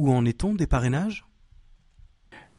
Où 0.00 0.10
en 0.12 0.24
est-on 0.24 0.54
des 0.54 0.66
parrainages? 0.66 1.26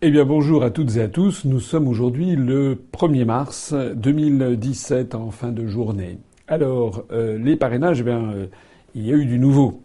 Eh 0.03 0.11
bien 0.11 0.25
bonjour 0.25 0.61
à 0.61 0.69
toutes 0.69 0.97
et 0.97 1.01
à 1.01 1.07
tous. 1.07 1.43
Nous 1.43 1.59
sommes 1.59 1.87
aujourd'hui 1.87 2.35
le 2.35 2.79
1er 2.93 3.25
mars 3.25 3.73
2017 3.73 5.15
en 5.15 5.31
fin 5.31 5.51
de 5.51 5.65
journée. 5.65 6.19
Alors 6.47 7.03
euh, 7.11 7.39
les 7.39 7.55
parrainages, 7.55 8.01
eh 8.01 8.03
bien 8.03 8.31
euh, 8.31 8.45
il 8.93 9.07
y 9.07 9.11
a 9.11 9.15
eu 9.15 9.25
du 9.25 9.39
nouveau. 9.39 9.81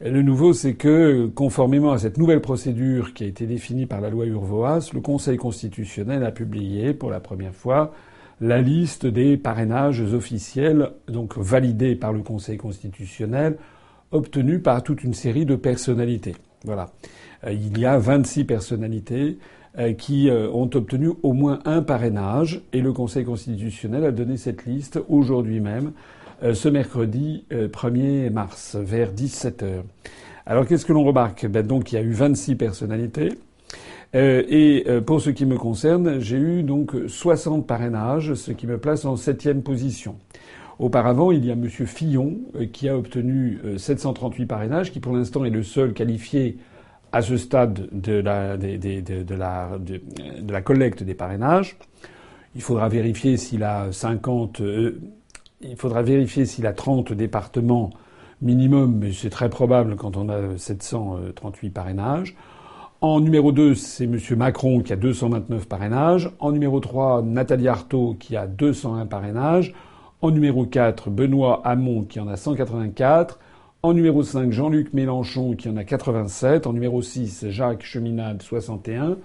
Le 0.00 0.22
nouveau, 0.22 0.52
c'est 0.52 0.74
que, 0.74 1.26
conformément 1.26 1.90
à 1.90 1.98
cette 1.98 2.16
nouvelle 2.16 2.40
procédure 2.40 3.12
qui 3.12 3.24
a 3.24 3.26
été 3.26 3.44
définie 3.44 3.86
par 3.86 4.00
la 4.00 4.08
loi 4.08 4.26
Urvoas, 4.26 4.90
le 4.94 5.00
Conseil 5.00 5.36
constitutionnel 5.36 6.22
a 6.22 6.30
publié 6.30 6.94
pour 6.94 7.10
la 7.10 7.18
première 7.18 7.56
fois 7.56 7.92
la 8.40 8.62
liste 8.62 9.04
des 9.04 9.36
parrainages 9.36 10.00
officiels, 10.14 10.92
donc 11.08 11.36
validés 11.36 11.96
par 11.96 12.12
le 12.12 12.22
Conseil 12.22 12.56
constitutionnel, 12.56 13.56
obtenus 14.12 14.62
par 14.62 14.84
toute 14.84 15.02
une 15.02 15.14
série 15.14 15.44
de 15.44 15.56
personnalités. 15.56 16.36
Voilà. 16.64 16.90
Euh, 17.46 17.52
il 17.52 17.78
y 17.78 17.86
a 17.86 17.98
26 17.98 18.44
personnalités 18.44 19.38
euh, 19.78 19.92
qui 19.92 20.28
euh, 20.28 20.50
ont 20.50 20.70
obtenu 20.74 21.10
au 21.22 21.32
moins 21.32 21.60
un 21.64 21.82
parrainage 21.82 22.60
et 22.72 22.80
le 22.80 22.92
Conseil 22.92 23.24
constitutionnel 23.24 24.04
a 24.04 24.12
donné 24.12 24.36
cette 24.36 24.66
liste 24.66 25.00
aujourd'hui 25.08 25.60
même, 25.60 25.92
ce 26.54 26.70
mercredi 26.70 27.44
1er 27.50 28.30
mars, 28.30 28.74
vers 28.74 29.12
17 29.12 29.62
heures. 29.62 29.84
Alors 30.46 30.66
qu'est-ce 30.66 30.86
que 30.86 30.94
l'on 30.94 31.04
remarque? 31.04 31.46
Ben, 31.46 31.66
Donc 31.66 31.92
il 31.92 31.96
y 31.96 31.98
a 31.98 32.02
eu 32.02 32.12
26 32.12 32.54
personnalités. 32.54 33.34
et 34.14 34.86
pour 35.04 35.20
ce 35.20 35.28
qui 35.28 35.44
me 35.44 35.58
concerne, 35.58 36.18
j'ai 36.18 36.38
eu 36.38 36.62
donc 36.62 36.96
60 37.08 37.66
parrainages, 37.66 38.32
ce 38.32 38.52
qui 38.52 38.66
me 38.66 38.78
place 38.78 39.04
en 39.04 39.16
septième 39.16 39.60
position. 39.60 40.16
Auparavant, 40.80 41.30
il 41.30 41.44
y 41.44 41.50
a 41.50 41.52
M. 41.52 41.68
Fillon 41.68 42.38
qui 42.72 42.88
a 42.88 42.96
obtenu 42.96 43.60
738 43.76 44.46
parrainages, 44.46 44.90
qui 44.90 44.98
pour 44.98 45.14
l'instant 45.14 45.44
est 45.44 45.50
le 45.50 45.62
seul 45.62 45.92
qualifié 45.92 46.56
à 47.12 47.20
ce 47.20 47.36
stade 47.36 47.88
de 47.92 48.22
la, 48.22 48.56
collecte 50.62 51.02
des 51.02 51.12
parrainages. 51.12 51.76
Il 52.54 52.62
faudra 52.62 52.88
vérifier 52.88 53.36
s'il 53.36 53.62
a 53.62 53.92
50, 53.92 54.62
euh, 54.62 55.00
a 55.62 56.72
30 56.72 57.12
départements 57.12 57.90
minimum, 58.40 59.00
mais 59.00 59.12
c'est 59.12 59.28
très 59.28 59.50
probable 59.50 59.96
quand 59.96 60.16
on 60.16 60.30
a 60.30 60.56
738 60.56 61.70
parrainages. 61.70 62.34
En 63.02 63.20
numéro 63.20 63.52
2, 63.52 63.74
c'est 63.74 64.04
M. 64.04 64.18
Macron 64.36 64.80
qui 64.80 64.94
a 64.94 64.96
229 64.96 65.68
parrainages. 65.68 66.30
En 66.38 66.52
numéro 66.52 66.80
3, 66.80 67.20
Nathalie 67.22 67.68
Arthaud 67.68 68.16
qui 68.18 68.34
a 68.34 68.46
201 68.46 69.04
parrainages. 69.04 69.74
En 70.22 70.30
numéro 70.32 70.66
4, 70.66 71.08
Benoît 71.08 71.62
Hamon 71.64 72.02
qui 72.04 72.20
en 72.20 72.28
a 72.28 72.36
184. 72.36 73.38
En 73.82 73.94
numéro 73.94 74.22
5, 74.22 74.52
Jean-Luc 74.52 74.92
Mélenchon 74.92 75.56
qui 75.56 75.70
en 75.70 75.78
a 75.78 75.84
87. 75.84 76.66
En 76.66 76.74
numéro 76.74 77.00
6, 77.00 77.46
Jacques 77.48 77.82
Cheminade, 77.82 78.42
61. 78.42 79.16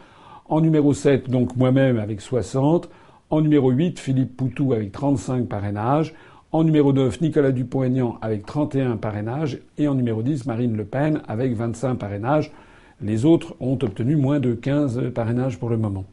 En 0.48 0.62
numéro 0.62 0.94
7, 0.94 1.30
donc 1.30 1.58
moi-même 1.58 2.00
avec 2.00 2.22
60. 2.22 2.90
En 3.30 3.42
numéro 3.42 3.72
8, 3.72 4.00
Philippe 4.00 4.38
Poutou 4.38 4.72
avec 4.72 4.94
35 4.94 5.50
parrainages. 5.50 6.14
En 6.54 6.64
numéro 6.64 6.94
9, 6.94 7.20
Nicolas 7.20 7.52
Dupont-Aignan 7.52 8.18
avec 8.22 8.46
31 8.46 8.96
parrainages. 8.96 9.60
Et 9.78 9.90
en 9.90 9.96
numéro 9.96 10.24
10, 10.24 10.46
Marine 10.46 10.78
Le 10.78 10.86
Pen 10.86 11.22
avec 11.28 11.54
25 11.56 11.96
parrainages. 11.96 12.54
Les 13.02 13.26
autres 13.26 13.54
ont 13.60 13.78
obtenu 13.82 14.16
moins 14.16 14.40
de 14.40 14.54
15 14.54 15.12
parrainages 15.14 15.60
pour 15.60 15.68
le 15.68 15.76
moment. 15.76 16.06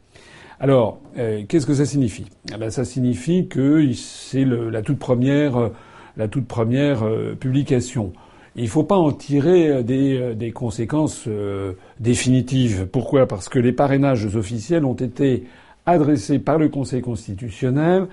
Alors, 0.62 1.00
euh, 1.18 1.42
qu'est-ce 1.46 1.66
que 1.66 1.74
ça 1.74 1.84
signifie? 1.84 2.26
Eh 2.54 2.56
ben, 2.56 2.70
Ça 2.70 2.84
signifie 2.84 3.48
que 3.48 3.92
c'est 3.92 4.44
la 4.44 4.80
toute 4.80 4.98
première, 4.98 5.70
la 6.16 6.28
toute 6.28 6.46
première 6.46 7.02
euh, 7.02 7.34
publication. 7.34 8.12
Il 8.54 8.64
ne 8.64 8.68
faut 8.68 8.84
pas 8.84 8.96
en 8.96 9.12
tirer 9.12 9.68
euh, 9.68 9.82
des, 9.82 10.18
euh, 10.18 10.50
conséquences 10.52 11.24
euh, 11.26 11.72
définitives. 12.00 12.86
Pourquoi? 12.86 13.26
Parce 13.26 13.48
que 13.48 13.58
les 13.58 13.72
parrainages 13.72 14.36
officiels 14.36 14.84
ont 14.84 14.94
été 14.94 15.44
adressés 15.86 16.38
par 16.38 16.58
le 16.58 16.68
Conseil 16.68 17.02
constitutionnel 17.02 18.06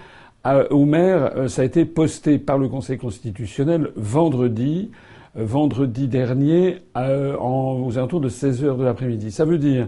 au 0.72 0.86
maire. 0.86 1.50
Ça 1.50 1.62
a 1.62 1.66
été 1.66 1.86
posté 1.86 2.40
par 2.40 2.58
le 2.58 2.68
Conseil 2.68 2.98
constitutionnel 2.98 3.92
vendredi, 3.96 4.90
vendredi 5.36 6.08
dernier, 6.08 6.78
aux 6.96 7.92
alentours 7.96 8.22
de 8.22 8.30
16 8.30 8.64
heures 8.64 8.78
de 8.78 8.86
l'après-midi. 8.86 9.32
Ça 9.32 9.46
veut 9.46 9.60
dire 9.60 9.88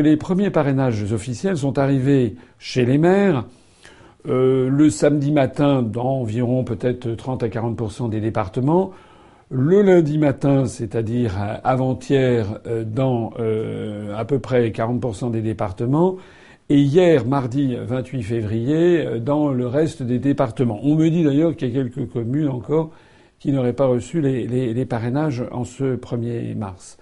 les 0.00 0.16
premiers 0.16 0.50
parrainages 0.50 1.12
officiels 1.12 1.56
sont 1.56 1.78
arrivés 1.78 2.36
chez 2.58 2.84
les 2.84 2.98
maires 2.98 3.44
le 4.28 4.90
samedi 4.90 5.30
matin 5.30 5.82
dans 5.82 6.20
environ 6.20 6.64
peut-être 6.64 7.14
30 7.14 7.44
à 7.44 7.48
40% 7.48 8.10
des 8.10 8.20
départements 8.20 8.92
le 9.50 9.82
lundi 9.82 10.18
matin, 10.18 10.66
c'est-à-dire 10.66 11.60
avant-hier, 11.62 12.58
euh, 12.66 12.84
dans 12.84 13.32
euh, 13.38 14.16
à 14.16 14.24
peu 14.24 14.38
près 14.40 14.70
40% 14.70 15.30
des 15.30 15.40
départements, 15.40 16.16
et 16.68 16.80
hier, 16.80 17.26
mardi 17.26 17.76
28 17.76 18.22
février, 18.24 19.06
euh, 19.06 19.18
dans 19.20 19.52
le 19.52 19.68
reste 19.68 20.02
des 20.02 20.18
départements. 20.18 20.80
On 20.82 20.96
me 20.96 21.08
dit 21.10 21.22
d'ailleurs 21.22 21.54
qu'il 21.54 21.68
y 21.68 21.78
a 21.78 21.82
quelques 21.82 22.10
communes 22.10 22.48
encore 22.48 22.90
qui 23.38 23.52
n'auraient 23.52 23.72
pas 23.72 23.86
reçu 23.86 24.20
les, 24.20 24.46
les, 24.46 24.86
parrainages 24.86 25.44
en 25.52 25.64
ce 25.64 25.94
1er 25.94 26.56
mars. 26.56 26.96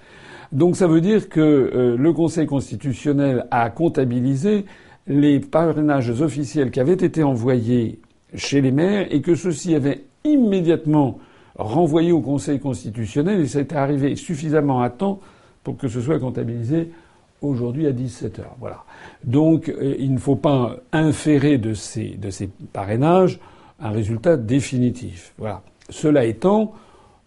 Donc 0.54 0.76
ça 0.76 0.86
veut 0.86 1.00
dire 1.00 1.28
que 1.28 1.96
le 1.98 2.12
Conseil 2.12 2.46
constitutionnel 2.46 3.46
a 3.50 3.68
comptabilisé 3.70 4.64
les 5.06 5.40
parrainages 5.40 6.10
officiels 6.22 6.70
qui 6.70 6.80
avaient 6.80 6.94
été 6.94 7.22
envoyés 7.22 8.00
chez 8.34 8.60
les 8.60 8.70
maires 8.70 9.06
et 9.10 9.20
que 9.20 9.34
ceux-ci 9.34 9.74
avaient 9.74 10.04
immédiatement 10.24 11.18
renvoyé 11.56 12.12
au 12.12 12.20
Conseil 12.20 12.58
constitutionnel 12.58 13.40
et 13.40 13.46
ça 13.46 13.60
été 13.60 13.76
arrivé 13.76 14.16
suffisamment 14.16 14.80
à 14.80 14.90
temps 14.90 15.20
pour 15.62 15.76
que 15.76 15.88
ce 15.88 16.00
soit 16.00 16.18
comptabilisé 16.18 16.90
aujourd'hui 17.40 17.86
à 17.86 17.92
17 17.92 18.38
heures. 18.40 18.56
Voilà. 18.58 18.84
Donc 19.22 19.68
euh, 19.68 19.94
il 19.98 20.12
ne 20.12 20.18
faut 20.18 20.36
pas 20.36 20.76
inférer 20.92 21.58
de 21.58 21.74
ces, 21.74 22.10
de 22.10 22.30
ces 22.30 22.48
parrainages 22.72 23.38
un 23.80 23.90
résultat 23.90 24.36
définitif. 24.36 25.34
Voilà. 25.38 25.62
Cela 25.90 26.24
étant, 26.24 26.72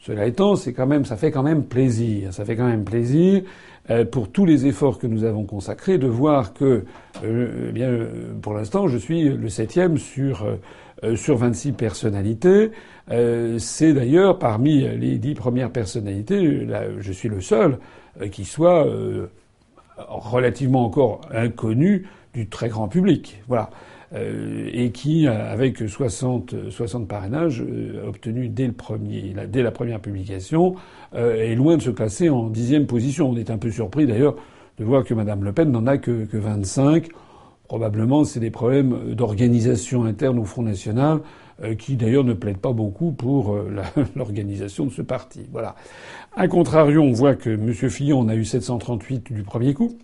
cela 0.08 0.26
étant, 0.26 0.56
c'est 0.56 0.74
quand 0.74 0.88
même, 0.88 1.06
ça 1.06 1.18
fait 1.18 1.32
quand 1.32 1.44
même 1.44 1.64
plaisir. 1.64 2.34
Ça 2.34 2.46
fait 2.46 2.56
quand 2.56 2.68
même 2.68 2.84
plaisir 2.86 3.44
euh, 3.90 4.06
pour 4.06 4.32
tous 4.32 4.46
les 4.46 4.66
efforts 4.66 4.98
que 4.98 5.08
nous 5.08 5.24
avons 5.24 5.44
consacrés 5.46 5.98
de 5.98 6.08
voir 6.08 6.54
que, 6.54 6.86
euh, 7.24 7.72
bien, 7.72 7.92
pour 8.42 8.54
l'instant, 8.54 8.88
je 8.88 8.98
suis 8.98 9.30
le 9.30 9.50
septième 9.50 9.98
sur 9.98 10.46
sur 11.16 11.38
26 11.38 11.74
personnalités. 11.74 12.72
Euh, 13.12 13.58
c'est 13.60 13.94
d'ailleurs 13.94 14.38
parmi 14.40 14.82
les 14.98 15.18
dix 15.18 15.34
premières 15.34 15.72
personnalités, 15.72 16.68
je 17.00 17.12
suis 17.12 17.30
le 17.30 17.40
seul 17.40 17.80
euh, 18.22 18.28
qui 18.28 18.44
soit 18.44 18.86
euh, 18.86 19.28
relativement 19.98 20.86
encore 20.86 21.22
inconnu 21.32 22.08
du 22.34 22.50
très 22.50 22.70
grand 22.70 22.88
public. 22.88 23.42
Voilà. 23.48 23.70
Et 24.16 24.92
qui, 24.92 25.28
avec 25.28 25.80
60, 25.90 26.70
60 26.70 27.08
parrainages 27.08 27.64
obtenus 28.08 28.50
dès 28.50 28.68
le 28.68 28.72
premier, 28.72 29.36
dès 29.50 29.62
la 29.62 29.72
première 29.72 30.00
publication, 30.00 30.76
est 31.14 31.56
loin 31.56 31.76
de 31.76 31.82
se 31.82 31.90
classer 31.90 32.30
en 32.30 32.50
dixième 32.50 32.86
position. 32.88 33.30
On 33.30 33.36
est 33.36 33.50
un 33.50 33.58
peu 33.58 33.70
surpris 33.70 34.06
d'ailleurs 34.06 34.36
de 34.78 34.86
voir 34.86 35.04
que 35.04 35.14
Madame 35.14 35.44
Le 35.44 35.52
Pen 35.52 35.72
n'en 35.72 35.88
a 35.88 35.98
que, 35.98 36.26
que 36.26 36.38
25. 36.38 37.10
Probablement, 37.68 38.24
c'est 38.24 38.40
des 38.40 38.52
problèmes 38.52 39.14
d'organisation 39.14 40.06
interne 40.06 40.40
au 40.40 40.46
Front 40.46 40.64
National 40.64 41.20
euh, 41.64 41.76
qui 41.76 41.96
d'ailleurs 41.96 42.24
ne 42.24 42.34
plaident 42.34 42.60
pas 42.60 42.72
beaucoup 42.72 43.12
pour 43.12 43.56
euh, 43.56 43.82
l'organisation 44.16 44.86
de 44.86 44.92
ce 44.92 45.02
parti. 45.02 45.42
Voilà. 45.52 45.76
A 46.36 46.48
contrario, 46.48 47.02
on 47.02 47.12
voit 47.12 47.36
que 47.36 47.50
M. 47.50 47.74
Fillon 47.74 48.20
en 48.20 48.30
a 48.30 48.36
eu 48.36 48.46
738 48.46 49.34
du 49.34 49.44
premier 49.44 49.74
coup. 49.74 49.98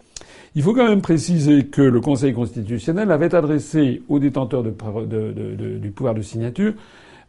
Il 0.55 0.61
faut 0.61 0.73
quand 0.73 0.87
même 0.87 1.01
préciser 1.01 1.65
que 1.65 1.81
le 1.81 1.99
Conseil 1.99 2.33
constitutionnel 2.33 3.11
avait 3.11 3.33
adressé 3.33 4.03
aux 4.07 4.19
détenteurs 4.19 4.63
du 4.63 5.91
pouvoir 5.91 6.13
de 6.13 6.21
signature, 6.21 6.73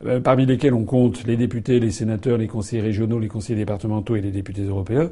euh, 0.05 0.21
parmi 0.21 0.45
lesquels 0.45 0.75
on 0.75 0.85
compte 0.85 1.25
les 1.27 1.37
députés, 1.37 1.81
les 1.81 1.91
sénateurs, 1.91 2.37
les 2.37 2.49
conseillers 2.49 2.83
régionaux, 2.83 3.19
les 3.19 3.29
conseillers 3.29 3.59
départementaux 3.59 4.17
et 4.17 4.21
les 4.21 4.31
députés 4.31 4.65
européens, 4.65 5.11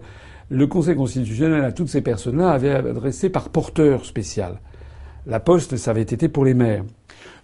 le 0.51 0.67
Conseil 0.67 0.97
constitutionnel 0.97 1.65
à 1.65 1.73
toutes 1.73 1.89
ces 1.89 2.03
personnes-là 2.03 2.51
avait 2.51 2.73
adressé 2.73 3.31
par 3.31 3.49
porteur 3.49 4.05
spécial. 4.05 4.61
La 5.27 5.41
poste, 5.41 5.77
ça 5.77 5.93
avait 5.93 6.03
été 6.03 6.29
pour 6.29 6.45
les 6.45 6.53
maires. 6.53 6.85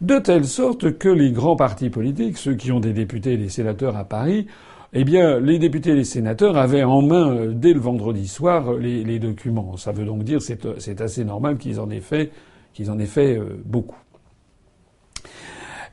De 0.01 0.19
telle 0.19 0.45
sorte 0.45 0.99
que 0.99 1.09
les 1.09 1.33
grands 1.33 1.57
partis 1.57 1.91
politiques, 1.91 2.37
ceux 2.37 2.55
qui 2.55 2.71
ont 2.71 2.81
des 2.81 2.93
députés 2.93 3.33
et 3.33 3.37
des 3.39 3.49
sénateurs 3.49 3.97
à 3.97 4.05
Paris, 4.05 4.47
eh 4.95 5.05
bien, 5.05 5.39
les 5.39 5.59
députés 5.59 5.91
et 5.91 5.95
les 5.95 6.05
sénateurs 6.05 6.57
avaient 6.57 6.83
en 6.83 7.03
main, 7.03 7.31
euh, 7.31 7.53
dès 7.53 7.75
le 7.75 7.81
vendredi 7.81 8.27
soir, 8.27 8.73
les, 8.73 9.19
documents. 9.19 9.77
Ça 9.77 9.93
veut 9.93 10.05
donc 10.05 10.25
dire 10.25 10.41
c'est 10.41 10.67
c'est 10.79 11.01
assez 11.01 11.25
normal 11.25 11.59
qu'ils 11.59 11.81
en 11.81 11.91
aient 11.91 12.01
fait, 12.01 12.31
euh, 12.81 13.61
beaucoup. 13.65 13.99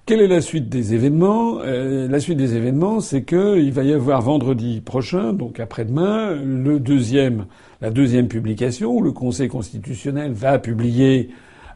Quelle 0.05 0.21
est 0.21 0.27
la 0.27 0.39
suite 0.39 0.69
des 0.69 0.93
événements? 0.93 1.59
Euh, 1.61 2.07
La 2.07 2.19
suite 2.19 2.37
des 2.37 2.55
événements, 2.55 2.99
c'est 2.99 3.23
qu'il 3.23 3.73
va 3.73 3.83
y 3.83 3.91
avoir 3.91 4.21
vendredi 4.21 4.79
prochain, 4.79 5.33
donc 5.33 5.59
après-demain, 5.59 6.35
la 7.81 7.89
deuxième 7.89 8.27
publication 8.27 8.95
où 8.95 9.01
le 9.01 9.11
Conseil 9.11 9.49
constitutionnel 9.49 10.31
va 10.31 10.59
publier 10.59 11.31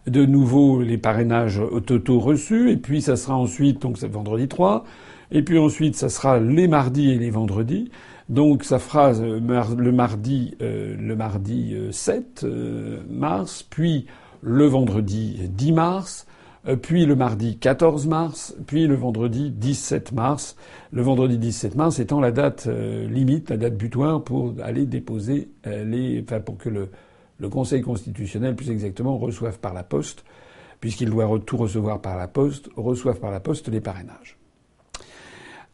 de 0.07 0.25
nouveau 0.25 0.81
les 0.81 0.97
parrainages 0.97 1.61
totaux 1.85 2.19
reçus, 2.19 2.71
et 2.71 2.77
puis 2.77 3.01
ça 3.01 3.15
sera 3.15 3.35
ensuite, 3.35 3.81
donc 3.81 3.97
c'est 3.97 4.07
vendredi 4.07 4.47
3, 4.47 4.85
et 5.31 5.43
puis 5.43 5.57
ensuite 5.59 5.95
ça 5.95 6.09
sera 6.09 6.39
les 6.39 6.67
mardis 6.67 7.11
et 7.11 7.17
les 7.17 7.31
vendredis, 7.31 7.91
Donc 8.29 8.63
ça 8.63 8.79
fera 8.79 9.13
le 9.13 9.91
mardi, 9.91 10.55
le 10.59 11.15
mardi 11.15 11.75
7 11.91 12.45
mars, 13.09 13.63
puis 13.63 14.05
le 14.41 14.65
vendredi 14.65 15.49
10 15.49 15.71
mars, 15.71 16.27
puis 16.81 17.05
le 17.05 17.15
mardi 17.15 17.57
14 17.57 18.07
mars, 18.07 18.55
puis 18.67 18.85
le 18.87 18.95
vendredi 18.95 19.49
17 19.51 20.11
mars. 20.11 20.55
Le 20.91 21.01
vendredi 21.01 21.37
17 21.37 21.75
mars 21.75 21.99
étant 21.99 22.19
la 22.19 22.31
date 22.31 22.67
limite, 22.67 23.49
la 23.49 23.57
date 23.57 23.77
butoir 23.77 24.23
pour 24.23 24.53
aller 24.61 24.85
déposer 24.85 25.49
les, 25.65 26.21
enfin 26.23 26.39
pour 26.39 26.57
que 26.57 26.69
le, 26.69 26.89
le 27.39 27.49
Conseil 27.49 27.81
constitutionnel, 27.81 28.55
plus 28.55 28.69
exactement, 28.69 29.17
reçoive 29.17 29.59
par 29.59 29.73
la 29.73 29.83
poste, 29.83 30.23
puisqu'il 30.79 31.09
doit 31.09 31.27
tout 31.45 31.57
recevoir 31.57 32.01
par 32.01 32.17
la 32.17 32.27
poste, 32.27 32.69
reçoive 32.75 33.19
par 33.19 33.31
la 33.31 33.39
poste 33.39 33.69
les 33.69 33.81
parrainages. 33.81 34.38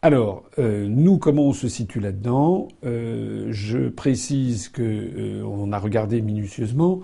Alors, 0.05 0.43
euh, 0.59 0.85
nous, 0.87 1.17
comment 1.17 1.45
on 1.47 1.53
se 1.53 1.67
situe 1.67 1.99
là-dedans? 1.99 2.67
Euh, 2.85 3.47
Je 3.49 3.89
précise 3.89 4.69
que 4.69 4.83
euh, 4.83 5.43
on 5.43 5.71
a 5.71 5.79
regardé 5.79 6.21
minutieusement. 6.21 6.99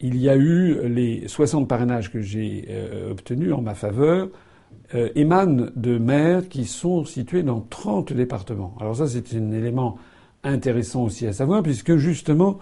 Il 0.00 0.18
y 0.18 0.28
a 0.28 0.36
eu 0.36 0.86
les 0.86 1.26
60 1.28 1.66
parrainages 1.66 2.12
que 2.12 2.20
j'ai 2.20 2.68
obtenus 3.10 3.54
en 3.54 3.62
ma 3.62 3.74
faveur 3.74 4.28
émanent 5.14 5.68
de 5.74 5.96
maires 5.96 6.46
qui 6.50 6.66
sont 6.66 7.06
situés 7.06 7.42
dans 7.42 7.62
30 7.62 8.12
départements. 8.12 8.74
Alors 8.80 8.96
ça, 8.96 9.06
c'est 9.06 9.34
un 9.34 9.50
élément 9.52 9.96
intéressant 10.44 11.04
aussi 11.04 11.26
à 11.26 11.32
savoir, 11.32 11.62
puisque 11.62 11.96
justement, 11.96 12.58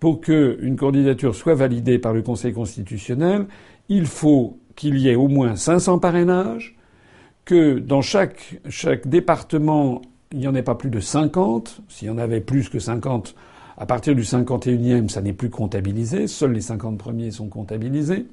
pour 0.00 0.20
qu'une 0.20 0.76
candidature 0.76 1.34
soit 1.34 1.54
validée 1.54 1.98
par 1.98 2.12
le 2.12 2.20
Conseil 2.20 2.52
constitutionnel, 2.52 3.46
il 3.88 4.04
faut 4.04 4.58
qu'il 4.76 4.98
y 4.98 5.08
ait 5.08 5.16
au 5.16 5.28
moins 5.28 5.56
500 5.56 5.98
parrainages, 5.98 6.76
que 7.50 7.80
dans 7.80 8.00
chaque, 8.00 8.60
département, 9.06 10.02
il 10.30 10.38
n'y 10.38 10.46
en 10.46 10.54
ait 10.54 10.62
pas 10.62 10.76
plus 10.76 10.88
de 10.88 11.00
50. 11.00 11.80
S'il 11.88 12.06
y 12.06 12.10
en 12.10 12.18
avait 12.18 12.40
plus 12.40 12.68
que 12.68 12.78
50, 12.78 13.34
à 13.76 13.86
partir 13.86 14.14
du 14.14 14.22
51e, 14.22 15.08
ça 15.08 15.20
n'est 15.20 15.32
plus 15.32 15.50
comptabilisé. 15.50 16.28
Seuls 16.28 16.52
les 16.52 16.60
50 16.60 16.96
premiers 16.96 17.32
sont 17.32 17.48
comptabilisés. 17.48 18.26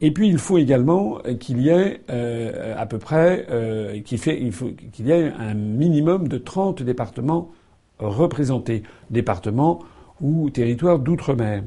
Et 0.00 0.10
puis 0.10 0.28
il 0.28 0.38
faut 0.38 0.58
également 0.58 1.18
qu'il 1.38 1.60
y 1.60 1.68
ait 1.68 2.00
euh, 2.10 2.74
à 2.76 2.86
peu 2.86 2.98
près 2.98 3.46
euh, 3.48 4.00
qu'il 4.00 5.06
y 5.06 5.10
ait 5.12 5.32
un 5.38 5.54
minimum 5.54 6.26
de 6.26 6.38
30 6.38 6.82
départements 6.82 7.52
représentés. 8.00 8.82
Départements 9.10 9.78
ou 10.20 10.50
territoire 10.50 10.98
d'outre-mer. 10.98 11.62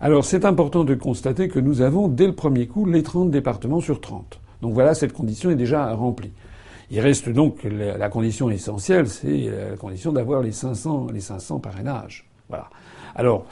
Alors 0.00 0.24
c'est 0.24 0.44
important 0.44 0.82
de 0.82 0.96
constater 0.96 1.46
que 1.46 1.60
nous 1.60 1.80
avons 1.80 2.08
dès 2.08 2.26
le 2.26 2.34
premier 2.34 2.66
coup 2.66 2.86
les 2.86 3.04
30 3.04 3.30
départements 3.30 3.80
sur 3.80 4.00
30. 4.00 4.40
Donc 4.64 4.72
voilà, 4.72 4.94
cette 4.94 5.12
condition 5.12 5.50
est 5.50 5.56
déjà 5.56 5.92
remplie. 5.94 6.32
Il 6.90 7.00
reste 7.00 7.28
donc 7.28 7.64
la 7.64 8.08
condition 8.08 8.50
essentielle, 8.50 9.08
c'est 9.08 9.50
la 9.70 9.76
condition 9.76 10.10
d'avoir 10.10 10.42
les 10.42 10.52
500, 10.52 11.08
les 11.12 11.20
500 11.20 11.58
parrainages. 11.58 12.26
Voilà. 12.48 12.70
Alors, 13.14 13.46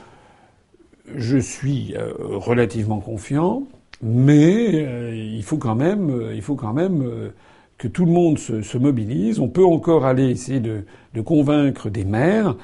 je 1.15 1.37
suis 1.37 1.95
euh, 1.97 2.13
relativement 2.19 3.01
confiant, 3.01 3.65
mais 4.03 4.87
euh, 4.87 5.15
il 5.15 5.43
faut 5.43 5.59
quand 5.59 5.75
même, 5.75 6.11
euh, 6.11 7.31
que 7.79 7.89
tout 7.89 8.07
le 8.07 8.13
monde 8.13 8.39
se, 8.39 8.79
mobilise. 8.79 9.39
On 9.39 9.49
peut 9.49 9.65
encore 9.65 10.07
aller 10.07 10.31
essayer 10.31 10.61
de, 10.61 10.85
convaincre 11.23 11.91
des 11.91 12.05
maires 12.05 12.57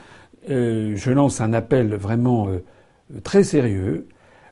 euh, 0.50 0.97
je 0.97 1.11
lance 1.11 1.41
un 1.41 1.53
appel 1.53 1.95
vraiment 1.95 2.49
euh, 2.49 2.65
très 3.23 3.43
sérieux, 3.43 4.06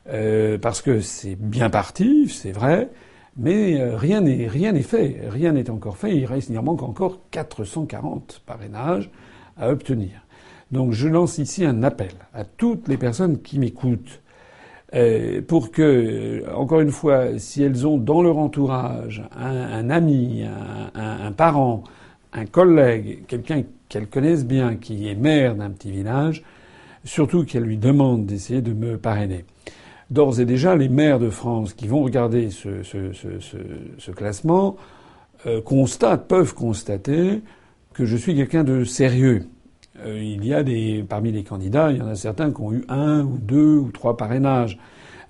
euh, 0.09 0.57
parce 0.57 0.81
que 0.81 0.99
c'est 1.01 1.35
bien 1.35 1.69
parti, 1.69 2.29
c'est 2.29 2.51
vrai, 2.51 2.89
mais 3.37 3.81
rien 3.95 4.21
n'est 4.21 4.47
rien 4.47 4.71
n'est 4.71 4.81
fait, 4.81 5.21
rien 5.29 5.51
n'est 5.51 5.69
encore 5.69 5.97
fait. 5.97 6.15
Il 6.15 6.25
reste, 6.25 6.49
il 6.49 6.57
en 6.57 6.63
manque 6.63 6.83
encore 6.83 7.19
440 7.31 8.41
parrainages 8.45 9.09
à 9.57 9.69
obtenir. 9.69 10.09
Donc 10.71 10.91
je 10.91 11.07
lance 11.07 11.37
ici 11.37 11.65
un 11.65 11.83
appel 11.83 12.11
à 12.33 12.43
toutes 12.43 12.87
les 12.87 12.97
personnes 12.97 13.41
qui 13.41 13.59
m'écoutent. 13.59 14.21
pour 15.47 15.71
que, 15.71 16.43
encore 16.53 16.81
une 16.81 16.91
fois, 16.91 17.37
si 17.39 17.63
elles 17.63 17.85
ont 17.85 17.97
dans 17.97 18.21
leur 18.21 18.37
entourage 18.37 19.23
un, 19.37 19.89
ami, 19.89 20.43
un, 20.95 21.31
parent, 21.31 21.83
un 22.33 22.45
collègue, 22.45 23.23
quelqu'un 23.27 23.63
qu'elle 23.89 24.07
connaisse 24.07 24.45
bien, 24.45 24.75
qui 24.75 25.07
est 25.07 25.15
maire 25.15 25.55
d'un 25.55 25.69
petit 25.69 25.91
village, 25.91 26.43
surtout 27.03 27.45
qu'elle 27.45 27.63
lui 27.63 27.77
demande 27.77 28.25
d'essayer 28.25 28.61
de 28.61 28.73
me 28.73 28.97
parrainer. 28.97 29.45
D'ores 30.09 30.39
et 30.39 30.45
déjà, 30.45 30.75
les 30.75 30.89
maires 30.89 31.19
de 31.19 31.29
France 31.29 31.73
qui 31.73 31.87
vont 31.87 32.03
regarder 32.03 32.49
ce, 32.49 32.83
ce, 32.83 33.11
ce, 33.11 33.27
ce 33.97 34.11
classement 34.11 34.77
euh, 35.45 35.61
constatent, 35.61 36.27
peuvent 36.27 36.53
constater 36.53 37.41
que 37.93 38.05
je 38.05 38.15
suis 38.15 38.35
quelqu'un 38.35 38.63
de 38.63 38.83
sérieux. 38.83 39.47
Euh, 40.05 40.21
il 40.21 40.45
y 40.45 40.53
a 40.53 40.63
des, 40.63 41.03
parmi 41.07 41.31
les 41.31 41.43
candidats, 41.43 41.91
il 41.91 41.97
y 41.97 42.01
en 42.01 42.07
a 42.07 42.15
certains 42.15 42.51
qui 42.51 42.61
ont 42.61 42.71
eu 42.71 42.83
un 42.87 43.23
ou 43.23 43.37
deux 43.37 43.77
ou 43.77 43.91
trois 43.91 44.17
parrainages. 44.17 44.77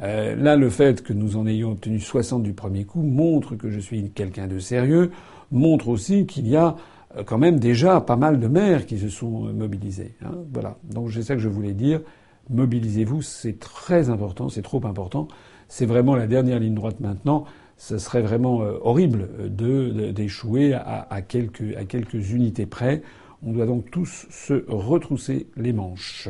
Euh, 0.01 0.35
là, 0.35 0.55
le 0.55 0.69
fait 0.69 1.01
que 1.01 1.13
nous 1.13 1.37
en 1.37 1.47
ayons 1.47 1.71
obtenu 1.71 1.99
60 1.99 2.43
du 2.43 2.53
premier 2.53 2.83
coup 2.83 3.01
montre 3.01 3.55
que 3.55 3.71
je 3.71 3.79
suis 3.79 4.11
quelqu'un 4.11 4.47
de 4.47 4.59
sérieux, 4.59 5.11
montre 5.51 5.87
aussi 5.87 6.25
qu'il 6.25 6.47
y 6.47 6.55
a 6.55 6.75
euh, 7.17 7.23
quand 7.23 7.37
même 7.37 7.59
déjà 7.59 8.01
pas 8.01 8.15
mal 8.15 8.39
de 8.39 8.47
maires 8.47 8.85
qui 8.85 8.97
se 8.99 9.09
sont 9.09 9.51
mobilisés. 9.53 10.15
Hein. 10.23 10.35
voilà. 10.53 10.77
Donc 10.83 11.11
c'est 11.11 11.23
ça 11.23 11.35
que 11.35 11.41
je 11.41 11.49
voulais 11.49 11.73
dire. 11.73 12.01
Mobilisez-vous, 12.49 13.21
c'est 13.21 13.59
très 13.59 14.09
important, 14.09 14.49
c'est 14.49 14.61
trop 14.61 14.85
important. 14.85 15.27
C'est 15.67 15.85
vraiment 15.85 16.15
la 16.15 16.27
dernière 16.27 16.59
ligne 16.59 16.75
droite 16.75 16.99
maintenant. 16.99 17.45
Ce 17.75 17.97
serait 17.97 18.21
vraiment 18.21 18.61
euh, 18.61 18.77
horrible 18.81 19.53
de, 19.53 20.11
d'échouer 20.11 20.73
à, 20.73 21.21
quelques, 21.21 21.75
à 21.75 21.85
quelques 21.85 22.31
unités 22.31 22.65
près. 22.65 23.03
On 23.43 23.51
doit 23.51 23.65
donc 23.65 23.91
tous 23.91 24.25
se 24.29 24.65
retrousser 24.67 25.47
les 25.57 25.73
manches. 25.73 26.29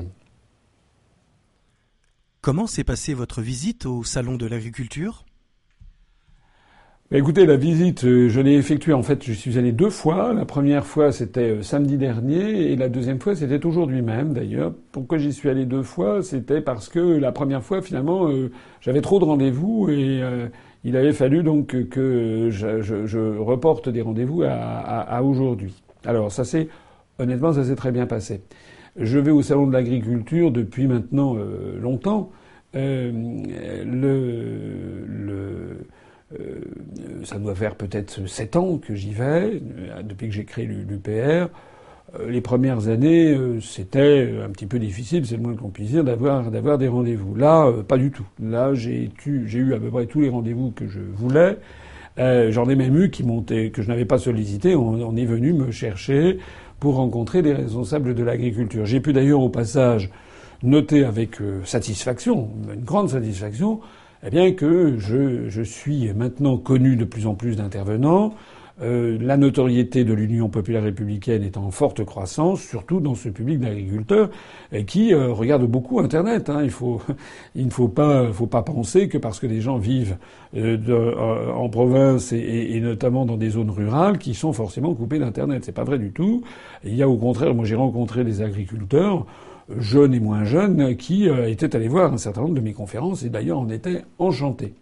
Comment 2.42 2.68
s'est 2.68 2.84
passée 2.84 3.14
votre 3.14 3.42
visite 3.42 3.86
au 3.86 4.04
Salon 4.04 4.36
de 4.36 4.46
l'agriculture? 4.46 5.27
Écoutez, 7.16 7.46
la 7.46 7.56
visite, 7.56 8.04
euh, 8.04 8.28
je 8.28 8.42
l'ai 8.42 8.56
effectuée 8.56 8.94
en 8.94 9.02
fait, 9.02 9.24
je 9.24 9.32
suis 9.32 9.58
allé 9.58 9.72
deux 9.72 9.90
fois. 9.90 10.34
La 10.34 10.46
première 10.46 10.86
fois, 10.86 11.12
c'était 11.14 11.52
euh, 11.52 11.64
samedi 11.64 11.98
dernier, 11.98 12.72
et 12.72 12.76
la 12.76 12.90
deuxième 12.90 13.20
fois, 13.20 13.36
c'était 13.36 13.66
aujourd'hui 13.66 14.02
même 14.02 14.34
d'ailleurs. 14.34 14.74
Pourquoi 14.92 15.18
j'y 15.18 15.32
suis 15.32 15.50
allé 15.50 15.66
deux 15.66 15.84
fois? 15.84 16.22
C'était 16.22 16.60
parce 16.60 16.90
que 16.90 17.00
la 17.00 17.32
première 17.32 17.64
fois, 17.64 17.82
finalement, 17.82 18.28
euh, 18.30 18.52
j'avais 18.82 19.02
trop 19.02 19.20
de 19.20 19.26
rendez-vous 19.26 19.90
et 19.90 20.22
il 20.84 20.98
avait 20.98 21.14
fallu 21.14 21.44
donc 21.44 21.68
que 21.90 22.50
je, 22.52 22.82
je, 22.82 23.38
reporte 23.38 23.90
des 23.90 24.02
rendez-vous 24.02 24.44
à, 24.44 24.50
à, 24.50 25.22
aujourd'hui. 25.22 25.74
Alors 26.06 26.32
ça 26.32 26.44
s'est, 26.44 26.68
honnêtement, 27.20 27.54
ça 27.54 27.64
s'est 27.64 27.76
très 27.76 27.92
bien 27.92 28.06
passé. 28.06 28.42
Je 28.98 29.20
vais 29.20 29.32
au 29.32 29.42
salon 29.42 29.68
de 29.68 29.74
l'agriculture 29.74 30.52
depuis 30.52 30.88
maintenant 30.88 31.36
longtemps. 31.80 32.32
le, 32.74 33.12
le 35.08 35.78
euh, 35.78 35.86
ça 37.24 37.38
doit 37.40 37.56
faire 37.56 37.76
peut-être 37.76 38.28
sept 38.28 38.56
ans 38.56 38.78
que 38.78 38.96
j'y 38.96 39.12
vais, 39.12 39.62
euh, 39.80 40.02
depuis 40.04 40.28
que 40.28 40.34
j'ai 40.34 40.44
créé 40.46 40.66
l'UPR. 40.66 41.10
Euh, 41.10 42.30
les 42.30 42.42
premières 42.42 42.88
années, 42.90 43.38
c'était 43.62 44.34
un 44.44 44.50
petit 44.50 44.66
peu 44.66 44.80
difficile, 44.80 45.26
c'est 45.26 45.38
le 45.38 45.42
moins 45.42 45.56
qu'on 45.56 45.70
puisse 45.70 45.92
dire, 45.92 46.04
d'avoir 46.04 46.78
des 46.78 46.88
rendez-vous. 46.88 47.36
Là, 47.36 47.72
pas 47.88 47.98
du 47.98 48.12
tout. 48.12 48.26
Là, 48.42 48.74
j'ai 48.74 49.10
eu 49.26 49.74
à 49.74 49.80
peu 49.80 49.90
près 49.90 50.06
tous 50.06 50.22
les 50.22 50.30
rendez-vous 50.30 50.72
que 50.72 50.88
je 50.88 51.00
voulais. 51.00 51.58
J'en 52.18 52.68
ai 52.68 52.76
même 52.76 52.98
eu 52.98 53.10
qui 53.10 53.24
montaient, 53.24 53.70
que 53.70 53.82
je 53.82 53.88
n'avais 53.90 54.06
pas 54.06 54.18
sollicité. 54.18 54.76
On, 54.76 55.16
est 55.16 55.26
venu 55.26 55.54
me 55.54 55.70
chercher 55.72 56.40
pour 56.80 56.96
rencontrer 56.96 57.42
des 57.42 57.54
responsables 57.54 58.16
de 58.16 58.24
l'agriculture. 58.24 58.86
J'ai 58.86 59.02
pu 59.02 59.14
d'ailleurs 59.14 59.42
au 59.42 59.50
passage 59.50 60.10
noter 60.64 61.04
avec 61.04 61.38
satisfaction, 61.64 62.50
une 62.74 62.84
grande 62.84 63.10
satisfaction, 63.10 63.82
eh 64.24 64.30
bien 64.30 64.54
que 64.54 64.98
je, 64.98 65.50
je, 65.50 65.62
suis 65.62 66.12
maintenant 66.14 66.58
connu 66.58 66.96
de 66.96 67.06
plus 67.06 67.28
en 67.28 67.36
plus 67.36 67.56
d'intervenants. 67.56 68.34
Euh, 68.82 69.18
la 69.20 69.38
notoriété 69.38 70.04
de 70.04 70.14
l'Union 70.14 70.50
populaire 70.50 70.84
républicaine 70.84 71.44
est 71.44 71.58
en 71.58 71.72
forte 71.72 72.06
croissance, 72.06 72.62
surtout 72.62 73.00
dans 73.00 73.16
ce 73.16 73.30
public 73.30 73.60
d'agriculteurs 73.60 74.30
qui 74.86 75.14
euh, 75.14 75.32
regardent 75.32 75.66
beaucoup 75.66 76.00
Internet. 76.00 76.50
Hein. 76.50 76.62
Il 76.64 76.70
faut, 76.70 77.02
il 77.56 77.66
ne 77.66 77.72
faut 77.72 77.88
pas, 77.88 78.32
faut 78.32 78.48
pas 78.48 78.62
penser 78.62 79.08
que 79.10 79.18
parce 79.18 79.40
que 79.40 79.48
des 79.48 79.62
gens 79.62 79.78
vivent 79.78 80.18
euh, 80.56 80.78
euh, 80.90 81.52
en 81.52 81.70
province 81.70 82.32
et, 82.34 82.76
et, 82.76 82.80
notamment 82.80 83.26
dans 83.26 83.38
des 83.38 83.50
zones 83.50 83.72
rurales, 83.72 84.18
qui 84.18 84.34
sont 84.34 84.54
forcément 84.54 84.94
coupés 84.94 85.20
d'Internet. 85.20 85.64
C'est 85.66 85.72
pas 85.72 85.84
vrai 85.84 85.98
du 85.98 86.12
tout. 86.12 86.44
Il 86.84 86.96
y 86.96 87.02
a 87.02 87.10
au 87.10 87.18
contraire, 87.18 87.54
moi 87.56 87.66
j'ai 87.66 87.76
rencontré 87.76 88.24
des 88.24 88.42
agriculteurs 88.42 89.26
jeunes 89.78 90.14
et 90.14 90.20
moins 90.20 90.44
jeunes, 90.44 90.96
qui 90.96 91.30
euh, 91.30 91.50
étaient 91.50 91.76
allés 91.76 91.88
voir 91.88 92.14
un 92.14 92.18
certain 92.18 92.42
nombre 92.42 92.56
de 92.56 92.62
mes 92.62 92.74
conférences 92.74 93.24
et 93.24 93.30
d'ailleurs 93.30 93.60
en 93.60 93.70
étaient 93.70 94.04
enchantés. 94.20 94.74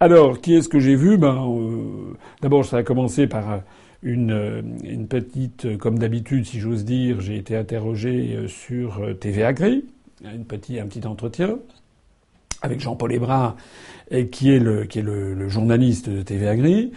Alors, 0.00 0.40
qui 0.40 0.54
est-ce 0.54 0.68
que 0.68 0.80
j'ai 0.80 0.96
vu? 0.96 1.16
Ben, 1.16 1.46
euh, 1.48 2.14
d'abord, 2.42 2.64
ça 2.64 2.78
a 2.78 2.82
commencé 2.82 3.26
par 3.26 3.52
euh, 3.52 3.58
une, 4.02 4.78
une 4.84 5.06
petite, 5.06 5.78
comme 5.78 5.98
d'habitude, 5.98 6.46
si 6.46 6.60
j'ose 6.60 6.84
dire, 6.84 7.20
j'ai 7.20 7.36
été 7.36 7.56
interrogé 7.56 8.46
sur 8.48 9.00
TV 9.18 9.44
Agri, 9.44 9.84
un 10.24 10.42
petit 10.44 11.06
entretien 11.06 11.58
avec 12.64 12.80
Jean-Paul 12.80 13.12
Hébrard, 13.12 13.56
qui 14.30 14.50
est 14.50 14.58
le, 14.58 15.48
journaliste 15.48 16.08
de 16.08 16.22
TV 16.22 16.48
Agri. 16.48 16.92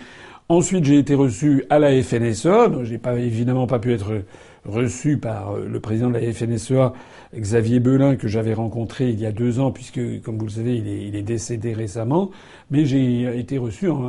Ensuite, 0.50 0.86
j'ai 0.86 0.98
été 0.98 1.14
reçu 1.14 1.66
à 1.70 1.78
la 1.78 2.02
FNSE. 2.02 2.48
J'ai 2.84 2.98
pas 2.98 3.16
évidemment 3.20 3.68
pas 3.68 3.80
pu 3.80 3.94
être 3.94 4.24
reçu 4.68 5.18
par 5.18 5.54
euh, 5.54 5.68
le 5.68 5.80
président 5.80 6.10
de 6.10 6.18
la 6.18 6.32
FNSEA, 6.32 6.94
Xavier 7.36 7.80
Belin, 7.80 8.16
que 8.16 8.28
j'avais 8.28 8.54
rencontré 8.54 9.10
il 9.10 9.20
y 9.20 9.26
a 9.26 9.32
deux 9.32 9.60
ans, 9.60 9.72
puisque, 9.72 10.22
comme 10.22 10.38
vous 10.38 10.46
le 10.46 10.52
savez, 10.52 10.76
il 10.76 11.16
est, 11.16 11.22
décédé 11.22 11.74
récemment. 11.74 12.30
Mais 12.70 12.86
j'ai 12.86 13.40
été 13.40 13.58
reçu, 13.58 13.90
en, 13.90 14.02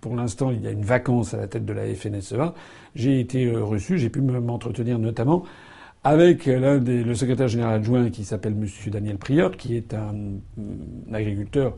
pour 0.00 0.16
l'instant, 0.16 0.50
il 0.50 0.62
y 0.62 0.66
a 0.66 0.70
une 0.70 0.84
vacance 0.84 1.34
à 1.34 1.36
la 1.36 1.46
tête 1.46 1.64
de 1.64 1.72
la 1.72 1.86
FNSEA. 1.94 2.54
J'ai 2.94 3.20
été 3.20 3.46
euh, 3.46 3.62
reçu, 3.62 3.98
j'ai 3.98 4.10
pu 4.10 4.20
m'entretenir 4.20 4.98
notamment 4.98 5.44
avec 6.02 6.46
l'un 6.46 6.78
des, 6.78 7.04
le 7.04 7.14
secrétaire 7.14 7.48
général 7.48 7.74
adjoint 7.74 8.08
qui 8.08 8.24
s'appelle 8.24 8.54
Monsieur 8.54 8.90
Daniel 8.90 9.18
Prieur, 9.18 9.56
qui 9.56 9.76
est 9.76 9.92
un, 9.92 10.14
agriculteur 11.12 11.76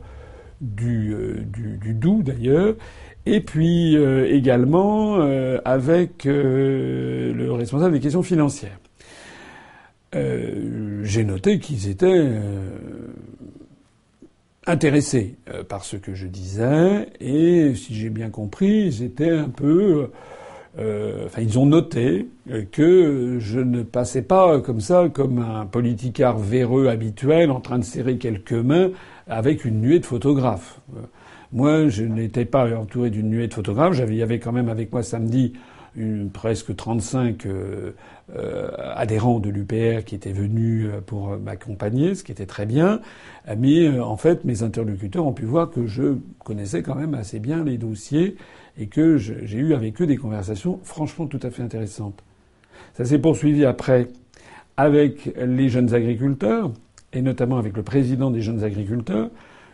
euh, 0.79 1.41
du, 1.41 1.77
du 1.77 1.93
Doubs 1.93 2.23
d'ailleurs, 2.23 2.75
et 3.25 3.41
puis 3.41 3.95
euh, 3.95 4.27
également 4.29 5.17
euh, 5.17 5.59
avec 5.65 6.25
euh, 6.25 7.33
le 7.33 7.51
responsable 7.51 7.93
des 7.93 7.99
questions 7.99 8.23
financières. 8.23 8.79
J'ai 11.01 11.23
noté 11.23 11.57
qu'ils 11.57 11.89
étaient 11.89 12.29
intéressés 14.67 15.37
par 15.67 15.83
ce 15.83 15.97
que 15.97 16.13
je 16.13 16.27
disais 16.27 17.07
et 17.19 17.73
si 17.73 17.95
j'ai 17.95 18.11
bien 18.11 18.29
compris, 18.29 18.85
ils 18.85 19.01
étaient 19.03 19.31
un 19.31 19.49
peu 19.49 20.11
enfin, 20.77 21.41
ils 21.41 21.57
ont 21.57 21.65
noté 21.65 22.27
que 22.71 23.37
je 23.39 23.59
ne 23.59 23.81
passais 23.81 24.21
pas 24.21 24.61
comme 24.61 24.81
ça, 24.81 25.09
comme 25.11 25.39
un 25.39 25.65
politicard 25.65 26.37
véreux 26.37 26.89
habituel, 26.89 27.49
en 27.49 27.59
train 27.59 27.79
de 27.79 27.83
serrer 27.83 28.19
quelques 28.19 28.53
mains 28.53 28.91
avec 29.27 29.65
une 29.65 29.81
nuée 29.81 29.97
de 29.97 30.05
photographes. 30.05 30.79
Moi, 31.53 31.87
je 31.87 32.03
n'étais 32.03 32.45
pas 32.45 32.75
entouré 32.75 33.11
d'une 33.11 33.29
nuée 33.29 33.47
de 33.47 33.53
photographes. 33.53 33.95
Il 34.07 34.15
y 34.15 34.23
avait 34.23 34.39
quand 34.39 34.51
même 34.51 34.69
avec 34.69 34.91
moi 34.91 35.03
samedi 35.03 35.53
une, 35.95 36.31
presque 36.31 36.75
35 36.75 37.45
euh, 37.45 37.91
euh, 38.35 38.71
adhérents 38.95 39.39
de 39.39 39.51
l'UPR 39.51 40.03
qui 40.03 40.15
étaient 40.15 40.31
venus 40.31 40.87
euh, 40.87 40.99
pour 41.01 41.37
m'accompagner, 41.37 42.15
ce 42.15 42.23
qui 42.23 42.31
était 42.31 42.47
très 42.47 42.65
bien. 42.65 43.01
Mais 43.55 43.99
en 43.99 44.17
fait, 44.17 44.45
mes 44.45 44.63
interlocuteurs 44.63 45.27
ont 45.27 45.33
pu 45.33 45.45
voir 45.45 45.69
que 45.69 45.85
je 45.85 46.15
connaissais 46.43 46.81
quand 46.81 46.95
même 46.95 47.13
assez 47.13 47.37
bien 47.37 47.63
les 47.63 47.77
dossiers 47.77 48.35
et 48.79 48.87
que 48.87 49.17
j'ai 49.17 49.59
eu 49.59 49.75
avec 49.75 50.01
eux 50.01 50.07
des 50.07 50.17
conversations 50.17 50.79
franchement 50.83 51.27
tout 51.27 51.39
à 51.43 51.51
fait 51.51 51.61
intéressantes. 51.61 52.23
Ça 52.95 53.05
s'est 53.05 53.19
poursuivi 53.19 53.63
après 53.63 54.07
avec 54.75 55.31
les 55.37 55.69
jeunes 55.69 55.93
agriculteurs 55.93 56.71
et 57.11 57.21
notamment 57.21 57.59
avec 57.59 57.77
le 57.77 57.83
président 57.83 58.31
des 58.31 58.41
jeunes 58.41 58.63
agriculteurs 58.63 59.29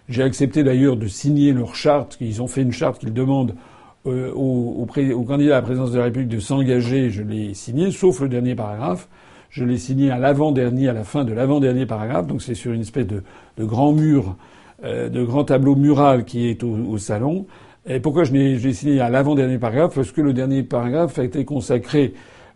j'ai 0.09 0.23
accepté 0.23 0.63
d'ailleurs 0.63 0.97
de 0.97 1.07
signer 1.07 1.53
leur 1.53 1.75
charte. 1.75 2.17
Ils 2.19 2.41
ont 2.41 2.47
fait 2.47 2.63
une 2.63 2.71
charte 2.71 2.99
qu'ils 2.99 3.13
demandent 3.13 3.55
euh, 4.07 4.31
au, 4.33 4.75
au, 4.81 5.23
candidat 5.23 5.57
à 5.57 5.59
la 5.59 5.61
présidence 5.61 5.91
de 5.91 5.99
la 5.99 6.05
République 6.05 6.29
de 6.29 6.39
s'engager. 6.39 7.11
Je 7.11 7.21
l'ai 7.21 7.53
signé, 7.53 7.91
sauf 7.91 8.19
le 8.19 8.27
dernier 8.27 8.55
paragraphe. 8.55 9.07
Je 9.51 9.63
l'ai 9.63 9.77
signé 9.77 10.09
à 10.11 10.17
l'avant-dernier, 10.17 10.89
à 10.89 10.93
la 10.93 11.03
fin 11.03 11.23
de 11.25 11.33
l'avant-dernier 11.33 11.85
paragraphe. 11.85 12.25
Donc 12.25 12.41
c'est 12.41 12.55
sur 12.55 12.71
une 12.71 12.81
espèce 12.81 13.05
de, 13.05 13.23
grand 13.59 13.93
mur, 13.93 14.35
euh, 14.83 15.09
de 15.09 15.23
grand 15.23 15.43
tableau 15.43 15.75
mural 15.75 16.25
qui 16.25 16.49
est 16.49 16.63
au, 16.63 16.97
salon. 16.97 17.45
Et 17.87 17.99
pourquoi 17.99 18.23
je 18.23 18.33
l'ai 18.33 18.73
signé 18.73 18.99
à 18.99 19.09
l'avant-dernier 19.09 19.59
paragraphe? 19.59 19.93
Parce 19.93 20.11
que 20.11 20.21
le 20.21 20.33
dernier 20.33 20.63
paragraphe 20.63 21.19
a 21.19 21.23
été 21.23 21.45
consacré 21.45 22.13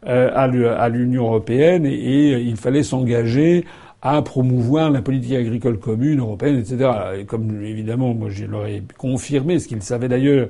euh, 0.08 0.32
à 0.34 0.90
l'Union 0.90 1.26
européenne 1.26 1.86
et 1.86 2.34
il 2.42 2.58
fallait 2.58 2.84
s'engager 2.84 3.64
à 4.04 4.22
promouvoir 4.22 4.92
la 4.92 5.02
politique 5.02 5.34
agricole 5.34 5.80
commune 5.80 6.20
européenne, 6.20 6.58
etc. 6.60 6.92
Et 7.20 7.26
comme 7.26 7.64
évidemment, 7.64 8.14
moi, 8.14 8.28
je 8.30 8.46
leur 8.46 8.68
ai 8.68 8.84
confirmé, 8.98 9.60
ce 9.60 9.68
qu'ils 9.68 9.82
savaient 9.82 10.10
d'ailleurs, 10.10 10.50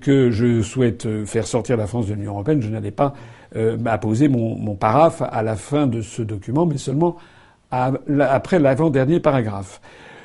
que 0.00 0.30
je 0.30 0.62
souhaite 0.62 1.06
faire 1.26 1.46
sortir 1.46 1.76
la 1.76 1.86
France 1.86 2.06
de 2.06 2.14
l'Union 2.14 2.32
européenne, 2.32 2.60
je 2.62 2.68
n'allais 2.68 2.90
pas 2.90 3.14
euh, 3.56 3.76
mon, 4.28 4.56
mon 4.56 4.74
paraphe 4.74 5.22
à 5.22 5.42
la 5.42 5.56
fin 5.56 5.86
de 5.86 6.00
ce 6.00 6.22
document, 6.22 6.66
mais 6.66 6.78
seulement 6.78 7.16
après 7.70 8.58
l'avant-dernier 8.58 9.20
paragraphe. 9.20 9.80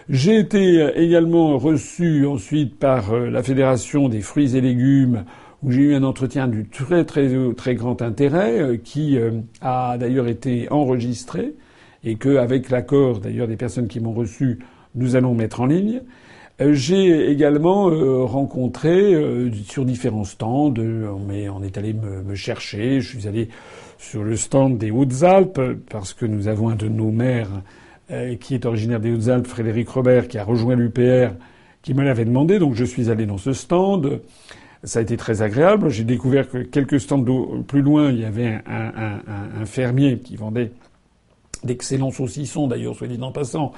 J'ai 0.08 0.38
été 0.38 0.88
également 0.96 1.58
reçu 1.58 2.28
ensuite 2.28 2.78
par 2.78 3.12
euh, 3.12 3.30
la 3.32 3.42
Fédération 3.42 4.08
des 4.08 4.22
fruits 4.22 4.56
et 4.56 4.62
légumes, 4.62 5.26
où 5.64 5.72
j'ai 5.72 5.82
eu 5.82 5.96
un 5.96 6.04
entretien 6.04 6.48
du 6.48 6.68
très 6.68 7.06
très 7.06 7.28
très 7.58 7.74
grand 7.74 8.04
intérêt, 8.04 8.60
euh, 8.60 8.78
qui 8.78 9.18
euh, 9.18 9.32
a 9.62 9.98
d'ailleurs 9.98 10.28
été 10.28 10.68
enregistré 10.72 11.56
et 12.06 12.16
qu'avec 12.16 12.70
l'accord 12.70 13.20
d'ailleurs 13.20 13.48
des 13.48 13.58
personnes 13.58 13.88
qui 13.88 14.00
m'ont 14.00 14.14
reçu, 14.14 14.60
nous 14.94 15.16
allons 15.16 15.34
mettre 15.34 15.60
en 15.60 15.66
ligne. 15.66 16.02
Euh, 16.62 16.74
j'ai 16.74 17.30
également 17.30 17.90
euh, 17.90 18.24
rencontré 18.24 19.14
euh, 19.14 19.52
sur 19.68 19.84
différents 19.84 20.24
stands, 20.24 20.74
on 20.78 21.64
est 21.64 21.78
allé 21.78 21.94
me, 21.94 22.36
chercher. 22.36 23.02
Je 23.02 23.18
suis 23.18 23.28
allé 23.28 23.50
sur 23.98 24.24
le 24.24 24.38
stand 24.38 24.78
des 24.78 24.92
Hautes-Alpes 24.92 25.60
parce 25.90 26.14
que 26.14 26.26
nous 26.26 26.48
avons 26.48 26.70
un 26.70 26.76
de 26.76 26.88
nos 26.88 27.12
maires 27.12 27.50
qui 28.40 28.54
est 28.54 28.68
originaire 28.68 29.00
des 29.00 29.12
Hautes-Alpes, 29.12 29.48
Frédéric 29.48 29.90
Robert, 29.90 30.28
qui 30.28 30.38
a 30.38 30.44
rejoint 30.44 30.76
l'UPR, 30.76 31.34
qui 31.82 31.96
me 31.96 32.04
l'avait 32.04 32.26
demandé. 32.26 32.60
Donc 32.60 32.76
je 32.76 32.86
suis 32.86 33.10
allé 33.10 33.26
dans 33.26 33.40
ce 33.40 33.52
stand. 33.52 34.20
Ça 34.84 35.00
a 35.00 35.02
été 35.02 35.18
très 35.18 35.42
agréable. 35.42 35.90
J'ai 35.90 36.04
découvert 36.04 36.48
que 36.48 36.60
quelques 36.60 37.00
stands 37.00 37.26
plus 37.68 37.82
loin, 37.82 38.12
il 38.12 38.20
y 38.20 38.26
avait 38.26 38.60
un 38.68 39.66
fermier 39.66 40.20
qui 40.20 40.36
vendait 40.36 40.72
d'excellents 41.66 42.12
saucissons 42.12 42.68
d'ailleurs, 42.68 42.96
soit 42.96 43.08
dit 43.08 43.20
en 43.22 43.32
passant, 43.32 43.74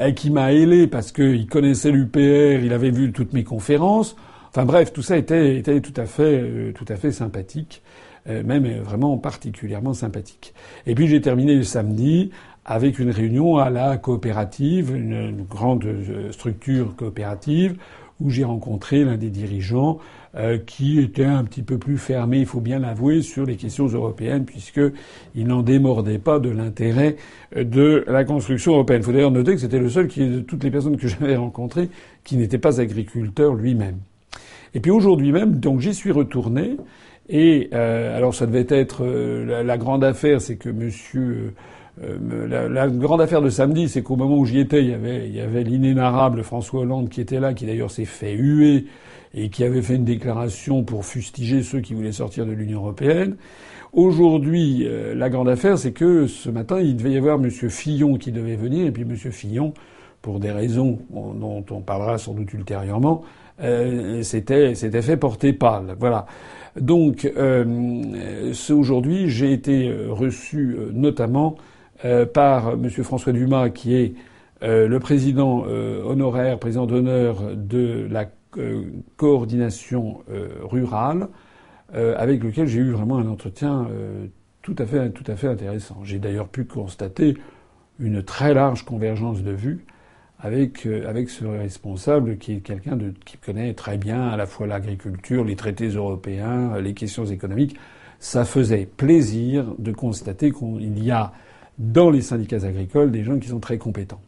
euh, 0.00 0.12
qui 0.12 0.30
m'a 0.30 0.52
ailé 0.52 0.86
parce 0.86 1.12
qu'il 1.12 1.46
connaissait 1.48 1.90
l'UPR, 1.90 2.62
il 2.62 2.72
avait 2.72 2.90
vu 2.90 3.12
toutes 3.12 3.32
mes 3.32 3.44
conférences. 3.44 4.16
Enfin 4.50 4.64
bref, 4.64 4.92
tout 4.92 5.02
ça 5.02 5.16
était, 5.16 5.56
était 5.56 5.80
tout 5.80 5.98
à 6.00 6.06
fait, 6.06 6.40
euh, 6.40 6.72
tout 6.72 6.84
à 6.88 6.96
fait 6.96 7.10
sympathique, 7.10 7.82
euh, 8.28 8.42
même 8.44 8.66
vraiment 8.80 9.18
particulièrement 9.18 9.94
sympathique. 9.94 10.54
Et 10.86 10.94
puis 10.94 11.08
j'ai 11.08 11.20
terminé 11.20 11.54
le 11.54 11.64
samedi 11.64 12.30
avec 12.64 12.98
une 12.98 13.10
réunion 13.10 13.56
à 13.56 13.70
la 13.70 13.96
coopérative, 13.96 14.94
une 14.94 15.44
grande 15.48 15.86
structure 16.30 16.94
coopérative, 16.94 17.76
où 18.20 18.30
j'ai 18.30 18.44
rencontré 18.44 19.04
l'un 19.04 19.16
des 19.16 19.30
dirigeants 19.30 19.98
euh, 20.36 20.58
qui 20.58 21.00
était 21.00 21.24
un 21.24 21.44
petit 21.44 21.62
peu 21.62 21.78
plus 21.78 21.98
fermé, 21.98 22.38
il 22.38 22.46
faut 22.46 22.60
bien 22.60 22.78
l'avouer, 22.78 23.22
sur 23.22 23.46
les 23.46 23.56
questions 23.56 23.86
européennes, 23.86 24.44
puisqu'il 24.44 25.46
n'en 25.46 25.62
démordait 25.62 26.18
pas 26.18 26.38
de 26.38 26.50
l'intérêt 26.50 27.16
de 27.56 28.04
la 28.06 28.24
construction 28.24 28.72
européenne. 28.72 29.00
Il 29.02 29.04
faut 29.04 29.12
d'ailleurs 29.12 29.30
noter 29.30 29.52
que 29.52 29.60
c'était 29.60 29.78
le 29.78 29.88
seul 29.88 30.08
qui, 30.08 30.26
de 30.28 30.40
toutes 30.40 30.64
les 30.64 30.70
personnes 30.70 30.96
que 30.96 31.08
j'avais 31.08 31.36
rencontrées 31.36 31.88
qui 32.24 32.36
n'était 32.36 32.58
pas 32.58 32.80
agriculteur 32.80 33.54
lui-même. 33.54 33.98
Et 34.74 34.80
puis 34.80 34.90
aujourd'hui 34.90 35.32
même, 35.32 35.56
donc 35.56 35.80
j'y 35.80 35.94
suis 35.94 36.12
retourné. 36.12 36.76
Et 37.28 37.68
euh, 37.72 38.16
alors 38.16 38.34
ça 38.34 38.46
devait 38.46 38.66
être 38.68 39.04
euh, 39.04 39.62
la, 39.62 39.78
grande 39.78 40.02
affaire, 40.02 40.40
c'est 40.40 40.56
que 40.56 40.70
Monsieur 40.70 41.54
la, 42.48 42.68
la, 42.68 42.88
grande 42.88 43.20
affaire 43.20 43.42
de 43.42 43.50
samedi, 43.50 43.88
c'est 43.88 44.02
qu'au 44.02 44.16
moment 44.16 44.38
où 44.38 44.44
j'y 44.44 44.60
étais, 44.60 44.82
il 44.82 44.90
y 44.90 44.94
avait, 44.94 45.28
il 45.28 45.34
y 45.34 45.40
avait 45.40 45.64
l'inénarrable 45.64 46.42
François 46.42 46.80
Hollande 46.80 47.08
qui 47.08 47.20
était 47.20 47.40
là, 47.40 47.54
qui 47.54 47.66
d'ailleurs 47.66 47.90
s'est 47.90 48.04
fait 48.04 48.34
huer 48.34 48.86
et 49.34 49.48
qui 49.50 49.64
avait 49.64 49.82
fait 49.82 49.96
une 49.96 50.04
déclaration 50.04 50.84
pour 50.84 51.04
fustiger 51.04 51.62
ceux 51.62 51.80
qui 51.80 51.94
voulaient 51.94 52.12
sortir 52.12 52.46
de 52.46 52.52
l'Union 52.52 52.80
européenne. 52.80 53.36
Aujourd'hui, 53.92 54.84
euh, 54.86 55.14
la 55.14 55.30
grande 55.30 55.48
affaire, 55.48 55.78
c'est 55.78 55.92
que 55.92 56.26
ce 56.26 56.50
matin, 56.50 56.80
il 56.80 56.96
devait 56.96 57.12
y 57.12 57.16
avoir 57.16 57.36
M. 57.36 57.50
Fillon 57.50 58.16
qui 58.16 58.32
devait 58.32 58.56
venir, 58.56 58.86
et 58.86 58.90
puis 58.90 59.02
M. 59.02 59.16
Fillon, 59.16 59.72
pour 60.20 60.40
des 60.40 60.50
raisons 60.50 60.98
dont 61.10 61.64
on 61.70 61.80
parlera 61.80 62.18
sans 62.18 62.34
doute 62.34 62.52
ultérieurement, 62.52 63.22
euh, 63.60 64.22
s'était 64.22 64.74
fait 64.74 65.16
porter 65.16 65.52
pâle. 65.52 65.96
Voilà. 65.98 66.26
Donc, 66.78 67.30
euh, 67.36 68.52
aujourd'hui, 68.70 69.28
j'ai 69.30 69.52
été 69.52 69.92
reçu 70.08 70.76
notamment 70.92 71.56
euh, 72.04 72.26
par 72.26 72.72
M. 72.72 72.88
François 72.90 73.32
Dumas, 73.32 73.70
qui 73.70 73.94
est 73.94 74.14
le 74.60 74.98
président 74.98 75.60
honoraire, 75.60 76.58
président 76.58 76.86
d'honneur 76.86 77.54
de 77.54 78.08
la 78.10 78.26
euh, 78.56 78.84
coordination 79.18 80.22
euh, 80.30 80.48
rurale 80.62 81.28
euh, 81.94 82.14
avec 82.16 82.42
lequel 82.42 82.66
j'ai 82.66 82.78
eu 82.78 82.92
vraiment 82.92 83.18
un 83.18 83.28
entretien 83.28 83.86
tout 84.62 84.74
à 84.78 84.86
fait, 84.86 85.10
tout 85.10 85.24
à 85.26 85.36
fait 85.36 85.48
intéressant. 85.48 86.00
J'ai 86.02 86.18
d'ailleurs 86.18 86.48
pu 86.48 86.64
constater 86.64 87.36
une 87.98 88.22
très 88.22 88.54
large 88.54 88.84
convergence 88.84 89.42
de 89.42 89.50
vues 89.50 89.84
avec, 90.38 90.86
avec 90.86 91.28
ce 91.28 91.44
responsable 91.44 92.38
qui 92.38 92.54
est 92.54 92.60
quelqu'un 92.60 92.96
qui 93.24 93.36
connaît 93.36 93.74
très 93.74 93.98
bien 93.98 94.28
à 94.28 94.36
la 94.36 94.46
fois 94.46 94.66
l'agriculture, 94.66 95.44
les 95.44 95.56
traités 95.56 95.88
européens, 95.88 96.78
les 96.80 96.94
questions 96.94 97.26
économiques. 97.26 97.76
Ça 98.18 98.44
faisait 98.44 98.86
plaisir 98.86 99.74
de 99.78 99.92
constater 99.92 100.52
qu'il 100.52 101.04
y 101.04 101.10
a 101.10 101.32
dans 101.78 102.10
les 102.10 102.22
syndicats 102.22 102.64
agricoles 102.64 103.10
des 103.10 103.24
gens 103.24 103.38
qui 103.38 103.48
sont 103.48 103.60
très 103.60 103.78
compétents. 103.78 104.20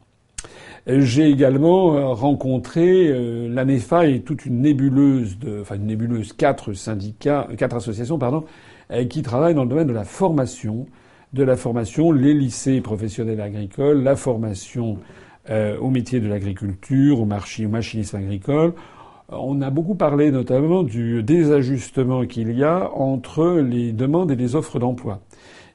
J'ai 0.87 1.29
également 1.29 1.95
euh, 1.95 2.07
rencontré 2.09 3.09
euh, 3.09 3.49
l'ANEFA 3.49 4.07
et 4.07 4.21
toute 4.21 4.47
une 4.47 4.63
nébuleuse 4.63 5.39
de, 5.39 5.61
enfin 5.61 5.77
une 5.77 5.87
nébuleuse, 5.87 6.33
quatre 6.33 6.73
syndicats, 6.73 7.49
quatre 7.59 7.77
associations, 7.77 8.19
pardon, 8.19 8.45
euh, 8.91 9.05
qui 9.05 9.21
travaillent 9.21 9.55
dans 9.55 9.65
le 9.65 9.69
domaine 9.69 9.89
de 9.89 9.93
la 9.93 10.05
formation, 10.05 10.87
de 11.35 11.43
la 11.45 11.57
formation, 11.57 12.13
les 12.13 12.33
lycées 12.33 12.81
professionnels 12.81 13.41
agricoles, 13.41 14.03
la 14.03 14.17
formation 14.17 14.99
au 15.81 15.91
métier 15.91 16.21
de 16.21 16.29
l'agriculture, 16.29 17.19
au, 17.19 17.25
marché, 17.25 17.67
au 17.67 17.69
machinisme 17.69 18.19
agricole. 18.19 18.73
on 19.31 19.61
a 19.63 19.71
beaucoup 19.71 19.97
parlé 19.97 20.31
notamment 20.31 20.85
du 20.85 21.25
désajustement 21.25 22.25
qu'il 22.25 22.57
y 22.57 22.63
a 22.63 22.89
entre 22.95 23.59
les 23.59 23.91
demandes 23.91 24.31
et 24.31 24.37
les 24.37 24.55
offres 24.55 24.79
d'emploi. 24.79 25.23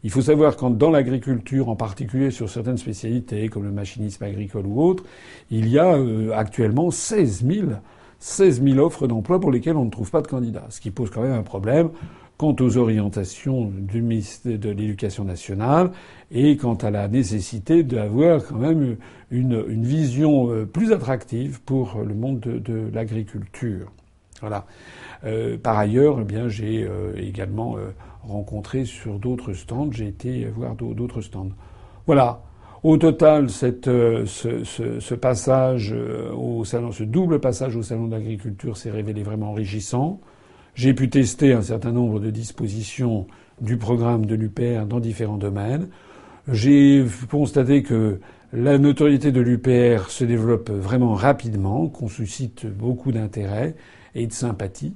Il 0.05 0.11
faut 0.11 0.21
savoir 0.21 0.55
qu'en 0.55 0.69
dans 0.69 0.91
l'agriculture, 0.91 1.67
en 1.67 1.75
particulier 1.75 2.29
sur 2.29 2.47
certaines 2.47 2.77
spécialités 2.77 3.49
comme 3.49 3.63
le 3.63 3.71
machinisme 3.71 4.23
agricole 4.23 4.67
ou 4.67 4.79
autre, 4.79 5.03
il 5.49 5.67
y 5.67 5.79
a 5.79 5.95
euh, 5.95 6.31
actuellement 6.31 6.91
16 6.91 7.43
000, 7.43 7.67
16 8.19 8.63
000 8.63 8.77
offres 8.77 9.07
d'emploi 9.07 9.39
pour 9.39 9.51
lesquelles 9.51 9.75
on 9.75 9.85
ne 9.85 9.89
trouve 9.89 10.11
pas 10.11 10.21
de 10.21 10.27
candidats, 10.27 10.67
ce 10.69 10.79
qui 10.79 10.91
pose 10.91 11.09
quand 11.09 11.23
même 11.23 11.33
un 11.33 11.41
problème 11.41 11.89
quant 12.37 12.55
aux 12.59 12.77
orientations 12.77 13.71
du 13.75 14.03
ministère 14.03 14.59
de 14.59 14.69
l'Éducation 14.69 15.23
nationale 15.23 15.89
et 16.29 16.55
quant 16.55 16.75
à 16.75 16.91
la 16.91 17.07
nécessité 17.07 17.81
d'avoir 17.81 18.45
quand 18.45 18.59
même 18.59 18.97
une, 19.31 19.65
une, 19.67 19.85
vision 19.85 20.51
euh, 20.51 20.65
plus 20.67 20.93
attractive 20.93 21.61
pour 21.61 22.03
le 22.05 22.13
monde 22.13 22.41
de, 22.41 22.91
l'agriculture. 22.93 23.91
Voilà. 24.39 24.67
Euh, 25.23 25.57
par 25.57 25.79
ailleurs, 25.79 26.19
eh 26.21 26.25
bien, 26.25 26.47
j'ai 26.47 26.87
également 27.17 27.77
rencontré 28.27 28.85
sur 28.85 29.19
d'autres 29.19 29.53
stands. 29.53 29.91
J'ai 29.91 30.07
été 30.07 30.45
voir 30.45 30.75
d'autres 30.75 31.21
stands. 31.21 31.51
Voilà. 32.05 32.41
Au 32.83 32.97
total, 32.97 33.49
cette, 33.49 33.85
ce, 33.85 34.63
ce, 34.63 34.99
ce, 34.99 35.15
passage 35.15 35.95
au 36.37 36.63
salon, 36.65 36.91
ce 36.91 37.03
double 37.03 37.39
passage 37.39 37.75
au 37.75 37.81
salon 37.81 38.05
de 38.05 38.11
l'agriculture 38.11 38.77
s'est 38.77 38.91
révélé 38.91 39.23
vraiment 39.23 39.51
enrichissant. 39.51 40.19
J'ai 40.75 40.93
pu 40.93 41.09
tester 41.09 41.53
un 41.53 41.63
certain 41.63 41.91
nombre 41.91 42.19
de 42.19 42.29
dispositions 42.29 43.25
du 43.61 43.77
programme 43.77 44.25
de 44.25 44.35
l'UPR 44.35 44.85
dans 44.87 44.99
différents 44.99 45.37
domaines. 45.37 45.87
J'ai 46.51 47.05
constaté 47.31 47.81
que 47.81 48.19
la 48.53 48.77
notoriété 48.77 49.31
de 49.31 49.41
l'UPR 49.41 50.09
se 50.09 50.23
développe 50.25 50.69
vraiment 50.69 51.13
rapidement, 51.13 51.87
qu'on 51.87 52.07
suscite 52.07 52.65
beaucoup 52.67 53.11
d'intérêt 53.11 53.75
et 54.13 54.27
de 54.27 54.33
sympathie. 54.33 54.95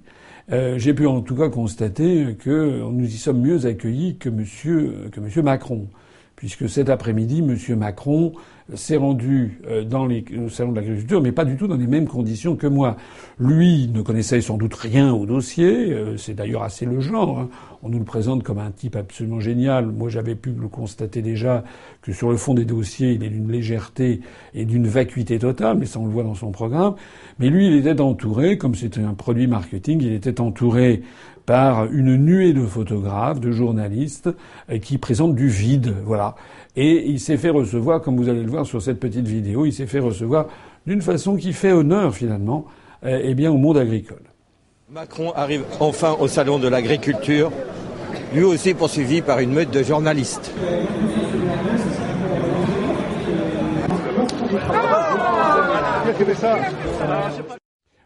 Euh, 0.51 0.79
J'ai 0.79 0.93
pu 0.93 1.05
en 1.05 1.21
tout 1.21 1.35
cas 1.35 1.49
constater 1.49 2.35
que 2.35 2.81
nous 2.89 3.05
y 3.05 3.17
sommes 3.17 3.41
mieux 3.41 3.65
accueillis 3.65 4.17
que 4.17 4.29
Monsieur, 4.29 5.09
que 5.11 5.19
Monsieur 5.19 5.43
Macron, 5.43 5.87
puisque 6.35 6.67
cet 6.67 6.89
après-midi, 6.89 7.41
Monsieur 7.43 7.75
Macron 7.75 8.33
s'est 8.75 8.97
rendu 8.97 9.61
euh, 9.67 9.83
dans 9.83 10.05
les, 10.05 10.23
au 10.37 10.49
salon 10.49 10.71
de 10.71 10.77
l'agriculture, 10.77 11.21
mais 11.21 11.31
pas 11.31 11.45
du 11.45 11.57
tout 11.57 11.67
dans 11.67 11.77
les 11.77 11.87
mêmes 11.87 12.07
conditions 12.07 12.55
que 12.55 12.67
moi. 12.67 12.97
Lui 13.39 13.89
ne 13.93 14.01
connaissait 14.01 14.41
sans 14.41 14.57
doute 14.57 14.73
rien 14.73 15.13
au 15.13 15.25
dossier. 15.25 15.91
Euh, 15.91 16.17
c'est 16.17 16.33
d'ailleurs 16.33 16.63
assez 16.63 16.85
le 16.85 16.99
genre. 16.99 17.39
Hein. 17.39 17.49
On 17.81 17.89
nous 17.89 17.99
le 17.99 18.05
présente 18.05 18.43
comme 18.43 18.59
un 18.59 18.71
type 18.71 18.95
absolument 18.95 19.39
génial. 19.39 19.87
Moi, 19.87 20.09
j'avais 20.09 20.35
pu 20.35 20.51
le 20.51 20.67
constater 20.67 21.21
déjà 21.21 21.63
que 22.01 22.11
sur 22.11 22.29
le 22.29 22.37
fond 22.37 22.53
des 22.53 22.65
dossiers, 22.65 23.13
il 23.13 23.23
est 23.23 23.29
d'une 23.29 23.51
légèreté 23.51 24.21
et 24.53 24.65
d'une 24.65 24.87
vacuité 24.87 25.39
totale, 25.39 25.77
mais 25.77 25.85
ça 25.85 25.99
on 25.99 26.05
le 26.05 26.11
voit 26.11 26.23
dans 26.23 26.35
son 26.35 26.51
programme. 26.51 26.95
Mais 27.39 27.49
lui, 27.49 27.67
il 27.67 27.75
était 27.75 28.01
entouré, 28.01 28.57
comme 28.57 28.75
c'était 28.75 29.01
un 29.01 29.13
produit 29.13 29.47
marketing, 29.47 30.01
il 30.01 30.13
était 30.13 30.41
entouré 30.41 31.01
par 31.49 31.91
une 31.91 32.15
nuée 32.15 32.53
de 32.53 32.63
photographes, 32.63 33.39
de 33.39 33.51
journalistes 33.51 34.29
euh, 34.69 34.77
qui 34.77 34.99
présentent 34.99 35.33
du 35.33 35.47
vide, 35.47 35.95
voilà. 36.05 36.35
Et 36.75 37.09
il 37.09 37.19
s'est 37.19 37.37
fait 37.37 37.49
recevoir, 37.49 38.01
comme 38.01 38.17
vous 38.17 38.29
allez 38.29 38.43
le 38.43 38.49
voir 38.49 38.65
sur 38.65 38.81
cette 38.81 38.99
petite 38.99 39.27
vidéo, 39.27 39.65
il 39.65 39.73
s'est 39.73 39.87
fait 39.87 39.99
recevoir 39.99 40.47
d'une 40.85 41.01
façon 41.01 41.35
qui 41.35 41.53
fait 41.53 41.71
honneur 41.71 42.13
finalement 42.13 42.65
euh, 43.03 43.21
eh 43.23 43.33
bien, 43.33 43.51
au 43.51 43.57
monde 43.57 43.77
agricole. 43.77 44.21
Macron 44.91 45.31
arrive 45.35 45.63
enfin 45.79 46.15
au 46.19 46.27
salon 46.27 46.57
de 46.59 46.67
l'agriculture, 46.67 47.51
lui 48.33 48.43
aussi 48.43 48.73
poursuivi 48.73 49.21
par 49.21 49.39
une 49.39 49.51
meute 49.51 49.71
de 49.71 49.83
journalistes. 49.83 50.51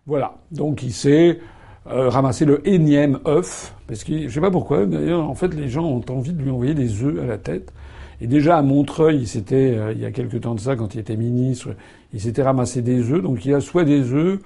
Voilà, 0.06 0.36
donc 0.52 0.84
il 0.84 0.92
s'est 0.92 1.40
euh, 1.88 2.10
ramassé 2.10 2.44
le 2.46 2.68
énième 2.68 3.20
œuf, 3.26 3.74
parce 3.88 4.04
que 4.04 4.28
je 4.28 4.34
sais 4.34 4.42
pas 4.42 4.52
pourquoi, 4.52 4.86
d'ailleurs, 4.86 5.30
en 5.30 5.36
fait, 5.36 5.54
les 5.54 5.70
gens 5.70 5.86
ont 5.86 6.04
envie 6.10 6.34
de 6.34 6.42
lui 6.42 6.50
envoyer 6.50 6.74
des 6.74 7.04
œufs 7.04 7.22
à 7.22 7.26
la 7.26 7.38
tête. 7.38 7.74
Et 8.22 8.28
déjà 8.28 8.58
à 8.58 8.62
Montreuil, 8.62 9.18
il 9.18 9.28
s'était, 9.28 9.76
euh, 9.76 9.92
il 9.94 10.00
y 10.00 10.06
a 10.06 10.12
quelque 10.12 10.38
temps 10.38 10.56
de 10.56 10.60
ça, 10.60 10.76
quand 10.76 10.94
il 10.96 11.00
était 11.00 11.18
ministre, 11.18 11.70
il 12.14 12.22
s'était 12.22 12.44
ramassé 12.44 12.82
des 12.82 13.12
œufs. 13.12 13.22
Donc 13.22 13.46
il 13.46 13.54
a 13.54 13.60
soit 13.60 13.84
des 13.84 14.14
œufs, 14.14 14.40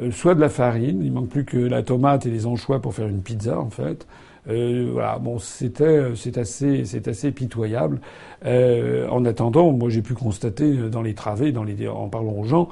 euh, 0.00 0.10
soit 0.10 0.34
de 0.34 0.40
la 0.40 0.48
farine. 0.48 1.02
Il 1.04 1.12
manque 1.12 1.28
plus 1.28 1.44
que 1.44 1.58
la 1.58 1.82
tomate 1.82 2.26
et 2.26 2.30
les 2.30 2.46
anchois 2.46 2.80
pour 2.80 2.94
faire 2.94 3.08
une 3.08 3.22
pizza, 3.22 3.58
en 3.58 3.70
fait. 3.70 4.06
Euh, 4.48 4.88
voilà, 4.92 5.18
bon, 5.18 5.38
c'était, 5.38 6.14
c'est 6.16 6.38
assez, 6.38 6.84
c'est 6.84 7.06
assez 7.08 7.30
pitoyable. 7.30 8.00
Euh, 8.44 9.06
en 9.08 9.24
attendant, 9.24 9.70
moi, 9.72 9.88
j'ai 9.90 10.02
pu 10.02 10.14
constater 10.14 10.74
dans 10.90 11.02
les 11.02 11.14
travées, 11.14 11.52
dans 11.52 11.64
les, 11.64 11.86
en 11.88 12.08
parlant 12.08 12.32
aux 12.32 12.44
gens, 12.44 12.68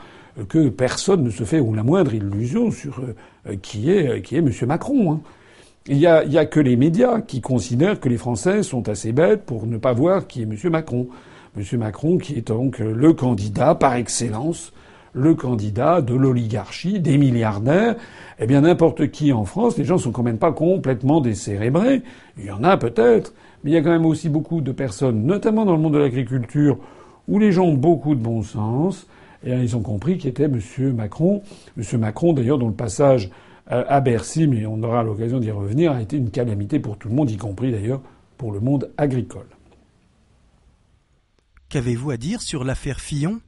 que 0.49 0.69
personne 0.69 1.23
ne 1.23 1.31
se 1.31 1.45
fait 1.45 1.61
ou 1.61 1.75
la 1.75 1.83
moindre 1.83 2.15
illusion 2.15 2.71
sur 2.71 3.03
qui 3.63 3.91
est, 3.91 4.23
qui 4.23 4.37
est 4.37 4.41
Monsieur 4.41 4.67
Macron. 4.67 5.13
Hein. 5.13 5.21
Il 5.93 5.99
y, 5.99 6.07
a, 6.07 6.23
y 6.23 6.39
a 6.39 6.47
que 6.47 6.61
les 6.61 6.77
médias 6.77 7.21
qui 7.21 7.41
considèrent 7.41 7.99
que 7.99 8.09
les 8.09 8.17
Français 8.17 8.63
sont 8.63 8.89
assez 8.89 9.11
bêtes 9.11 9.43
pour 9.43 9.67
ne 9.67 9.77
pas 9.77 9.93
voir 9.93 10.29
qui 10.29 10.43
est 10.43 10.45
M. 10.45 10.57
Macron. 10.71 11.09
M. 11.59 11.65
Macron 11.81 12.17
qui 12.17 12.35
est 12.35 12.47
donc 12.47 12.79
le 12.79 13.13
candidat 13.13 13.75
par 13.75 13.97
excellence, 13.97 14.73
le 15.15 15.35
candidat 15.35 16.01
de 16.01 16.15
l'oligarchie, 16.15 17.01
des 17.01 17.19
milliardaires. 17.19 17.97
Eh 18.39 18.47
bien, 18.47 18.61
n'importe 18.61 19.11
qui 19.11 19.33
en 19.33 19.45
France, 19.45 19.77
les 19.79 19.85
gens 19.85 19.99
sont 19.99 20.13
quand 20.13 20.23
même 20.23 20.39
pas 20.39 20.53
complètement 20.53 21.21
décérébrés. 21.21 22.03
Il 22.39 22.45
y 22.45 22.53
en 22.53 22.63
a 22.63 22.77
peut-être, 22.77 23.35
mais 23.65 23.73
il 23.73 23.75
y 23.75 23.77
a 23.77 23.83
quand 23.83 23.91
même 23.91 24.07
aussi 24.07 24.29
beaucoup 24.29 24.61
de 24.61 24.71
personnes, 24.71 25.27
notamment 25.27 25.65
dans 25.65 25.75
le 25.75 25.83
monde 25.83 25.95
de 25.95 25.99
l'agriculture, 25.99 26.79
où 27.27 27.41
les 27.41 27.51
gens 27.51 27.65
ont 27.65 27.75
beaucoup 27.75 28.15
de 28.15 28.23
bon 28.23 28.45
sens. 28.45 29.09
Et 29.45 29.51
ils 29.55 29.75
ont 29.75 29.83
compris 29.83 30.19
qui 30.19 30.29
était 30.29 30.45
M. 30.45 30.61
Macron. 30.95 31.43
M. 31.77 31.99
Macron, 31.99 32.33
d'ailleurs, 32.33 32.59
dont 32.59 32.69
le 32.69 32.75
passage 32.75 33.29
à 33.71 34.01
Bercy, 34.01 34.49
mais 34.49 34.67
on 34.67 34.83
aura 34.83 35.03
l'occasion 35.05 35.39
d'y 35.39 35.51
revenir, 35.51 35.93
a 35.93 36.03
été 36.03 36.17
une 36.17 36.31
calamité 36.31 36.81
pour 36.81 36.99
tout 36.99 37.09
le 37.09 37.15
monde, 37.15 37.31
y 37.31 37.37
compris 37.37 37.71
d'ailleurs 37.71 38.01
pour 38.37 38.53
le 38.53 38.59
monde 38.59 38.91
agricole. 38.97 39.47
Qu'avez-vous 41.69 42.11
à 42.11 42.17
dire 42.17 42.43
sur 42.43 42.65
l'affaire 42.65 43.01
Fillon? 43.01 43.41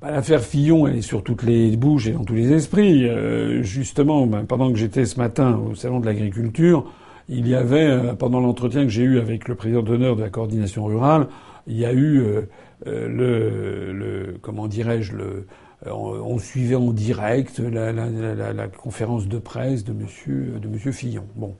Bah, 0.00 0.12
L'affaire 0.12 0.42
Fillon, 0.42 0.86
elle 0.86 0.96
est 0.96 1.02
sur 1.02 1.24
toutes 1.24 1.42
les 1.42 1.76
bouches 1.76 2.06
et 2.06 2.12
dans 2.12 2.24
tous 2.24 2.34
les 2.34 2.52
esprits. 2.52 3.08
Euh, 3.08 3.62
justement, 3.62 4.26
bah, 4.26 4.44
pendant 4.46 4.70
que 4.70 4.78
j'étais 4.78 5.06
ce 5.06 5.18
matin 5.18 5.56
au 5.56 5.74
salon 5.74 5.98
de 5.98 6.06
l'agriculture, 6.06 6.92
il 7.28 7.48
y 7.48 7.54
avait, 7.54 7.86
euh, 7.86 8.14
pendant 8.14 8.40
l'entretien 8.40 8.82
que 8.82 8.90
j'ai 8.90 9.02
eu 9.02 9.18
avec 9.18 9.48
le 9.48 9.56
président 9.56 9.82
d'honneur 9.82 10.14
de 10.14 10.22
la 10.22 10.30
coordination 10.30 10.84
rurale, 10.84 11.26
il 11.66 11.76
y 11.76 11.84
a 11.84 11.92
eu 11.92 12.20
euh, 12.20 12.42
euh 12.86 13.08
le, 13.08 13.92
le, 13.92 14.38
comment 14.40 14.68
dirais-je, 14.68 15.16
le, 15.16 15.24
euh, 15.24 15.46
on 15.90 16.38
suivait 16.38 16.74
en 16.74 16.92
direct 16.92 17.58
la, 17.58 18.68
conférence 18.68 19.28
de 19.28 19.38
presse 19.38 19.84
de 19.84 19.92
Monsieur 19.92 20.58
de 20.60 20.68
Monsieur 20.68 20.92
Fillon. 20.92 21.24
Bon, 21.34 21.54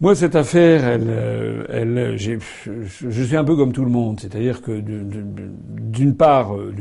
moi 0.00 0.14
cette 0.14 0.36
affaire, 0.36 0.82
euh, 0.84 2.16
je 2.16 3.22
suis 3.22 3.36
un 3.36 3.44
peu 3.44 3.56
comme 3.56 3.72
tout 3.72 3.84
le 3.84 3.90
monde, 3.90 4.20
c'est-à-dire 4.20 4.60
que 4.60 4.80
d'une 4.80 6.14
part, 6.14 6.54
euh, 6.54 6.72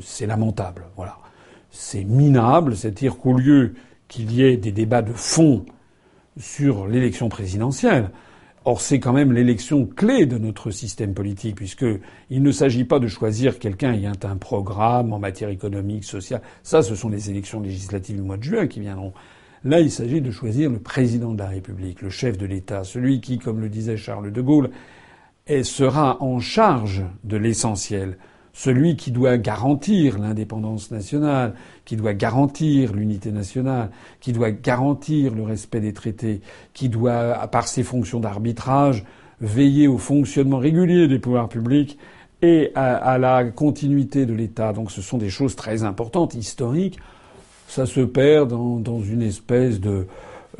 c'est 0.00 0.26
lamentable, 0.26 0.84
voilà, 0.96 1.18
c'est 1.70 2.04
minable, 2.04 2.76
c'est-à-dire 2.76 3.16
qu'au 3.16 3.32
lieu 3.32 3.74
qu'il 4.08 4.32
y 4.32 4.42
ait 4.44 4.56
des 4.58 4.72
débats 4.72 5.02
de 5.02 5.12
fond 5.12 5.64
sur 6.38 6.86
l'élection 6.86 7.28
présidentielle, 7.28 8.10
Or, 8.64 8.80
c'est 8.80 9.00
quand 9.00 9.12
même 9.12 9.32
l'élection 9.32 9.86
clé 9.86 10.24
de 10.24 10.38
notre 10.38 10.70
système 10.70 11.14
politique, 11.14 11.56
puisqu'il 11.56 12.42
ne 12.42 12.52
s'agit 12.52 12.84
pas 12.84 13.00
de 13.00 13.08
choisir 13.08 13.58
quelqu'un 13.58 13.92
ayant 13.92 14.12
un 14.22 14.36
programme 14.36 15.12
en 15.12 15.18
matière 15.18 15.48
économique, 15.48 16.04
sociale. 16.04 16.42
Ça, 16.62 16.82
ce 16.82 16.94
sont 16.94 17.08
les 17.08 17.28
élections 17.28 17.60
législatives 17.60 18.16
du 18.16 18.22
mois 18.22 18.36
de 18.36 18.44
juin 18.44 18.68
qui 18.68 18.78
viendront. 18.78 19.12
Là, 19.64 19.80
il 19.80 19.90
s'agit 19.90 20.20
de 20.20 20.30
choisir 20.30 20.70
le 20.70 20.78
président 20.78 21.32
de 21.32 21.38
la 21.40 21.48
République, 21.48 22.02
le 22.02 22.10
chef 22.10 22.38
de 22.38 22.46
l'État, 22.46 22.84
celui 22.84 23.20
qui, 23.20 23.38
comme 23.38 23.60
le 23.60 23.68
disait 23.68 23.96
Charles 23.96 24.30
de 24.30 24.40
Gaulle, 24.40 24.70
sera 25.64 26.22
en 26.22 26.38
charge 26.38 27.02
de 27.24 27.36
l'essentiel 27.36 28.16
celui 28.52 28.96
qui 28.96 29.10
doit 29.10 29.38
garantir 29.38 30.18
l'indépendance 30.18 30.90
nationale, 30.90 31.54
qui 31.84 31.96
doit 31.96 32.14
garantir 32.14 32.92
l'unité 32.92 33.32
nationale, 33.32 33.90
qui 34.20 34.32
doit 34.32 34.50
garantir 34.50 35.34
le 35.34 35.42
respect 35.42 35.80
des 35.80 35.92
traités, 35.92 36.40
qui 36.74 36.88
doit, 36.88 37.48
par 37.50 37.66
ses 37.66 37.82
fonctions 37.82 38.20
d'arbitrage, 38.20 39.04
veiller 39.40 39.88
au 39.88 39.98
fonctionnement 39.98 40.58
régulier 40.58 41.08
des 41.08 41.18
pouvoirs 41.18 41.48
publics 41.48 41.98
et 42.42 42.72
à, 42.74 43.18
la 43.18 43.44
continuité 43.44 44.26
de 44.26 44.34
l'État. 44.34 44.72
Donc 44.72 44.90
ce 44.90 45.00
sont 45.00 45.18
des 45.18 45.30
choses 45.30 45.56
très 45.56 45.84
importantes, 45.84 46.34
historiques. 46.34 46.98
Ça 47.68 47.86
se 47.86 48.00
perd 48.00 48.50
dans, 48.50 49.00
une 49.00 49.22
espèce 49.22 49.80
de... 49.80 50.06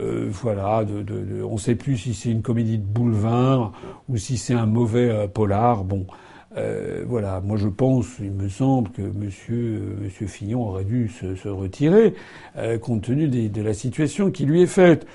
Euh, 0.00 0.28
voilà, 0.30 0.84
de, 0.84 1.42
on 1.44 1.54
ne 1.54 1.58
sait 1.58 1.74
plus 1.74 1.98
si 1.98 2.14
c'est 2.14 2.30
une 2.30 2.40
comédie 2.40 2.78
de 2.78 2.84
boulevard 2.84 3.72
ou 4.08 4.16
si 4.16 4.38
c'est 4.38 4.54
un 4.54 4.64
mauvais 4.64 5.10
euh, 5.10 5.26
polar. 5.26 5.84
Bon, 5.84 6.06
euh, 6.56 7.04
voilà, 7.06 7.40
moi 7.40 7.56
je 7.56 7.68
pense, 7.68 8.18
il 8.20 8.32
me 8.32 8.48
semble 8.48 8.90
que 8.90 9.02
Monsieur, 9.02 9.80
euh, 9.80 10.04
Monsieur 10.04 10.26
Fillon 10.26 10.68
aurait 10.68 10.84
dû 10.84 11.08
se, 11.08 11.48
retirer 11.48 12.14
euh, 12.58 12.78
compte 12.78 13.02
tenu 13.02 13.28
des, 13.28 13.48
de 13.48 13.62
la 13.62 13.72
situation 13.72 14.30
qui 14.30 14.44
lui 14.44 14.62
est 14.62 14.66
faite. 14.66 15.06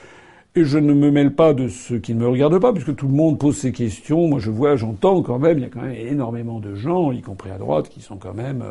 Et 0.55 0.63
je 0.63 0.79
ne 0.79 0.93
me 0.93 1.11
mêle 1.11 1.35
pas 1.35 1.53
de 1.53 1.67
ce 1.67 1.93
qui 1.93 2.15
ne 2.15 2.19
me 2.21 2.27
regarde 2.27 2.57
pas, 2.59 2.73
puisque 2.73 2.95
tout 2.95 3.07
le 3.07 3.13
monde 3.13 3.37
pose 3.37 3.55
ses 3.55 3.71
questions. 3.71 4.27
Moi 4.27 4.39
je 4.39 4.49
vois, 4.49 4.75
j'entends 4.75 5.21
quand 5.21 5.37
même, 5.37 5.59
il 5.59 5.61
y 5.61 5.65
a 5.65 5.69
quand 5.69 5.83
même 5.83 5.95
énormément 5.95 6.59
de 6.59 6.73
gens, 6.73 7.11
y 7.11 7.21
compris 7.21 7.51
à 7.51 7.59
droite, 7.59 7.89
qui 7.89 8.01
sont 8.01 8.17
quand 8.17 8.33
même, 8.33 8.63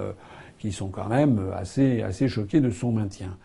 qui 0.58 0.72
sont 0.72 0.88
quand 0.88 1.08
même 1.08 1.40
assez, 1.54 2.02
assez 2.02 2.26
choqués 2.26 2.60
de 2.60 2.70
son 2.70 2.90
maintien. 2.90 3.36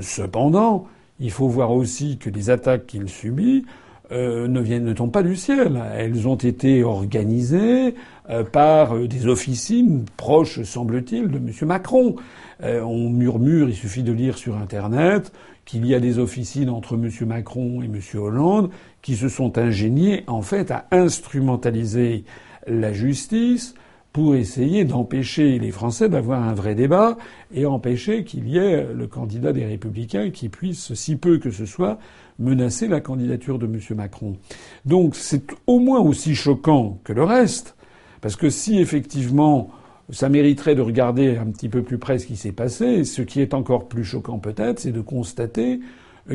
Cependant, 0.00 0.88
il 1.20 1.30
faut 1.30 1.46
voir 1.46 1.70
aussi 1.70 2.18
que 2.18 2.28
les 2.28 2.50
attaques 2.50 2.86
qu'il 2.86 3.08
subit 3.08 3.64
euh, 4.12 4.46
ne 4.46 4.60
viennent 4.60 4.84
ne 4.84 4.92
tombent 4.92 5.10
pas 5.10 5.24
du 5.24 5.34
ciel. 5.34 5.82
Elles 5.96 6.28
ont 6.28 6.36
été 6.36 6.84
organisées 6.84 7.94
euh, 8.30 8.44
par 8.44 8.94
euh, 8.94 9.08
des 9.08 9.26
officines 9.26 10.04
proches, 10.16 10.62
semble-t-il, 10.62 11.28
de 11.28 11.38
M. 11.38 11.50
Macron. 11.62 12.14
on 12.62 13.10
murmure, 13.10 13.68
il 13.68 13.74
suffit 13.74 14.04
de 14.04 14.12
lire 14.12 14.38
sur 14.38 14.56
Internet 14.56 15.32
qu'il 15.64 15.84
y 15.86 15.94
a 15.94 15.98
des 15.98 16.20
officines 16.20 16.70
entre 16.70 16.94
M. 16.94 17.10
Macron 17.26 17.82
et 17.82 17.86
M. 17.86 18.00
Hollande 18.14 18.70
qui 19.02 19.16
se 19.16 19.28
sont 19.28 19.58
ingéniées 19.58 20.22
en 20.28 20.42
fait 20.42 20.70
à 20.70 20.86
instrumentaliser 20.92 22.24
la 22.68 22.92
justice 22.92 23.74
pour 24.16 24.34
essayer 24.34 24.86
d'empêcher 24.86 25.58
les 25.58 25.70
Français 25.70 26.08
d'avoir 26.08 26.42
un 26.42 26.54
vrai 26.54 26.74
débat 26.74 27.18
et 27.54 27.66
empêcher 27.66 28.24
qu'il 28.24 28.48
y 28.48 28.56
ait 28.56 28.86
le 28.94 29.06
candidat 29.06 29.52
des 29.52 29.66
Républicains 29.66 30.30
qui 30.30 30.48
puisse, 30.48 30.94
si 30.94 31.16
peu 31.16 31.36
que 31.36 31.50
ce 31.50 31.66
soit, 31.66 31.98
menacer 32.38 32.88
la 32.88 33.02
candidature 33.02 33.58
de 33.58 33.66
M. 33.66 33.78
Macron. 33.94 34.38
Donc 34.86 35.16
c'est 35.16 35.54
au 35.66 35.80
moins 35.80 36.00
aussi 36.00 36.34
choquant 36.34 36.98
que 37.04 37.12
le 37.12 37.24
reste, 37.24 37.76
parce 38.22 38.36
que 38.36 38.48
si 38.48 38.78
effectivement 38.78 39.68
ça 40.08 40.30
mériterait 40.30 40.74
de 40.74 40.80
regarder 40.80 41.36
un 41.36 41.50
petit 41.50 41.68
peu 41.68 41.82
plus 41.82 41.98
près 41.98 42.18
ce 42.18 42.26
qui 42.26 42.36
s'est 42.36 42.52
passé, 42.52 43.04
ce 43.04 43.20
qui 43.20 43.42
est 43.42 43.52
encore 43.52 43.86
plus 43.86 44.04
choquant 44.04 44.38
peut-être, 44.38 44.80
c'est 44.80 44.92
de 44.92 45.02
constater 45.02 45.80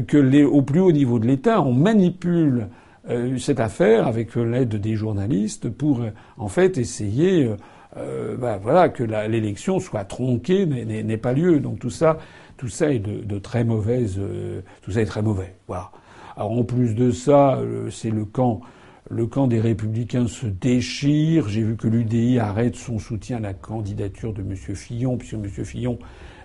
que 0.05 0.17
les, 0.17 0.43
au 0.43 0.61
plus 0.61 0.81
haut 0.81 0.91
niveau 0.91 1.17
de 1.17 1.25
l'État, 1.25 1.63
on 1.63 1.73
manipule 1.73 2.67
euh, 3.09 3.37
cette 3.37 3.59
affaire 3.59 4.07
avec 4.07 4.35
l'aide 4.35 4.75
des 4.75 4.95
journalistes 4.95 5.69
pour 5.69 6.01
en 6.37 6.47
fait 6.47 6.77
essayer 6.77 7.49
euh, 7.97 8.37
bah, 8.37 8.57
voilà 8.61 8.89
que 8.89 9.03
l'élection 9.03 9.79
soit 9.79 10.05
tronquée 10.05 10.65
n'ait 10.65 11.17
pas 11.17 11.33
lieu. 11.33 11.59
Donc 11.59 11.79
tout 11.79 11.89
ça, 11.89 12.17
tout 12.57 12.69
ça 12.69 12.91
est 12.91 12.99
de, 12.99 13.39
très 13.39 13.63
mauvaise, 13.63 14.17
euh, 14.19 14.61
tout 14.81 14.91
ça 14.91 15.01
est 15.01 15.05
très 15.05 15.21
mauvais. 15.21 15.55
Voilà. 15.67 15.91
Alors 16.35 16.51
en 16.51 16.63
plus 16.63 16.95
de 16.95 17.11
ça, 17.11 17.57
euh, 17.57 17.89
c'est 17.89 18.09
le 18.09 18.25
camp, 18.25 18.61
le 19.09 19.27
camp 19.27 19.47
des 19.47 19.59
Républicains 19.59 20.27
se 20.27 20.45
déchire. 20.45 21.49
J'ai 21.49 21.63
vu 21.63 21.75
que 21.75 21.87
l'UDI 21.87 22.39
arrête 22.39 22.75
son 22.75 22.99
soutien 22.99 23.37
à 23.37 23.41
la 23.41 23.53
candidature 23.53 24.33
de 24.33 24.41
M. 24.41 24.55
Fillon, 24.55 25.17
puisque 25.17 25.33
M. 25.33 25.45
Fillon 25.65 25.99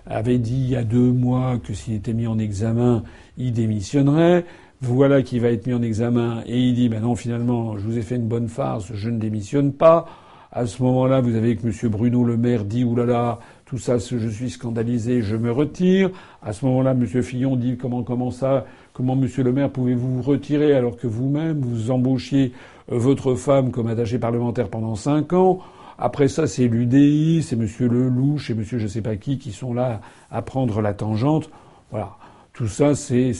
avait 0.05 0.39
dit 0.39 0.55
il 0.55 0.69
y 0.69 0.75
a 0.75 0.83
deux 0.83 1.11
mois 1.11 1.59
que 1.59 1.73
s'il 1.73 1.93
était 1.93 2.13
mis 2.13 2.27
en 2.27 2.39
examen, 2.39 3.03
il 3.37 3.53
démissionnerait 3.53 4.45
voilà 4.81 5.23
qui 5.23 5.39
va 5.39 5.49
être 5.49 5.65
mis 5.65 5.73
en 5.73 5.81
examen, 5.81 6.43
et 6.45 6.59
il 6.59 6.75
dit, 6.75 6.89
ben 6.89 7.01
non, 7.01 7.15
finalement, 7.15 7.77
je 7.77 7.83
vous 7.85 7.97
ai 7.97 8.01
fait 8.01 8.15
une 8.15 8.27
bonne 8.27 8.47
farce, 8.47 8.91
je 8.93 9.09
ne 9.09 9.17
démissionne 9.17 9.73
pas. 9.73 10.05
À 10.51 10.65
ce 10.65 10.81
moment-là, 10.83 11.19
vous 11.19 11.35
avez 11.35 11.55
que 11.55 11.67
M. 11.67 11.91
Bruno 11.91 12.23
Le 12.23 12.37
Maire 12.37 12.63
dit, 12.63 12.83
oulala, 12.83 13.39
tout 13.65 13.77
ça, 13.77 13.97
je 13.97 14.29
suis 14.29 14.49
scandalisé, 14.49 15.21
je 15.21 15.35
me 15.35 15.51
retire. 15.51 16.09
À 16.41 16.53
ce 16.53 16.65
moment-là, 16.65 16.91
M. 16.91 17.05
Fillon 17.21 17.55
dit, 17.55 17.77
comment, 17.77 18.03
comment 18.03 18.31
ça, 18.31 18.65
comment 18.93 19.13
M. 19.13 19.27
Le 19.37 19.51
Maire 19.51 19.69
pouvez-vous 19.71 20.15
vous 20.15 20.21
retirer 20.21 20.73
alors 20.73 20.95
que 20.95 21.07
vous-même, 21.07 21.59
vous 21.59 21.91
embauchiez 21.91 22.53
euh, 22.91 22.97
votre 22.97 23.35
femme 23.35 23.71
comme 23.71 23.87
attachée 23.87 24.19
parlementaire 24.19 24.69
pendant 24.69 24.95
cinq 24.95 25.33
ans? 25.33 25.59
Après 25.97 26.27
ça, 26.27 26.45
c'est 26.47 26.67
l'UDI, 26.67 27.41
c'est 27.43 27.55
M. 27.55 27.67
Lelouch 27.79 28.51
et 28.51 28.53
M. 28.53 28.63
je 28.63 28.87
sais 28.87 29.01
pas 29.01 29.15
qui 29.15 29.39
qui 29.39 29.51
sont 29.51 29.73
là 29.73 30.01
à 30.31 30.41
prendre 30.43 30.81
la 30.81 30.93
tangente. 30.93 31.49
Voilà. 31.91 32.16
Tout 32.57 32.67
ça, 32.67 32.95
c'est 32.95 33.33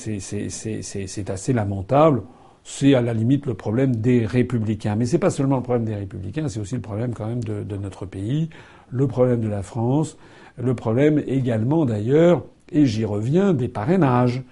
assez 1.30 1.51
lamentable. 1.51 2.21
C'est 2.63 2.93
à 2.93 3.01
la 3.01 3.15
limite 3.15 3.47
le 3.47 3.56
problème 3.56 3.95
des 3.95 4.27
républicains. 4.27 4.95
Mais 4.95 5.08
c'est 5.08 5.17
pas 5.17 5.32
seulement 5.32 5.56
le 5.56 5.63
problème 5.63 5.86
des 5.86 5.95
républicains, 5.95 6.47
c'est 6.49 6.60
aussi 6.60 6.75
le 6.75 6.82
problème 6.82 7.15
quand 7.15 7.25
même 7.25 7.43
de, 7.43 7.63
de, 7.63 7.77
notre 7.77 8.06
pays, 8.06 8.51
le 8.91 9.08
problème 9.08 9.41
de 9.41 9.47
la 9.47 9.63
France, 9.63 10.19
le 10.62 10.75
problème 10.75 11.23
également 11.25 11.86
d'ailleurs, 11.86 12.43
et 12.71 12.86
j'y 12.86 13.06
reviens, 13.06 13.53
des 13.53 13.67
parrainages. 13.67 14.43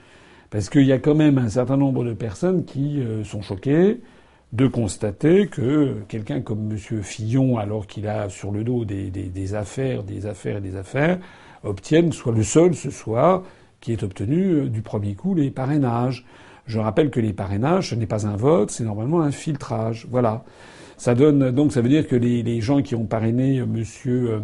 Parce 0.49 0.71
qu'il 0.71 0.85
y 0.87 0.93
a 0.93 0.97
quand 0.97 1.13
même 1.13 1.37
un 1.37 1.49
certain 1.49 1.77
nombre 1.77 2.03
de 2.03 2.13
personnes 2.13 2.65
qui 2.65 3.01
euh, 3.01 3.23
sont 3.23 3.43
choquées 3.43 4.01
de 4.51 4.65
constater 4.65 5.45
que 5.45 5.97
quelqu'un 6.07 6.41
comme 6.41 6.71
M. 6.71 7.03
Fillon, 7.03 7.59
alors 7.59 7.85
qu'il 7.85 8.07
a 8.07 8.29
sur 8.29 8.49
le 8.49 8.63
dos 8.63 8.83
des, 8.83 9.11
des, 9.11 9.25
des, 9.25 9.53
affaires, 9.53 10.01
des 10.01 10.25
affaires 10.25 10.57
et 10.57 10.61
des 10.61 10.75
affaires, 10.75 11.19
obtienne, 11.63 12.11
soit 12.11 12.33
le 12.33 12.41
seul 12.41 12.73
ce 12.73 12.89
soir, 12.89 13.43
qui 13.85 13.93
est 13.93 14.01
obtenu 14.01 14.45
euh, 14.45 14.67
du 14.67 14.81
premier 14.81 15.13
coup 15.13 15.35
les 15.35 15.51
parrainages. 15.51 16.25
Je 16.65 16.79
rappelle 16.79 17.11
que 17.11 17.19
les 17.19 17.33
parrainages, 17.33 17.91
ce 17.91 17.95
n'est 17.95 18.07
pas 18.07 18.25
un 18.25 18.35
vote, 18.35 18.71
c'est 18.71 18.83
normalement 18.83 19.21
un 19.21 19.29
filtrage. 19.29 20.07
Voilà. 20.09 20.43
Ça 20.97 21.13
donne 21.13 21.51
donc 21.51 21.71
ça 21.71 21.81
veut 21.81 21.89
dire 21.89 22.07
que 22.07 22.15
les, 22.15 22.41
les 22.41 22.61
gens 22.61 22.81
qui 22.81 22.95
ont 22.95 23.05
parrainé 23.05 23.59
euh, 23.59 23.67
Monsieur 23.67 24.31
euh, 24.31 24.39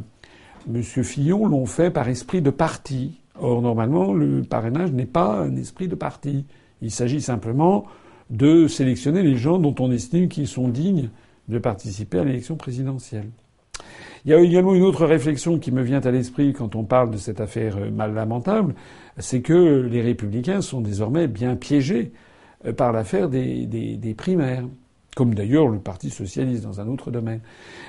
Monsieur 0.67 1.01
Fillon 1.01 1.47
l'ont 1.47 1.65
fait 1.65 1.89
par 1.89 2.07
esprit 2.07 2.43
de 2.43 2.51
parti. 2.51 3.19
Or 3.39 3.63
normalement 3.63 4.13
le 4.13 4.43
parrainage 4.43 4.91
n'est 4.91 5.07
pas 5.07 5.39
un 5.39 5.55
esprit 5.55 5.87
de 5.87 5.95
parti. 5.95 6.45
Il 6.83 6.91
s'agit 6.91 7.21
simplement 7.21 7.85
de 8.29 8.67
sélectionner 8.67 9.23
les 9.23 9.37
gens 9.37 9.57
dont 9.57 9.73
on 9.79 9.91
estime 9.91 10.29
qu'ils 10.29 10.47
sont 10.47 10.67
dignes 10.67 11.09
de 11.47 11.57
participer 11.57 12.19
à 12.19 12.23
l'élection 12.23 12.57
présidentielle. 12.57 13.31
Il 14.23 14.29
y 14.29 14.35
a 14.35 14.39
également 14.39 14.75
une 14.75 14.83
autre 14.83 15.07
réflexion 15.07 15.57
qui 15.57 15.71
me 15.71 15.81
vient 15.81 16.01
à 16.01 16.11
l'esprit 16.11 16.53
quand 16.53 16.75
on 16.75 16.83
parle 16.83 17.09
de 17.09 17.17
cette 17.17 17.41
affaire 17.41 17.75
mal 17.91 18.13
lamentable, 18.13 18.75
c'est 19.17 19.41
que 19.41 19.87
les 19.89 20.01
républicains 20.01 20.61
sont 20.61 20.81
désormais 20.81 21.27
bien 21.27 21.55
piégés 21.55 22.11
euh, 22.65 22.73
par 22.73 22.91
l'affaire 22.91 23.29
des, 23.29 23.65
des, 23.65 24.13
primaires, 24.13 24.63
comme 25.15 25.33
d'ailleurs 25.33 25.67
le 25.67 25.79
Parti 25.79 26.09
socialiste 26.09 26.63
dans 26.63 26.79
un 26.79 26.87
autre 26.87 27.11
domaine. 27.11 27.41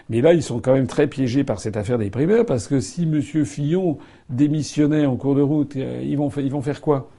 Mais 0.08 0.20
là, 0.20 0.32
ils 0.32 0.42
sont 0.42 0.60
quand 0.60 0.74
même 0.74 0.86
très 0.86 1.06
piégés 1.06 1.44
par 1.44 1.60
cette 1.60 1.76
affaire 1.76 1.98
des 1.98 2.10
primaires, 2.10 2.46
parce 2.46 2.66
que 2.68 2.80
si 2.80 3.02
M. 3.02 3.20
Fillon 3.20 3.98
démissionnait 4.30 5.06
en 5.06 5.16
cours 5.16 5.34
de 5.34 5.42
route, 5.42 5.76
euh, 5.76 6.02
ils 6.04 6.16
vont, 6.16 6.30
ils 6.36 6.50
vont 6.50 6.62
faire 6.62 6.80
quoi? 6.80 7.10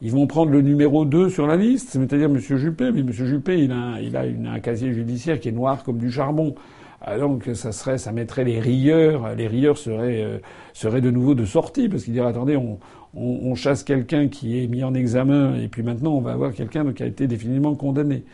Ils 0.00 0.12
vont 0.12 0.28
prendre 0.28 0.52
le 0.52 0.62
numéro 0.62 1.04
2 1.04 1.28
sur 1.28 1.46
la 1.46 1.56
liste, 1.56 1.90
c'est-à-dire 1.90 2.26
M. 2.26 2.38
Juppé. 2.38 2.92
Mais 2.92 3.00
M. 3.00 3.10
Juppé, 3.10 3.58
il 3.64 3.72
a, 3.72 4.00
il 4.00 4.16
a 4.16 4.52
un 4.52 4.60
casier 4.60 4.92
judiciaire 4.92 5.40
qui 5.40 5.48
est 5.48 5.52
noir 5.52 5.82
comme 5.82 5.98
du 5.98 6.10
charbon. 6.10 6.54
Ah, 7.00 7.16
donc 7.16 7.48
ça 7.54 7.70
serait, 7.70 7.96
ça 7.96 8.10
mettrait 8.10 8.42
les 8.42 8.58
rieurs, 8.58 9.34
les 9.36 9.46
rieurs 9.46 9.78
seraient, 9.78 10.20
euh, 10.22 10.38
seraient 10.72 11.00
de 11.00 11.12
nouveau 11.12 11.36
de 11.36 11.44
sortie 11.44 11.88
parce 11.88 12.02
qu'ils 12.02 12.12
diraient 12.12 12.30
attendez, 12.30 12.56
on, 12.56 12.78
on, 13.14 13.54
chasse 13.54 13.82
quelqu'un 13.82 14.28
qui 14.28 14.62
est 14.62 14.66
mis 14.66 14.84
en 14.84 14.94
examen 14.94 15.56
et 15.56 15.68
puis 15.68 15.82
maintenant 15.82 16.12
on 16.12 16.20
va 16.20 16.32
avoir 16.32 16.52
quelqu'un 16.52 16.92
qui 16.92 17.02
a 17.02 17.06
été 17.06 17.26
définitivement 17.26 17.74
condamné. 17.74 18.24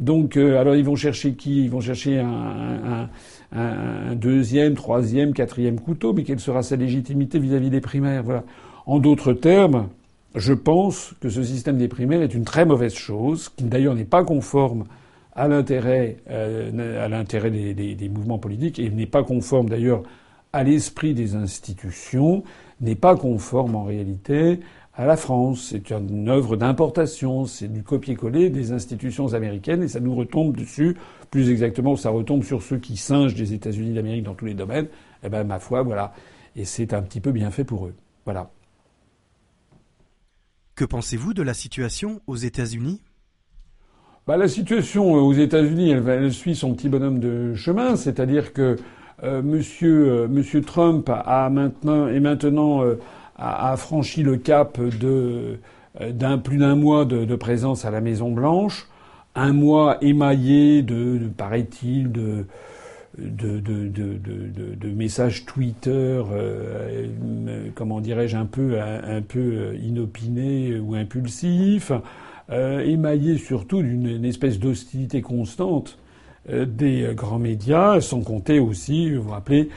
Donc, 0.00 0.36
euh, 0.36 0.58
alors 0.58 0.74
ils 0.74 0.84
vont 0.84 0.96
chercher 0.96 1.34
qui? 1.34 1.64
Ils 1.64 1.70
vont 1.70 1.80
chercher 1.80 2.18
un, 2.18 3.08
deuxième, 4.16 4.74
troisième, 4.74 5.32
quatrième 5.32 5.78
couteau, 5.78 6.12
mais 6.12 6.24
quelle 6.24 6.40
sera 6.40 6.62
sa 6.64 6.74
légitimité 6.74 7.38
vis-à-vis 7.38 7.70
des 7.70 7.80
primaires? 7.80 8.24
Voilà. 8.24 8.42
En 8.86 8.98
d'autres 8.98 9.32
termes, 9.32 9.88
je 10.34 10.52
pense 10.52 11.14
que 11.20 11.28
ce 11.28 11.44
système 11.44 11.78
des 11.78 11.86
primaires 11.86 12.22
est 12.22 12.34
une 12.34 12.44
très 12.44 12.64
mauvaise 12.64 12.94
chose, 12.94 13.50
qui 13.50 13.64
d'ailleurs 13.64 13.94
n'est 13.94 14.04
pas 14.04 14.24
conforme 14.24 14.84
à 15.36 15.48
l'intérêt, 15.48 16.16
euh, 16.30 16.70
des, 16.70 18.08
mouvements 18.08 18.38
politiques 18.38 18.78
et 18.78 18.88
n'est 18.90 19.06
pas 19.06 19.22
conforme 19.22 19.68
d'ailleurs 19.68 20.02
à 20.52 20.62
l'esprit 20.62 21.14
des 21.14 21.34
institutions, 21.34 22.44
n'est 22.84 22.94
pas 22.94 23.16
conforme 23.16 23.74
en 23.74 23.84
réalité 23.84 24.60
à 24.94 25.06
la 25.06 25.16
France. 25.16 25.68
C'est 25.70 25.90
une 25.90 26.28
œuvre 26.28 26.56
d'importation, 26.56 27.46
c'est 27.46 27.68
du 27.68 27.82
copier-coller 27.82 28.50
des 28.50 28.72
institutions 28.72 29.34
américaines 29.34 29.82
et 29.82 29.88
ça 29.88 30.00
nous 30.00 30.14
retombe 30.14 30.56
dessus. 30.56 30.96
Plus 31.30 31.50
exactement, 31.50 31.96
ça 31.96 32.10
retombe 32.10 32.44
sur 32.44 32.62
ceux 32.62 32.78
qui 32.78 32.96
singent 32.96 33.34
des 33.34 33.52
États-Unis 33.54 33.94
d'Amérique 33.94 34.24
dans 34.24 34.34
tous 34.34 34.46
les 34.46 34.54
domaines. 34.54 34.86
Eh 35.24 35.28
ben, 35.28 35.44
ma 35.44 35.58
foi, 35.58 35.82
voilà. 35.82 36.12
Et 36.54 36.64
c'est 36.64 36.94
un 36.94 37.02
petit 37.02 37.20
peu 37.20 37.32
bien 37.32 37.50
fait 37.50 37.64
pour 37.64 37.86
eux. 37.86 37.94
Voilà. 38.24 38.50
Que 40.76 40.84
pensez-vous 40.84 41.34
de 41.34 41.42
la 41.42 41.54
situation 41.54 42.20
aux 42.26 42.36
États-Unis? 42.36 43.00
Bah, 44.26 44.36
La 44.36 44.48
situation 44.48 45.12
aux 45.12 45.32
États-Unis, 45.32 45.90
elle, 45.90 46.08
elle, 46.08 46.32
suit 46.32 46.54
son 46.54 46.74
petit 46.74 46.88
bonhomme 46.88 47.18
de 47.18 47.54
chemin, 47.54 47.96
c'est-à-dire 47.96 48.52
que 48.52 48.62
euh, 48.62 48.76
monsieur, 49.42 50.08
euh, 50.08 50.28
monsieur 50.28 50.60
Trump 50.60 51.10
a 51.10 51.48
maintenant 51.50 52.08
et 52.08 52.20
maintenant 52.20 52.82
euh, 52.82 52.98
a, 53.36 53.76
franchi 53.76 54.22
le 54.22 54.36
cap 54.36 54.80
de 54.80 55.58
d'un 56.10 56.38
plus 56.38 56.58
d'un 56.58 56.74
mois 56.74 57.04
de, 57.04 57.36
présence 57.36 57.84
à 57.84 57.92
la 57.92 58.00
Maison 58.00 58.32
Blanche, 58.32 58.88
un 59.36 59.52
mois 59.52 59.98
émaillé 60.02 60.82
de, 60.82 61.20
paraît-il 61.36 62.10
de 62.10 62.46
de, 63.16 64.88
messages 64.88 65.46
Twitter, 65.46 66.20
comment 67.76 68.00
dirais-je, 68.00 68.36
un 68.36 68.44
peu, 68.44 68.80
un, 68.80 69.22
peu 69.22 69.76
inopinés 69.76 70.80
ou 70.80 70.96
impulsifs, 70.96 71.92
émaillé 72.50 73.38
surtout 73.38 73.82
d'une 73.82 74.24
espèce 74.24 74.58
d'hostilité 74.58 75.22
constante 75.22 75.96
euh, 75.96 76.03
des 76.48 77.04
euh, 77.04 77.14
grands 77.14 77.38
médias, 77.38 78.00
sans 78.00 78.20
compter 78.20 78.58
aussi, 78.58 79.10
vous 79.12 79.22
vous 79.22 79.30
rappelez, 79.30 79.68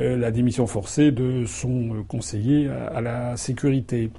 euh, 0.00 0.16
la 0.16 0.30
démission 0.30 0.66
forcée 0.66 1.10
de 1.10 1.44
son 1.46 2.04
conseiller 2.08 2.68
à 2.68 3.00
la 3.00 3.36
sécurité. 3.36 4.10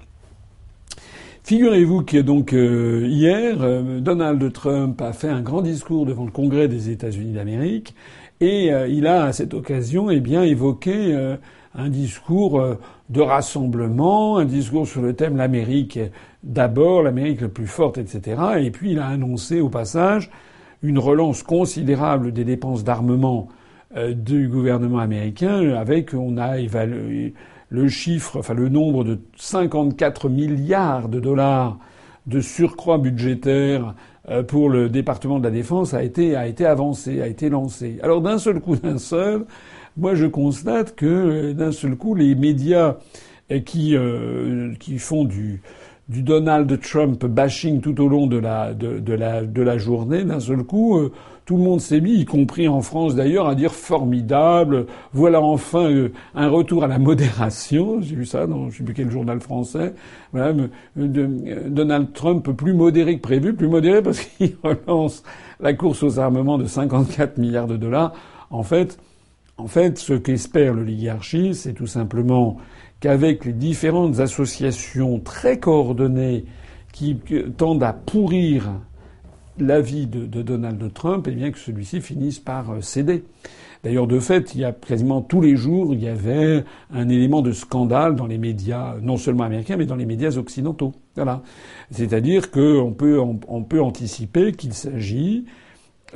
Figurez-vous 1.44 2.04
que 2.04 2.18
donc 2.18 2.52
hier, 2.52 3.58
Donald 4.02 4.52
Trump 4.52 5.02
a 5.02 5.14
fait 5.14 5.30
un 5.30 5.42
grand 5.42 5.62
discours 5.62 6.06
devant 6.06 6.26
le 6.26 6.32
Congrès 6.32 6.68
des 6.68 6.90
États-Unis 6.90 7.32
d'Amérique 7.32 7.96
et 8.42 8.70
il 8.90 9.08
a 9.08 9.24
à 9.24 9.32
cette 9.32 9.54
occasion 9.54 10.10
eh 10.10 10.20
bien 10.20 10.44
évoqué 10.44 11.16
un 11.74 11.88
discours 11.88 12.62
de 13.10 13.22
rassemblement, 13.22 14.40
un 14.40 14.44
discours 14.44 14.86
sur 14.86 15.02
le 15.02 15.14
thème 15.14 15.38
l'Amérique 15.38 15.98
d'abord, 16.44 17.02
l'Amérique 17.02 17.40
la 17.40 17.48
plus 17.48 17.68
forte, 17.68 17.98
etc. 17.98 18.42
Et 18.60 18.72
puis 18.72 18.92
il 18.92 19.00
a 19.00 19.08
annoncé 19.08 19.62
au 19.62 19.70
passage 19.70 20.30
une 20.82 21.00
relance 21.00 21.44
considérable 21.44 22.32
des 22.32 22.44
dépenses 22.44 22.84
d'armement 22.84 23.48
du 23.96 24.48
gouvernement 24.48 25.00
américain, 25.00 25.74
avec 25.76 26.14
on 26.14 26.38
a 26.38 26.60
évalué 26.60 27.34
le 27.70 27.88
chiffre, 27.88 28.38
enfin 28.40 28.54
le 28.54 28.70
nombre 28.70 29.04
de 29.04 29.20
54 29.38 30.30
milliards 30.30 31.10
de 31.10 31.20
dollars 31.20 31.78
de 32.26 32.42
surcroît 32.42 32.98
budgétaire 32.98 33.96
euh, 34.30 34.44
pour 34.44 34.70
le 34.70 34.90
département 34.90 35.40
de 35.40 35.46
la 35.46 35.52
défense 35.52 35.94
a 35.94 36.04
été 36.04 36.36
a 36.36 36.48
été 36.48 36.66
avancé, 36.66 37.22
a 37.22 37.28
été 37.28 37.50
lancé. 37.50 38.00
Alors 38.04 38.22
d'un 38.22 38.38
seul 38.38 38.60
coup, 38.60 38.76
d'un 38.76 38.98
seul, 38.98 39.46
moi 39.96 40.16
je 40.16 40.26
constate 40.26 40.96
que 40.96 41.06
euh, 41.06 41.54
d'un 41.54 41.72
seul 41.72 41.96
coup 41.96 42.16
les 42.16 42.36
médias 42.36 42.98
euh, 43.52 43.60
qui 43.60 43.96
qui 44.80 45.00
font 45.00 45.24
du 45.24 45.62
du 46.10 46.24
Donald 46.24 46.80
Trump 46.82 47.26
bashing 47.26 47.82
tout 47.82 48.02
au 48.02 48.08
long 48.08 48.28
de 48.28 48.38
la 48.38 48.74
de, 48.74 49.00
de 49.00 49.14
la 49.14 49.44
de 49.44 49.62
la 49.62 49.78
journée, 49.78 50.24
d'un 50.24 50.40
seul 50.40 50.64
coup 50.64 51.10
tout 51.48 51.56
le 51.56 51.64
monde 51.64 51.80
s'est 51.80 52.02
mis, 52.02 52.16
y 52.16 52.26
compris 52.26 52.68
en 52.68 52.82
France 52.82 53.16
d'ailleurs, 53.16 53.48
à 53.48 53.56
dire 53.56 53.74
formidable. 53.74 54.86
Voilà 55.14 55.42
enfin 55.42 55.90
euh, 55.90 56.12
un 56.36 56.50
retour 56.50 56.84
à 56.84 56.88
la 56.88 57.00
modération. 57.00 58.02
J'ai 58.02 58.16
vu 58.18 58.26
ça 58.26 58.46
dans 58.48 58.70
je 58.70 58.80
sais 58.80 58.84
plus 58.84 58.94
quel 58.94 59.10
journal 59.10 59.40
français. 59.40 59.94
Voilà, 60.34 60.48
euh, 60.48 60.68
euh, 60.98 61.70
Donald 61.70 62.12
Trump 62.12 62.52
plus 62.52 62.74
modéré 62.74 63.16
que 63.16 63.22
prévu, 63.22 63.54
plus 63.54 63.70
modéré 63.70 64.02
parce 64.02 64.20
qu'il 64.38 64.58
relance 64.62 65.24
la 65.62 65.74
course 65.74 66.04
aux 66.04 66.20
armements 66.20 66.58
de 66.58 66.66
54 66.66 67.38
milliards 67.38 67.68
de 67.68 67.78
dollars. 67.78 68.12
En 68.50 68.64
fait, 68.64 69.00
en 69.58 69.68
fait, 69.68 69.98
ce 69.98 70.14
qu'espère 70.14 70.74
l'oligarchie, 70.74 71.56
c'est 71.56 71.74
tout 71.74 71.88
simplement 71.88 72.58
qu'avec 73.00 73.46
les 73.46 73.54
différentes 73.54 74.20
associations 74.20 75.20
très 75.20 75.60
coordonnées 75.60 76.46
qui 76.92 77.18
tendent 77.58 77.84
à 77.84 77.94
pourrir 77.94 78.72
l'avis 79.60 80.08
de, 80.08 80.26
de, 80.26 80.42
Donald 80.42 80.94
Trump, 80.94 81.28
et 81.28 81.32
bien 81.32 81.52
que 81.52 81.58
celui-ci 81.58 82.02
finisse 82.02 82.40
par 82.40 82.72
euh, 82.72 82.82
céder. 82.82 83.24
D'ailleurs, 83.84 84.08
de 84.08 84.20
fait, 84.20 84.54
il 84.56 84.62
y 84.62 84.66
a 84.66 84.72
quasiment 84.72 85.22
tous 85.22 85.42
les 85.42 85.56
jours, 85.56 85.94
il 85.94 86.04
y 86.04 86.08
avait 86.08 86.64
un 86.92 87.10
élément 87.10 87.42
de 87.42 87.52
scandale 87.52 88.16
dans 88.16 88.26
les 88.26 88.38
médias, 88.38 88.96
non 89.02 89.18
seulement 89.18 89.44
américains, 89.44 89.78
mais 89.78 89.86
dans 89.86 89.96
les 89.96 90.06
médias 90.06 90.38
occidentaux. 90.38 90.94
Voilà. 91.16 91.42
C'est-à-dire 91.92 92.52
qu'on 92.52 92.94
peut, 92.98 93.20
on, 93.20 93.64
peut 93.64 93.82
anticiper 93.82 94.52
qu'il 94.52 94.74
s'agit 94.74 95.46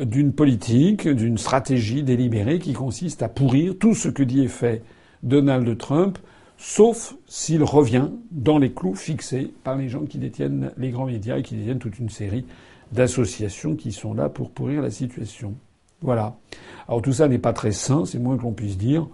d'une 0.02 0.34
politique, 0.34 1.08
d'une 1.08 1.38
stratégie 1.38 2.04
délibérée 2.04 2.60
qui 2.60 2.74
consiste 2.74 3.22
à 3.22 3.30
pourrir 3.30 3.78
tout 3.80 3.94
ce 3.94 4.10
que 4.10 4.24
dit 4.24 4.42
et 4.42 4.48
fait 4.48 4.84
Donald 5.24 5.78
Trump, 5.78 6.18
sauf 6.58 7.16
s'il 7.28 7.64
revient 7.64 8.10
dans 8.32 8.58
les 8.58 8.72
clous 8.72 8.96
fixés 8.96 9.54
par 9.64 9.76
les 9.76 9.90
gens 9.90 10.06
qui 10.06 10.18
détiennent 10.18 10.72
les 10.78 10.90
grands 10.90 11.06
médias 11.06 11.38
et 11.38 11.44
qui 11.44 11.56
détiennent 11.56 11.80
toute 11.80 12.00
une 12.00 12.10
série 12.10 12.46
d'associations 12.92 13.76
qui 13.76 13.92
sont 13.92 14.14
là 14.14 14.30
pour 14.30 14.52
pourrir 14.52 14.82
la 14.82 14.92
situation. 14.92 15.56
Voilà. 16.02 16.36
Alors 16.88 17.02
tout 17.02 17.14
ça 17.14 17.28
n'est 17.28 17.38
pas 17.38 17.54
très 17.54 17.72
sain, 17.72 18.06
c'est 18.06 18.20
moins 18.20 18.38
que 18.38 18.44
l'on 18.44 18.54
puisse 18.54 18.78
dire. 18.78 19.08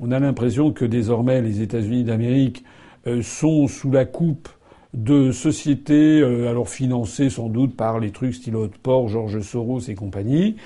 On 0.00 0.12
a 0.12 0.20
l'impression 0.20 0.72
que 0.72 0.84
désormais 0.84 1.42
les 1.42 1.60
États-Unis 1.60 2.04
d'Amérique 2.04 2.64
euh, 3.06 3.22
sont 3.22 3.66
sous 3.66 3.90
la 3.90 4.04
coupe 4.04 4.48
de 4.94 5.32
sociétés, 5.32 6.20
euh, 6.20 6.48
alors 6.48 6.68
financées 6.68 7.30
sans 7.30 7.48
doute 7.48 7.76
par 7.76 8.00
les 8.00 8.10
trucs 8.10 8.34
style 8.34 8.56
Port, 8.82 9.08
Georges 9.08 9.40
Soros 9.40 9.80
et 9.88 9.94
compagnie, 9.94 10.56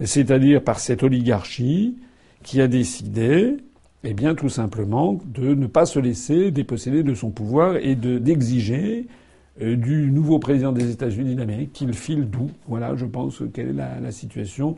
c'est-à-dire 0.00 0.62
par 0.62 0.78
cette 0.78 1.02
oligarchie 1.02 1.96
qui 2.42 2.60
a 2.60 2.68
décidé, 2.68 3.56
eh 4.04 4.14
bien, 4.14 4.34
tout 4.34 4.48
simplement, 4.48 5.20
de 5.26 5.54
ne 5.54 5.66
pas 5.66 5.86
se 5.86 5.98
laisser 5.98 6.50
déposséder 6.50 7.02
de 7.02 7.14
son 7.14 7.30
pouvoir 7.30 7.76
et 7.76 7.94
d'exiger 7.94 9.06
euh, 9.60 9.76
du 9.76 10.10
nouveau 10.10 10.38
président 10.38 10.72
des 10.72 10.90
États-Unis 10.90 11.34
d'Amérique 11.34 11.72
qu'il 11.72 11.92
file 11.92 12.28
d'où. 12.28 12.50
Voilà, 12.68 12.96
je 12.96 13.04
pense 13.04 13.42
quelle 13.52 13.70
est 13.70 14.00
la, 14.02 14.10
situation 14.10 14.76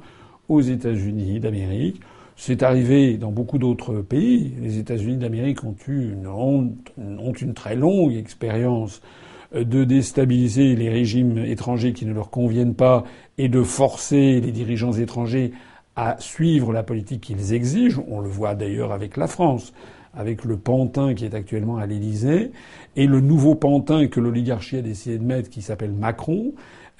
aux 0.48 0.60
États-Unis 0.60 1.40
d'Amérique. 1.40 2.00
C'est 2.36 2.62
arrivé 2.62 3.16
dans 3.16 3.30
beaucoup 3.30 3.58
d'autres 3.58 4.00
pays. 4.00 4.52
Les 4.60 4.78
États-Unis 4.78 5.16
d'Amérique 5.16 5.64
ont 5.64 5.76
eu 5.86 6.12
une, 6.12 6.76
une 7.40 7.54
très 7.54 7.76
longue 7.76 8.14
expérience 8.14 9.00
euh, 9.54 9.64
de 9.64 9.84
déstabiliser 9.84 10.74
les 10.74 10.88
régimes 10.88 11.38
étrangers 11.38 11.92
qui 11.92 12.06
ne 12.06 12.12
leur 12.12 12.30
conviennent 12.30 12.74
pas 12.74 13.04
et 13.38 13.48
de 13.48 13.62
forcer 13.62 14.40
les 14.40 14.52
dirigeants 14.52 14.92
étrangers 14.92 15.52
à 15.96 16.16
suivre 16.18 16.72
la 16.72 16.82
politique 16.82 17.20
qu'ils 17.20 17.52
exigent. 17.52 18.02
On 18.08 18.20
le 18.20 18.28
voit 18.28 18.54
d'ailleurs 18.54 18.92
avec 18.92 19.16
la 19.16 19.26
France 19.26 19.72
avec 20.16 20.44
le 20.44 20.56
pantin 20.56 21.14
qui 21.14 21.24
est 21.24 21.34
actuellement 21.34 21.78
à 21.78 21.86
l'Élysée 21.86 22.52
et 22.96 23.06
le 23.06 23.20
nouveau 23.20 23.54
pantin 23.54 24.06
que 24.06 24.20
l'oligarchie 24.20 24.76
a 24.76 24.82
décidé 24.82 25.18
de 25.18 25.24
mettre 25.24 25.50
qui 25.50 25.62
s'appelle 25.62 25.92
Macron. 25.92 26.52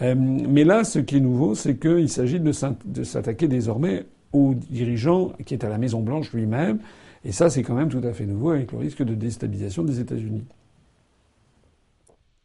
Euh, 0.02 0.14
mais 0.16 0.64
là, 0.64 0.84
ce 0.84 0.98
qui 0.98 1.16
est 1.16 1.20
nouveau, 1.20 1.54
c'est 1.54 1.76
qu'il 1.76 2.08
s'agit 2.08 2.40
de 2.40 2.52
s'attaquer 2.52 3.46
désormais 3.46 4.04
au 4.34 4.54
dirigeant 4.54 5.32
qui 5.46 5.54
est 5.54 5.64
à 5.64 5.70
la 5.70 5.78
Maison 5.78 6.00
Blanche 6.00 6.32
lui-même. 6.34 6.80
Et 7.24 7.32
ça, 7.32 7.48
c'est 7.48 7.62
quand 7.62 7.74
même 7.74 7.88
tout 7.88 8.02
à 8.04 8.12
fait 8.12 8.26
nouveau 8.26 8.50
avec 8.50 8.72
le 8.72 8.78
risque 8.78 9.02
de 9.02 9.14
déstabilisation 9.14 9.82
des 9.82 10.00
États-Unis. 10.00 10.44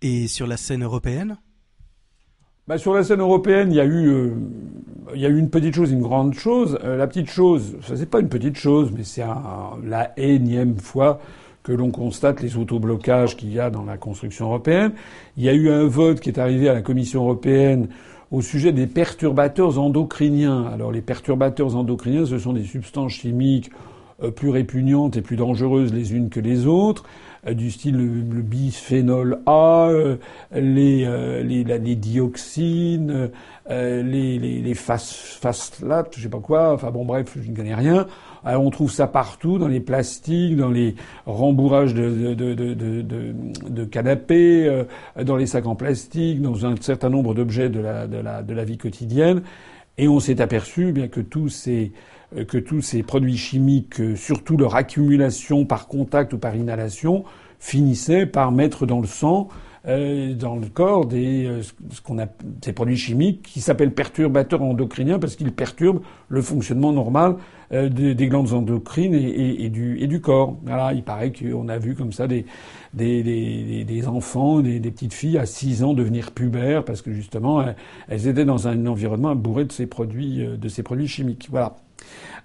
Et 0.02 0.28
sur 0.28 0.48
la 0.48 0.56
scène 0.56 0.84
européenne? 0.84 1.38
Bah, 2.68 2.78
Sur 2.78 2.94
la 2.94 3.04
scène 3.04 3.20
européenne, 3.20 3.72
il 3.72 3.76
y 3.76 3.82
a 3.82 3.86
eu 3.86 4.08
euh, 4.08 4.32
il 5.16 5.22
y 5.22 5.26
a 5.26 5.30
eu 5.30 5.38
une 5.38 5.50
petite 5.50 5.74
chose, 5.74 5.92
une 5.92 6.04
grande 6.04 6.36
chose. 6.36 6.78
Euh, 6.84 6.96
la 6.96 7.08
petite 7.08 7.30
chose, 7.30 7.76
ça 7.82 7.98
c'est 7.98 8.06
pas 8.06 8.20
une 8.20 8.30
petite 8.30 8.56
chose, 8.56 8.92
mais 8.96 9.04
c'est 9.04 9.24
la 9.84 10.14
énième 10.18 10.78
fois 10.78 11.20
que 11.64 11.74
l'on 11.74 11.92
constate 11.92 12.42
les 12.42 12.58
autoblocages 12.58 13.36
qu'il 13.36 13.52
y 13.52 13.60
a 13.60 13.70
dans 13.70 13.84
la 13.84 13.98
construction 13.98 14.46
européenne. 14.46 14.94
Il 15.36 15.44
y 15.44 15.50
a 15.50 15.54
eu 15.54 15.70
un 15.70 15.86
vote 15.86 16.20
qui 16.20 16.30
est 16.30 16.40
arrivé 16.40 16.70
à 16.70 16.74
la 16.74 16.82
Commission 16.82 17.24
européenne 17.24 17.90
au 18.32 18.42
sujet 18.42 18.72
des 18.72 18.88
perturbateurs 18.88 19.80
endocriniens. 19.80 20.66
Alors 20.66 20.92
les 20.92 21.02
perturbateurs 21.02 21.76
endocriniens, 21.76 22.26
ce 22.26 22.38
sont 22.38 22.54
des 22.54 22.64
substances 22.64 23.14
chimiques 23.14 23.72
euh, 24.24 24.32
plus 24.32 24.50
répugnantes 24.50 25.18
et 25.18 25.22
plus 25.22 25.36
dangereuses 25.36 25.94
les 25.94 26.14
unes 26.14 26.30
que 26.30 26.40
les 26.40 26.68
autres, 26.68 27.04
du 27.48 27.72
style 27.72 27.96
le, 27.98 28.42
bisphénol 28.42 29.40
A, 29.46 29.88
euh, 29.90 30.18
les, 30.54 31.06
les, 31.44 31.64
les, 31.64 31.96
dioxines, 31.96 33.30
les, 33.70 34.40
les, 34.40 34.62
les 34.62 34.74
phaslates, 34.74 36.16
je 36.18 36.24
sais 36.24 36.30
pas 36.30 36.40
quoi, 36.40 36.74
enfin 36.74 36.92
bon 36.92 37.06
bref, 37.06 37.38
je 37.42 37.50
ne 37.50 37.56
connais 37.56 37.76
rien. 37.76 38.08
on 38.44 38.70
trouve 38.70 38.92
ça 38.92 39.08
partout, 39.08 39.58
dans 39.58 39.68
les 39.68 39.80
plastiques, 39.80 40.56
dans 40.58 40.72
les 40.72 40.96
rembourrages 41.26 41.94
de, 41.94 42.34
de, 42.34 42.54
de, 42.54 42.74
de, 42.74 43.34
de 43.70 43.86
canapés, 43.86 44.84
dans 45.22 45.38
les 45.38 45.46
sacs 45.46 45.68
en 45.68 45.76
plastique, 45.76 46.42
dans 46.42 46.66
un 46.66 46.76
certain 46.82 47.10
nombre 47.10 47.34
d'objets 47.34 47.70
de 47.70 47.80
la, 47.80 48.08
de, 48.08 48.18
la, 48.18 48.44
de 48.44 48.54
la 48.54 48.64
vie 48.64 48.78
quotidienne. 48.78 49.44
Et 50.00 50.08
on 50.08 50.22
s'est 50.22 50.40
aperçu 50.40 50.94
bien 50.94 51.10
que 51.10 51.20
tous 51.20 51.50
ces 51.50 51.92
euh, 51.92 52.19
que 52.36 52.58
tous 52.58 52.82
ces 52.82 53.04
produits 53.04 53.38
chimiques, 53.38 54.00
euh, 54.00 54.16
surtout 54.16 54.56
leur 54.56 54.76
accumulation 54.76 55.66
par 55.66 55.88
contact 55.88 56.34
ou 56.34 56.38
par 56.38 56.56
inhalation, 56.56 57.24
finissaient 57.60 58.26
par 58.26 58.52
mettre 58.52 58.86
dans 58.86 59.00
le 59.00 59.08
sang, 59.08 59.48
euh, 59.88 60.34
dans 60.36 60.56
le 60.56 60.68
corps, 60.68 61.06
des, 61.08 61.62
ces 62.64 62.74
produits 62.74 62.98
chimiques 62.98 63.42
qui 63.42 63.62
s'appellent 63.62 63.94
perturbateurs 63.94 64.62
endocriniens 64.62 65.18
parce 65.18 65.36
qu'ils 65.36 65.52
perturbent 65.52 66.02
le 66.28 66.42
fonctionnement 66.42 66.92
normal 66.92 67.38
des, 67.72 68.16
des, 68.16 68.28
glandes 68.28 68.54
endocrines 68.54 69.14
et, 69.14 69.70
du, 69.70 70.22
corps. 70.22 70.58
Voilà, 70.64 70.92
il 70.94 71.04
paraît 71.04 71.32
qu'on 71.32 71.70
a 71.70 71.78
vu 71.78 71.94
comme 71.94 72.12
ça 72.12 72.28
des 72.28 74.08
enfants, 74.08 74.62
des, 74.62 74.80
petites 74.80 75.14
filles 75.14 75.38
à 75.38 75.46
6 75.46 75.84
ans 75.84 75.94
devenir 75.94 76.32
pubères 76.32 76.84
parce 76.84 77.02
que 77.04 77.14
justement 77.14 77.64
elles 78.08 78.28
étaient 78.28 78.46
dans 78.46 78.68
un 78.68 78.88
environnement 78.88 79.36
bourré 79.36 79.66
de 79.66 79.72
ces 79.72 79.86
produits, 79.86 80.46
de 80.58 80.68
ces 80.68 80.82
produits 80.82 81.08
chimiques. 81.08 81.48
Voilà. 81.52 81.76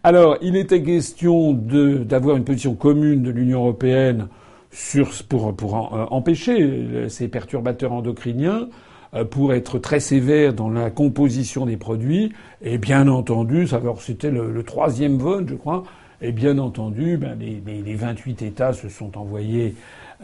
Alors, 0.03 0.37
il 0.43 0.57
était 0.57 0.83
question 0.83 1.53
d'avoir 1.53 2.37
une 2.37 2.45
position 2.45 2.75
commune 2.75 3.23
de 3.23 3.31
l'Union 3.31 3.61
européenne 3.61 4.29
sur, 4.71 5.11
pour, 5.29 5.49
euh, 5.49 6.07
empêcher 6.11 7.09
ces 7.09 7.29
perturbateurs 7.29 7.93
endocriniens, 7.93 8.69
euh, 9.14 9.25
pour 9.25 9.55
être 9.55 9.79
très 9.79 10.01
sévère 10.01 10.53
dans 10.53 10.69
la 10.69 10.90
composition 10.90 11.67
des 11.67 11.77
produits. 11.77 12.33
Et 12.62 12.79
bien 12.79 13.07
entendu, 13.07 13.67
c'était 14.01 14.31
le, 14.31 14.62
troisième 14.64 15.19
vote, 15.19 15.49
je 15.49 15.55
crois. 15.55 15.85
Et 16.21 16.33
bien 16.33 16.59
entendu, 16.59 17.17
ben, 17.17 17.37
les, 17.38 17.62
les, 17.83 17.95
28 17.95 18.43
États 18.43 18.73
se 18.73 18.88
sont 18.88 19.17
envoyés 19.19 19.75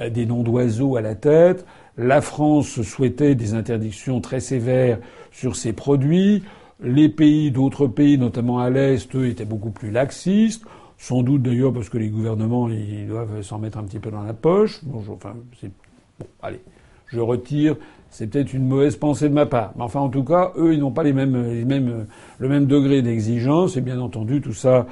euh, 0.01 0.11
des 0.11 0.27
noms 0.27 0.43
d'oiseaux 0.43 0.97
à 0.97 1.01
la 1.01 1.15
tête. 1.15 1.65
La 1.97 2.21
France 2.21 2.83
souhaitait 2.83 3.35
des 3.35 3.55
interdictions 3.55 4.21
très 4.21 4.41
sévères 4.41 4.99
sur 5.31 5.57
ces 5.57 5.73
produits. 5.73 6.43
Les 6.83 7.09
pays, 7.09 7.51
d'autres 7.51 7.87
pays, 7.87 8.17
notamment 8.17 8.59
à 8.59 8.71
l'Est, 8.71 9.15
eux, 9.15 9.29
étaient 9.29 9.45
beaucoup 9.45 9.71
plus 9.71 9.91
laxistes. 9.91 10.65
Sans 10.97 11.23
doute 11.23 11.43
d'ailleurs 11.43 11.73
parce 11.73 11.89
que 11.89 11.97
les 11.97 12.09
gouvernements, 12.09 12.69
ils 12.69 13.07
doivent 13.07 13.41
s'en 13.43 13.59
mettre 13.59 13.79
un 13.79 13.85
petit 13.85 13.99
peu 13.99 14.11
dans 14.11 14.23
la 14.23 14.35
poche. 14.35 14.85
Bon, 14.85 15.03
enfin, 15.11 15.35
c'est... 15.61 15.71
Bon, 16.19 16.27
allez, 16.43 16.61
je 17.07 17.21
retire. 17.21 17.77
C'est 18.11 18.27
peut-être 18.27 18.53
une 18.53 18.67
mauvaise 18.67 18.97
pensée 18.97 19.29
de 19.29 19.35
ma 19.35 19.47
part. 19.47 19.73
Mais 19.77 19.83
enfin, 19.83 20.01
en 20.01 20.09
tout 20.09 20.25
cas, 20.25 20.53
eux, 20.57 20.75
ils 20.75 20.81
n'ont 20.81 20.91
pas 20.91 21.03
les 21.03 21.13
mêmes, 21.13 21.53
les 21.53 21.65
mêmes, 21.65 22.07
le 22.39 22.49
même 22.49 22.67
degré 22.67 23.03
d'exigence. 23.03 23.77
Et 23.77 23.81
bien 23.81 24.01
entendu, 24.01 24.41
tout 24.41 24.53
ça 24.53 24.87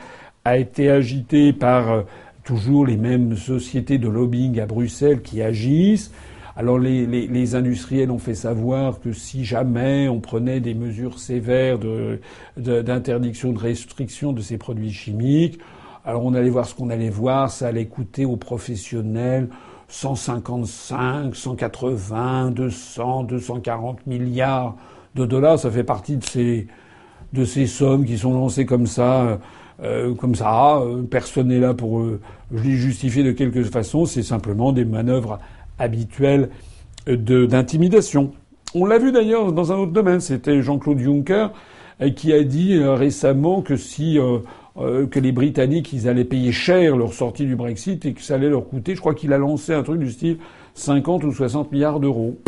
a 0.44 0.57
été 0.57 0.90
agité 0.90 1.53
par 1.53 1.90
euh, 1.90 2.03
toujours 2.44 2.87
les 2.87 2.96
mêmes 2.96 3.37
sociétés 3.37 3.98
de 3.98 4.09
lobbying 4.09 4.61
à 4.61 4.66
Bruxelles 4.66 5.20
qui 5.20 5.42
agissent. 5.42 6.12
Alors 6.58 6.80
les, 6.80 7.06
les, 7.06 7.54
industriels 7.54 8.10
ont 8.10 8.18
fait 8.18 8.34
savoir 8.34 8.98
que 8.98 9.12
si 9.12 9.44
jamais 9.44 10.08
on 10.08 10.18
prenait 10.18 10.58
des 10.58 10.74
mesures 10.74 11.20
sévères 11.20 11.78
d'interdiction, 12.56 13.50
de, 13.50 13.58
de, 13.58 13.62
restriction 13.62 14.32
de 14.32 14.40
ces 14.40 14.58
produits 14.58 14.90
chimiques, 14.92 15.60
alors 16.04 16.24
on 16.24 16.34
allait 16.34 16.50
voir 16.50 16.66
ce 16.66 16.74
qu'on 16.74 16.90
allait 16.90 17.10
voir, 17.10 17.52
ça 17.52 17.68
allait 17.68 17.86
coûter 17.86 18.24
aux 18.24 18.34
professionnels 18.36 19.48
155, 19.86 21.36
180, 21.36 22.50
200, 22.50 23.22
240 23.22 24.04
milliards 24.08 24.74
de 25.14 25.26
dollars. 25.26 25.60
Ça 25.60 25.70
fait 25.70 25.84
partie 25.84 26.16
de 26.16 26.24
ces, 26.24 26.66
de 27.34 27.44
ces 27.44 27.68
sommes 27.68 28.04
qui 28.04 28.18
sont 28.18 28.32
lancées 28.32 28.66
comme 28.66 28.88
ça. 28.88 29.38
Euh, 29.80 30.12
comme 30.16 30.34
ça, 30.34 30.82
personne 31.08 31.48
n'est 31.48 31.60
là 31.60 31.72
pour 31.72 32.00
euh, 32.00 32.20
justifier 32.52 33.22
de 33.22 33.30
quelque 33.30 33.62
façon, 33.62 34.06
c'est 34.06 34.24
simplement 34.24 34.72
des 34.72 34.84
manœuvres 34.84 35.38
habituelles 35.78 36.50
d'intimidation. 37.06 38.32
On 38.74 38.84
l'a 38.84 38.98
vu 38.98 39.12
d'ailleurs 39.12 39.52
dans 39.52 39.72
un 39.72 39.76
autre 39.76 39.92
domaine, 39.92 40.20
c'était 40.20 40.60
Jean-Claude 40.60 40.98
Juncker 40.98 41.48
euh, 42.02 42.10
qui 42.10 42.32
a 42.32 42.42
dit 42.42 42.74
euh, 42.74 42.94
récemment 42.94 43.62
que 43.62 43.76
si 43.76 44.18
euh, 44.18 45.06
que 45.06 45.18
les 45.18 45.32
Britanniques 45.32 45.92
ils 45.92 46.08
allaient 46.08 46.24
payer 46.24 46.52
cher 46.52 46.96
leur 46.96 47.12
sortie 47.12 47.46
du 47.46 47.56
Brexit 47.56 48.04
et 48.04 48.12
que 48.12 48.20
ça 48.20 48.34
allait 48.34 48.50
leur 48.50 48.68
coûter, 48.68 48.94
je 48.94 49.00
crois 49.00 49.14
qu'il 49.14 49.32
a 49.32 49.38
lancé 49.38 49.72
un 49.72 49.82
truc 49.82 49.98
du 49.98 50.10
style 50.10 50.36
50 50.74 51.24
ou 51.24 51.32
60 51.32 51.72
milliards 51.72 51.98
d'euros. 51.98 52.38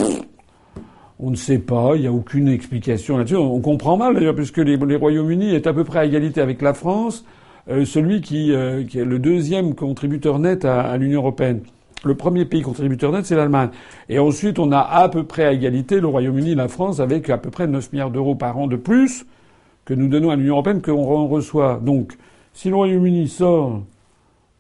On 1.18 1.30
ne 1.30 1.36
sait 1.36 1.58
pas, 1.58 1.92
il 1.96 2.02
n'y 2.02 2.06
a 2.06 2.12
aucune 2.12 2.48
explication 2.48 3.16
là-dessus. 3.16 3.36
On 3.36 3.60
comprend 3.60 3.96
mal 3.96 4.14
d'ailleurs, 4.14 4.34
puisque 4.34 4.58
les, 4.58 4.76
Royaumes-Unis 4.76 5.54
est 5.54 5.66
à 5.66 5.72
peu 5.72 5.84
près 5.84 5.98
à 5.98 6.04
égalité 6.04 6.40
avec 6.40 6.62
la 6.62 6.72
France, 6.72 7.26
celui 7.68 8.22
qui, 8.22 8.52
est 8.52 8.94
le 8.94 9.18
deuxième 9.18 9.74
contributeur 9.74 10.38
net 10.38 10.64
à 10.64 10.96
l'Union 10.96 11.20
européenne. 11.20 11.60
Le 12.04 12.14
premier 12.14 12.46
pays 12.46 12.62
contributeur 12.62 13.12
net, 13.12 13.26
c'est 13.26 13.36
l'Allemagne. 13.36 13.70
Et 14.08 14.18
ensuite, 14.18 14.58
on 14.58 14.72
a 14.72 14.80
à 14.80 15.08
peu 15.08 15.24
près 15.24 15.44
à 15.44 15.52
égalité 15.52 16.00
le 16.00 16.06
Royaume-Uni 16.06 16.52
et 16.52 16.54
la 16.54 16.68
France 16.68 16.98
avec 17.00 17.28
à 17.28 17.36
peu 17.36 17.50
près 17.50 17.66
9 17.66 17.92
milliards 17.92 18.10
d'euros 18.10 18.34
par 18.34 18.56
an 18.58 18.66
de 18.66 18.76
plus 18.76 19.26
que 19.84 19.92
nous 19.92 20.08
donnons 20.08 20.30
à 20.30 20.36
l'Union 20.36 20.54
européenne 20.54 20.80
qu'on 20.80 21.26
reçoit. 21.26 21.80
Donc, 21.82 22.16
si 22.54 22.70
le 22.70 22.76
Royaume-Uni 22.76 23.28
sort 23.28 23.82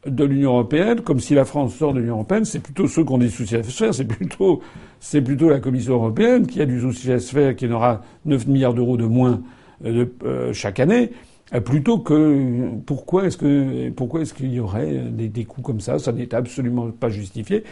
de 0.06 0.24
l'Union 0.24 0.52
européenne, 0.52 1.00
comme 1.00 1.20
si 1.20 1.34
la 1.34 1.44
France 1.44 1.74
sort 1.74 1.92
de 1.92 2.00
l'Union 2.00 2.14
européenne, 2.14 2.44
c'est 2.44 2.60
plutôt 2.60 2.86
ceux 2.86 3.04
qui 3.04 3.12
ont 3.12 3.18
des 3.18 3.28
soucis 3.28 3.56
à 3.56 3.62
se 3.62 3.70
faire, 3.70 3.94
c'est 3.94 4.04
plutôt, 4.04 5.48
la 5.48 5.60
Commission 5.60 5.94
européenne 5.94 6.46
qui 6.46 6.60
a 6.60 6.66
du 6.66 6.80
souci 6.80 7.12
à 7.12 7.18
se 7.18 7.32
faire, 7.32 7.56
qui 7.56 7.66
aura 7.68 8.02
9 8.24 8.46
milliards 8.46 8.74
d'euros 8.74 8.96
de 8.96 9.04
moins 9.04 9.40
euh, 9.84 10.06
euh, 10.24 10.52
chaque 10.52 10.80
année. 10.80 11.10
Euh, 11.52 11.60
plutôt 11.60 11.98
que 11.98 12.70
pourquoi 12.86 13.26
est-ce 13.26 13.36
que 13.36 13.90
pourquoi 13.90 14.20
est-ce 14.20 14.34
qu'il 14.34 14.52
y 14.52 14.60
aurait 14.60 14.94
des, 15.10 15.28
des 15.28 15.44
coups 15.44 15.66
comme 15.66 15.80
ça? 15.80 15.98
Ça 15.98 16.12
n'est 16.12 16.34
absolument 16.34 16.90
pas 16.90 17.08
justifié. 17.08 17.64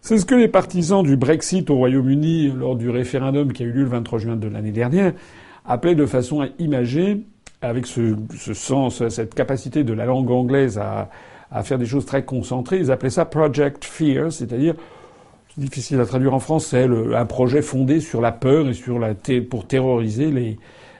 C'est 0.00 0.18
ce 0.18 0.26
que 0.26 0.34
les 0.34 0.48
partisans 0.48 1.02
du 1.02 1.16
Brexit 1.16 1.70
au 1.70 1.76
Royaume-Uni 1.76 2.48
lors 2.50 2.76
du 2.76 2.90
référendum 2.90 3.52
qui 3.52 3.62
a 3.62 3.66
eu 3.66 3.72
lieu 3.72 3.84
le 3.84 3.88
23 3.88 4.18
juin 4.18 4.36
de 4.36 4.48
l'année 4.48 4.70
dernière 4.70 5.14
appelaient 5.64 5.94
de 5.94 6.04
façon 6.04 6.46
imagée, 6.58 7.22
avec 7.62 7.86
ce, 7.86 8.14
ce, 8.36 8.52
sens, 8.52 9.08
cette 9.08 9.34
capacité 9.34 9.82
de 9.82 9.94
la 9.94 10.04
langue 10.04 10.30
anglaise 10.30 10.76
à, 10.76 11.08
à 11.50 11.62
faire 11.62 11.78
des 11.78 11.86
choses 11.86 12.04
très 12.04 12.22
concentrées. 12.22 12.78
Ils 12.78 12.90
appelaient 12.90 13.08
ça 13.08 13.24
Project 13.24 13.84
Fear, 13.84 14.30
c'est-à-dire 14.30 14.74
difficile 15.56 16.00
à 16.00 16.04
traduire 16.04 16.34
en 16.34 16.40
français, 16.40 16.86
le, 16.86 17.16
un 17.16 17.26
projet 17.26 17.62
fondé 17.62 18.00
sur 18.00 18.20
la 18.20 18.32
peur 18.32 18.68
et 18.68 18.74
sur 18.74 18.98
la 18.98 19.14
pour 19.48 19.66
terroriser 19.66 20.30
les, 20.30 20.58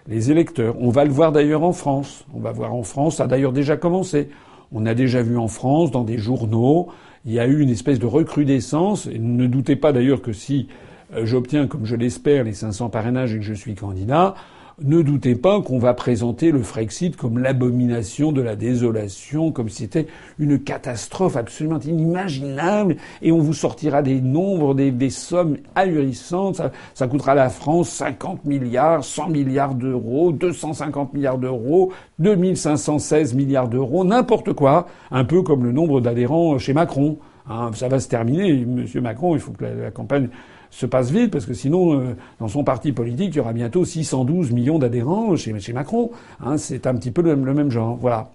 les 0.08 0.30
électeurs. 0.30 0.76
On 0.80 0.90
va 0.90 1.04
le 1.04 1.10
voir 1.10 1.32
d'ailleurs 1.32 1.62
en 1.62 1.72
France. 1.72 2.24
On 2.34 2.40
va 2.40 2.52
voir 2.52 2.74
en 2.74 2.82
France, 2.82 3.16
ça 3.16 3.24
a 3.24 3.26
d'ailleurs 3.26 3.52
déjà 3.52 3.76
commencé. 3.76 4.28
On 4.72 4.86
a 4.86 4.94
déjà 4.94 5.22
vu 5.22 5.38
en 5.38 5.48
France, 5.48 5.90
dans 5.90 6.04
des 6.04 6.18
journaux, 6.18 6.88
il 7.24 7.32
y 7.32 7.38
a 7.38 7.46
eu 7.46 7.60
une 7.60 7.70
espèce 7.70 7.98
de 7.98 8.06
recrudescence. 8.06 9.06
Et 9.06 9.18
ne 9.18 9.46
doutez 9.46 9.76
pas 9.76 9.92
d'ailleurs 9.92 10.20
que 10.20 10.32
si 10.32 10.68
euh, 11.14 11.24
j'obtiens, 11.26 11.66
comme 11.66 11.86
je 11.86 11.96
l'espère, 11.96 12.44
les 12.44 12.52
500 12.52 12.90
parrainages 12.90 13.34
et 13.34 13.38
que 13.38 13.44
je 13.44 13.54
suis 13.54 13.74
candidat, 13.74 14.34
ne 14.82 15.02
doutez 15.02 15.37
pas 15.37 15.60
qu'on 15.60 15.78
va 15.78 15.94
présenter 15.94 16.50
le 16.50 16.62
Frexit 16.62 17.16
comme 17.16 17.38
l'abomination 17.38 18.32
de 18.32 18.42
la 18.42 18.56
désolation, 18.56 19.52
comme 19.52 19.68
si 19.68 19.82
c'était 19.82 20.06
une 20.38 20.58
catastrophe 20.58 21.37
absolument 21.37 21.78
inimaginable, 21.78 22.96
et 23.22 23.30
on 23.30 23.38
vous 23.38 23.52
sortira 23.52 24.02
des 24.02 24.20
nombres, 24.20 24.74
des, 24.74 24.90
des 24.90 25.10
sommes 25.10 25.56
ahurissantes. 25.74 26.56
Ça, 26.56 26.72
ça, 26.94 27.06
coûtera 27.06 27.32
à 27.32 27.37
la 27.37 27.50
France 27.50 27.90
50 27.90 28.44
milliards, 28.44 29.04
100 29.04 29.28
milliards 29.28 29.74
d'euros, 29.74 30.32
250 30.32 31.14
milliards 31.14 31.38
d'euros, 31.38 31.92
2516 32.18 33.34
milliards 33.34 33.68
d'euros, 33.68 34.04
n'importe 34.04 34.52
quoi, 34.54 34.87
un 35.10 35.24
peu 35.24 35.42
comme 35.42 35.64
le 35.64 35.72
nombre 35.72 36.00
d'adhérents 36.00 36.58
chez 36.58 36.72
Macron. 36.72 37.18
Hein, 37.48 37.70
ça 37.74 37.88
va 37.88 38.00
se 38.00 38.08
terminer, 38.08 38.64
Monsieur 38.64 39.02
Macron. 39.02 39.34
Il 39.34 39.40
faut 39.40 39.52
que 39.52 39.64
la 39.64 39.90
campagne 39.90 40.28
se 40.74 40.87
passe 40.87 41.10
vite, 41.12 41.30
parce 41.30 41.46
que 41.46 41.54
sinon, 41.54 42.00
euh, 42.00 42.16
dans 42.40 42.48
son 42.48 42.64
parti 42.64 42.90
politique, 42.90 43.34
il 43.34 43.37
y 43.37 43.40
aura 43.40 43.52
bientôt 43.52 43.84
612 43.84 44.50
millions 44.50 44.80
d'adhérents 44.80 45.37
chez, 45.37 45.56
chez, 45.60 45.72
Macron. 45.72 46.10
Hein, 46.44 46.56
c'est 46.56 46.88
un 46.88 46.94
petit 46.96 47.12
peu 47.12 47.22
le, 47.22 47.37
même 47.37 47.70
genre. 47.70 47.96
Voilà. 47.96 48.30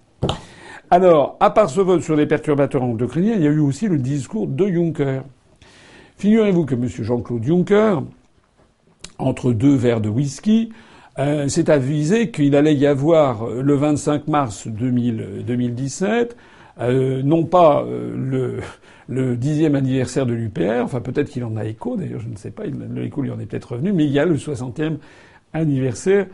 Alors, 0.90 1.36
à 1.42 1.50
part 1.50 1.70
ce 1.70 1.82
vote 1.82 2.02
sur 2.02 2.16
les 2.16 2.26
perturbateurs 2.26 2.82
endocriniens, 2.82 3.36
il 3.36 3.42
y 3.42 3.48
a 3.48 3.52
eu 3.52 3.60
aussi 3.60 3.88
le 3.88 3.98
discours 3.98 4.48
de 4.48 4.68
Juncker. 4.68 5.22
Figurez-vous 6.16 6.66
que 6.66 6.76
M. 6.76 6.88
Jean-Claude 6.88 7.44
Juncker, 7.44 8.04
entre 9.18 9.52
deux 9.52 9.76
verres 9.76 10.02
de 10.02 10.10
whisky, 10.10 10.72
euh, 11.20 11.50
s'est 11.50 11.70
avisé 11.70 12.32
qu'il 12.32 12.56
allait 12.56 12.76
y 12.76 12.88
avoir 12.88 13.50
euh, 13.50 13.62
le 13.62 13.76
25 13.76 14.30
mars 14.30 14.66
2000, 14.68 15.44
2017 15.46 16.38
euh, 16.82 17.22
non 17.24 17.44
pas 17.44 17.84
euh, 17.84 18.62
le, 19.08 19.36
dixième 19.36 19.76
anniversaire 19.76 20.26
de 20.26 20.34
l'UPR, 20.34 20.84
enfin 20.84 21.02
peut-être 21.02 21.30
qu'il 21.30 21.44
en 21.44 21.58
a 21.58 21.66
écho, 21.66 21.98
d'ailleurs 21.98 22.22
je 22.22 22.30
ne 22.30 22.36
sais 22.36 22.52
pas, 22.52 22.64
l'écho 22.66 23.22
lui 23.22 23.32
en 23.32 23.40
est 23.40 23.46
peut-être 23.46 23.74
revenu, 23.74 23.92
mais 23.92 24.06
il 24.06 24.12
y 24.12 24.20
a 24.20 24.26
le 24.26 24.38
soixantième 24.38 24.98
anniversaire 25.52 26.28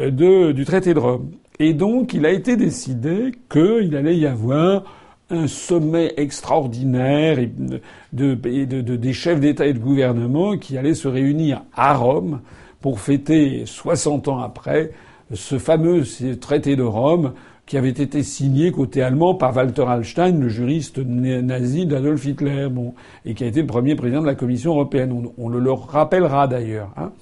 euh, 0.00 0.52
du 0.52 0.64
traité 0.64 0.94
de 0.94 0.98
Rome. 0.98 1.30
Et 1.58 1.74
donc 1.74 2.14
il 2.14 2.26
a 2.26 2.30
été 2.30 2.56
décidé 2.56 3.32
qu'il 3.50 3.94
allait 3.94 4.16
y 4.16 4.26
avoir 4.26 4.84
un 5.30 5.46
sommet 5.46 6.14
extraordinaire 6.16 7.38
de, 7.38 7.80
de, 8.12 8.34
de, 8.34 8.96
des 8.96 9.12
chefs 9.12 9.40
d'État 9.40 9.66
et 9.66 9.72
de 9.72 9.78
gouvernement 9.78 10.56
qui 10.56 10.76
allaient 10.76 10.94
se 10.94 11.08
réunir 11.08 11.62
à 11.74 11.94
Rome 11.94 12.40
pour 12.80 12.98
fêter 12.98 13.64
60 13.66 14.28
ans 14.28 14.40
après 14.40 14.90
ce 15.32 15.58
fameux 15.58 16.02
traité 16.40 16.76
de 16.76 16.82
Rome 16.82 17.32
qui 17.72 17.78
avait 17.78 17.88
été 17.88 18.22
signé 18.22 18.70
côté 18.70 19.00
allemand 19.00 19.34
par 19.34 19.56
Walter 19.56 19.84
Hallstein, 19.88 20.38
le 20.38 20.50
juriste 20.50 20.98
nazi 20.98 21.86
d'Adolf 21.86 22.22
Hitler, 22.22 22.68
bon, 22.70 22.92
et 23.24 23.32
qui 23.32 23.44
a 23.44 23.46
été 23.46 23.62
le 23.62 23.66
premier 23.66 23.94
président 23.94 24.20
de 24.20 24.26
la 24.26 24.34
Commission 24.34 24.72
européenne. 24.72 25.30
On, 25.38 25.48
le 25.48 25.72
rappellera 25.72 26.46
d'ailleurs. 26.46 26.90
Hein. 26.98 27.12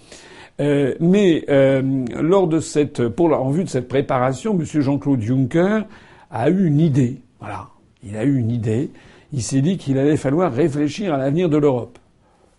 Euh, 0.59 0.97
mais 0.99 1.45
euh, 1.51 2.05
lors 2.21 2.49
de 2.49 2.59
cette, 2.59 3.01
en 3.01 3.51
vue 3.51 3.63
de 3.63 3.69
cette 3.69 3.87
préparation, 3.87 4.59
M. 4.59 4.65
Jean-Claude 4.65 5.21
Juncker 5.21 5.83
a 6.33 6.51
eu 6.51 6.67
une 6.67 6.81
idée. 6.81 7.21
Voilà, 7.39 7.69
il 8.03 8.17
a 8.17 8.25
eu 8.25 8.37
une 8.37 8.51
idée. 8.51 8.91
Il 9.33 9.43
s'est 9.43 9.61
dit 9.61 9.77
qu'il 9.77 9.99
allait 9.99 10.17
falloir 10.17 10.53
réfléchir 10.53 11.15
à 11.15 11.17
l'avenir 11.17 11.49
de 11.49 11.59
l'Europe. 11.59 11.97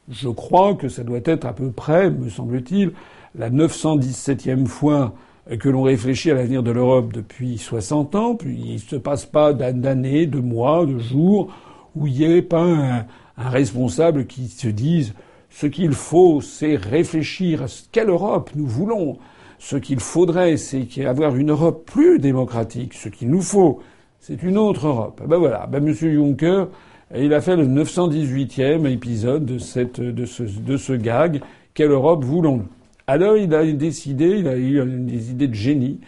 Je 0.10 0.30
crois 0.30 0.76
que 0.76 0.88
ça 0.88 1.04
doit 1.04 1.20
être 1.26 1.46
à 1.46 1.52
peu 1.52 1.72
près, 1.72 2.10
me 2.10 2.30
semble-t-il, 2.30 2.94
la 3.36 3.50
917e 3.50 4.66
fois 4.66 5.14
que 5.60 5.70
l'on 5.70 5.84
réfléchit 5.84 6.32
à 6.32 6.36
l'avenir 6.36 6.64
de 6.64 6.72
l'Europe 6.72 7.14
depuis 7.14 7.58
60 7.58 8.16
ans, 8.16 8.36
puis 8.36 8.60
il 8.64 8.74
ne 8.74 8.80
se 8.80 8.96
passe 8.96 9.26
pas 9.26 9.54
d'années, 9.54 10.28
de 10.28 10.40
mois, 10.40 10.86
de 10.86 10.98
jours 10.98 11.54
où 11.96 12.08
il 12.08 12.14
n'y 12.14 12.24
ait 12.24 12.42
pas 12.42 12.64
un, 12.64 13.06
responsable 13.38 14.28
qui 14.28 14.48
se 14.48 14.68
dise 14.68 15.14
ce 15.50 15.66
qu'il 15.66 15.94
faut, 15.94 16.42
c'est 16.42 16.76
réfléchir 16.76 17.64
à 17.64 17.66
quelle 17.92 18.10
Europe 18.10 18.52
nous 18.56 18.68
voulons. 18.68 19.18
Ce 19.58 19.76
qu'il 19.76 20.00
faudrait, 20.00 20.58
c'est 20.58 20.88
avoir 21.06 21.36
une 21.36 21.52
Europe 21.52 21.86
plus 21.86 22.20
démocratique. 22.20 22.94
Ce 22.94 23.10
qu'il 23.10 23.30
nous 23.30 23.42
faut, 23.42 23.80
c'est 24.20 24.44
une 24.44 24.58
autre 24.58 24.88
Europe. 24.88 25.22
Ben 25.28 25.38
voilà, 25.38 25.68
ben 25.68 25.84
Monsieur 25.84 26.14
Juncker, 26.14 26.68
il 27.16 27.34
a 27.34 27.42
fait 27.42 27.56
le 27.56 27.66
918e 27.66 28.88
épisode 28.88 29.46
de, 29.46 29.58
cette, 29.58 30.00
de, 30.00 30.26
ce, 30.26 30.44
de 30.44 30.78
ce 30.78 30.94
gag. 30.94 31.42
Quelle 31.74 31.92
Europe 31.92 32.24
voulons-nous? 32.24 32.68
Alors 33.12 33.36
il 33.36 33.54
a 33.54 33.70
décidé, 33.74 34.38
il 34.40 34.48
a 34.48 34.58
eu 34.58 34.84
des 34.86 35.32
idées 35.32 35.50
de 35.50 35.54
génie. 35.54 36.00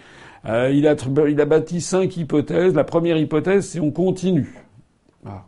Euh, 0.45 0.71
il, 0.73 0.87
a, 0.87 1.45
bâti 1.45 1.81
cinq 1.81 2.17
hypothèses. 2.17 2.73
La 2.73 2.83
première 2.83 3.17
hypothèse, 3.17 3.67
c'est 3.67 3.79
on 3.79 3.91
continue. 3.91 4.53
Ah, 5.25 5.43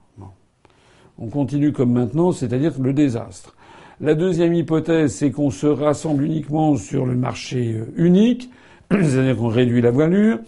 On 1.18 1.28
continue 1.28 1.72
comme 1.72 1.94
maintenant, 1.94 2.32
c'est-à-dire 2.32 2.74
le 2.80 2.94
désastre. 2.94 3.56
La 4.02 4.16
deuxième 4.16 4.54
hypothèse, 4.54 5.14
c'est 5.14 5.32
qu'on 5.32 5.50
se 5.50 5.68
rassemble 5.68 6.24
uniquement 6.24 6.76
sur 6.76 7.06
le 7.06 7.16
marché 7.16 7.74
euh, 7.74 7.86
unique, 7.96 8.50
c'est-à-dire 8.92 9.38
qu'on 9.38 9.48
réduit 9.48 9.82
la 9.82 9.92
voilure. 9.92 10.40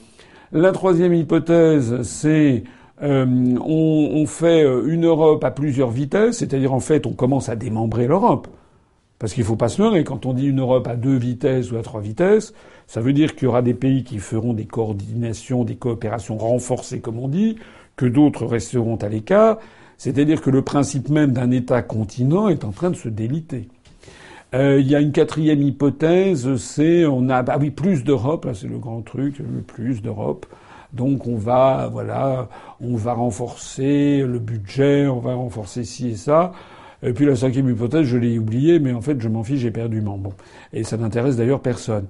La 0.51 0.73
troisième 0.73 1.13
hypothèse, 1.13 2.01
c'est 2.03 2.63
euh, 3.01 3.25
on, 3.63 4.25
fait 4.25 4.63
une 4.85 5.05
Europe 5.05 5.43
à 5.43 5.51
plusieurs 5.51 5.89
vitesses, 5.89 6.39
c'est-à-dire 6.39 6.73
en 6.73 6.79
fait 6.79 7.05
on 7.05 7.13
commence 7.13 7.47
à 7.47 7.55
démembrer 7.55 8.07
l'Europe. 8.07 8.47
Parce 9.19 9.33
qu'il 9.33 9.41
ne 9.41 9.47
faut 9.47 9.55
pas 9.55 9.69
se 9.69 9.81
leurrer, 9.81 10.03
quand 10.03 10.25
on 10.25 10.33
dit 10.33 10.47
une 10.47 10.59
Europe 10.59 10.87
à 10.87 10.95
deux 10.95 11.17
vitesses 11.17 11.71
ou 11.71 11.77
à 11.77 11.81
trois 11.81 12.01
vitesses, 12.01 12.53
ça 12.85 13.01
veut 13.01 13.13
dire 13.13 13.35
qu'il 13.35 13.45
y 13.45 13.47
aura 13.47 13.63
des 13.63 13.73
pays 13.73 14.03
qui 14.03 14.19
feront 14.19 14.53
des 14.53 14.65
coordinations, 14.65 15.63
des 15.63 15.75
coopérations 15.75 16.37
renforcées, 16.37 16.99
comme 16.99 17.17
on 17.19 17.27
dit, 17.27 17.57
que 17.95 18.05
d'autres 18.05 18.45
resteront 18.45 18.97
à 18.97 19.09
l'écart. 19.09 19.57
C'est-à-dire 19.97 20.41
que 20.41 20.51
le 20.51 20.61
principe 20.61 21.09
même 21.09 21.31
d'un 21.31 21.49
État 21.49 21.81
continent 21.81 22.47
est 22.47 22.63
en 22.63 22.71
train 22.71 22.91
de 22.91 22.95
se 22.95 23.09
déliter. 23.09 23.67
Euh, 24.53 24.79
il 24.79 24.87
y 24.87 24.95
a 24.95 25.01
une 25.01 25.11
quatrième 25.11 25.61
hypothèse, 25.61 26.55
c'est 26.55 27.05
on 27.05 27.27
a 27.29 27.43
ah 27.45 27.57
oui 27.59 27.69
plus 27.69 28.03
d'Europe, 28.03 28.45
là 28.45 28.53
c'est 28.53 28.67
le 28.67 28.77
grand 28.77 29.01
truc, 29.01 29.41
plus 29.65 30.01
d'Europe. 30.01 30.45
Donc 30.93 31.27
on 31.27 31.35
va 31.35 31.89
voilà, 31.91 32.47
on 32.79 32.95
va 32.95 33.13
renforcer 33.13 34.23
le 34.25 34.39
budget, 34.39 35.07
on 35.07 35.19
va 35.19 35.33
renforcer 35.33 35.83
ci 35.83 36.09
et 36.11 36.15
ça. 36.15 36.53
Et 37.03 37.13
puis 37.13 37.25
la 37.25 37.35
cinquième 37.35 37.69
hypothèse, 37.69 38.05
je 38.05 38.17
l'ai 38.17 38.39
oubliée, 38.39 38.79
mais 38.79 38.93
en 38.93 39.01
fait 39.01 39.21
je 39.21 39.29
m'en 39.29 39.43
fiche, 39.43 39.59
j'ai 39.59 39.71
perdu 39.71 40.01
mon 40.01 40.17
bon. 40.17 40.33
Et 40.73 40.83
ça 40.83 40.97
n'intéresse 40.97 41.35
d'ailleurs 41.35 41.61
personne. 41.61 42.05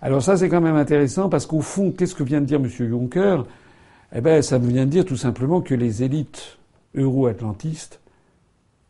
Alors 0.00 0.22
ça 0.22 0.36
c'est 0.36 0.48
quand 0.48 0.60
même 0.60 0.76
intéressant 0.76 1.28
parce 1.28 1.46
qu'au 1.46 1.60
fond, 1.60 1.92
qu'est-ce 1.92 2.14
que 2.14 2.24
vient 2.24 2.40
de 2.40 2.46
dire 2.46 2.58
M. 2.58 2.68
Juncker? 2.68 3.44
Eh 4.14 4.20
ben 4.20 4.42
ça 4.42 4.58
vient 4.58 4.84
de 4.84 4.90
dire 4.90 5.04
tout 5.04 5.16
simplement 5.16 5.60
que 5.60 5.74
les 5.74 6.02
élites 6.02 6.58
euro-atlantistes 6.94 8.00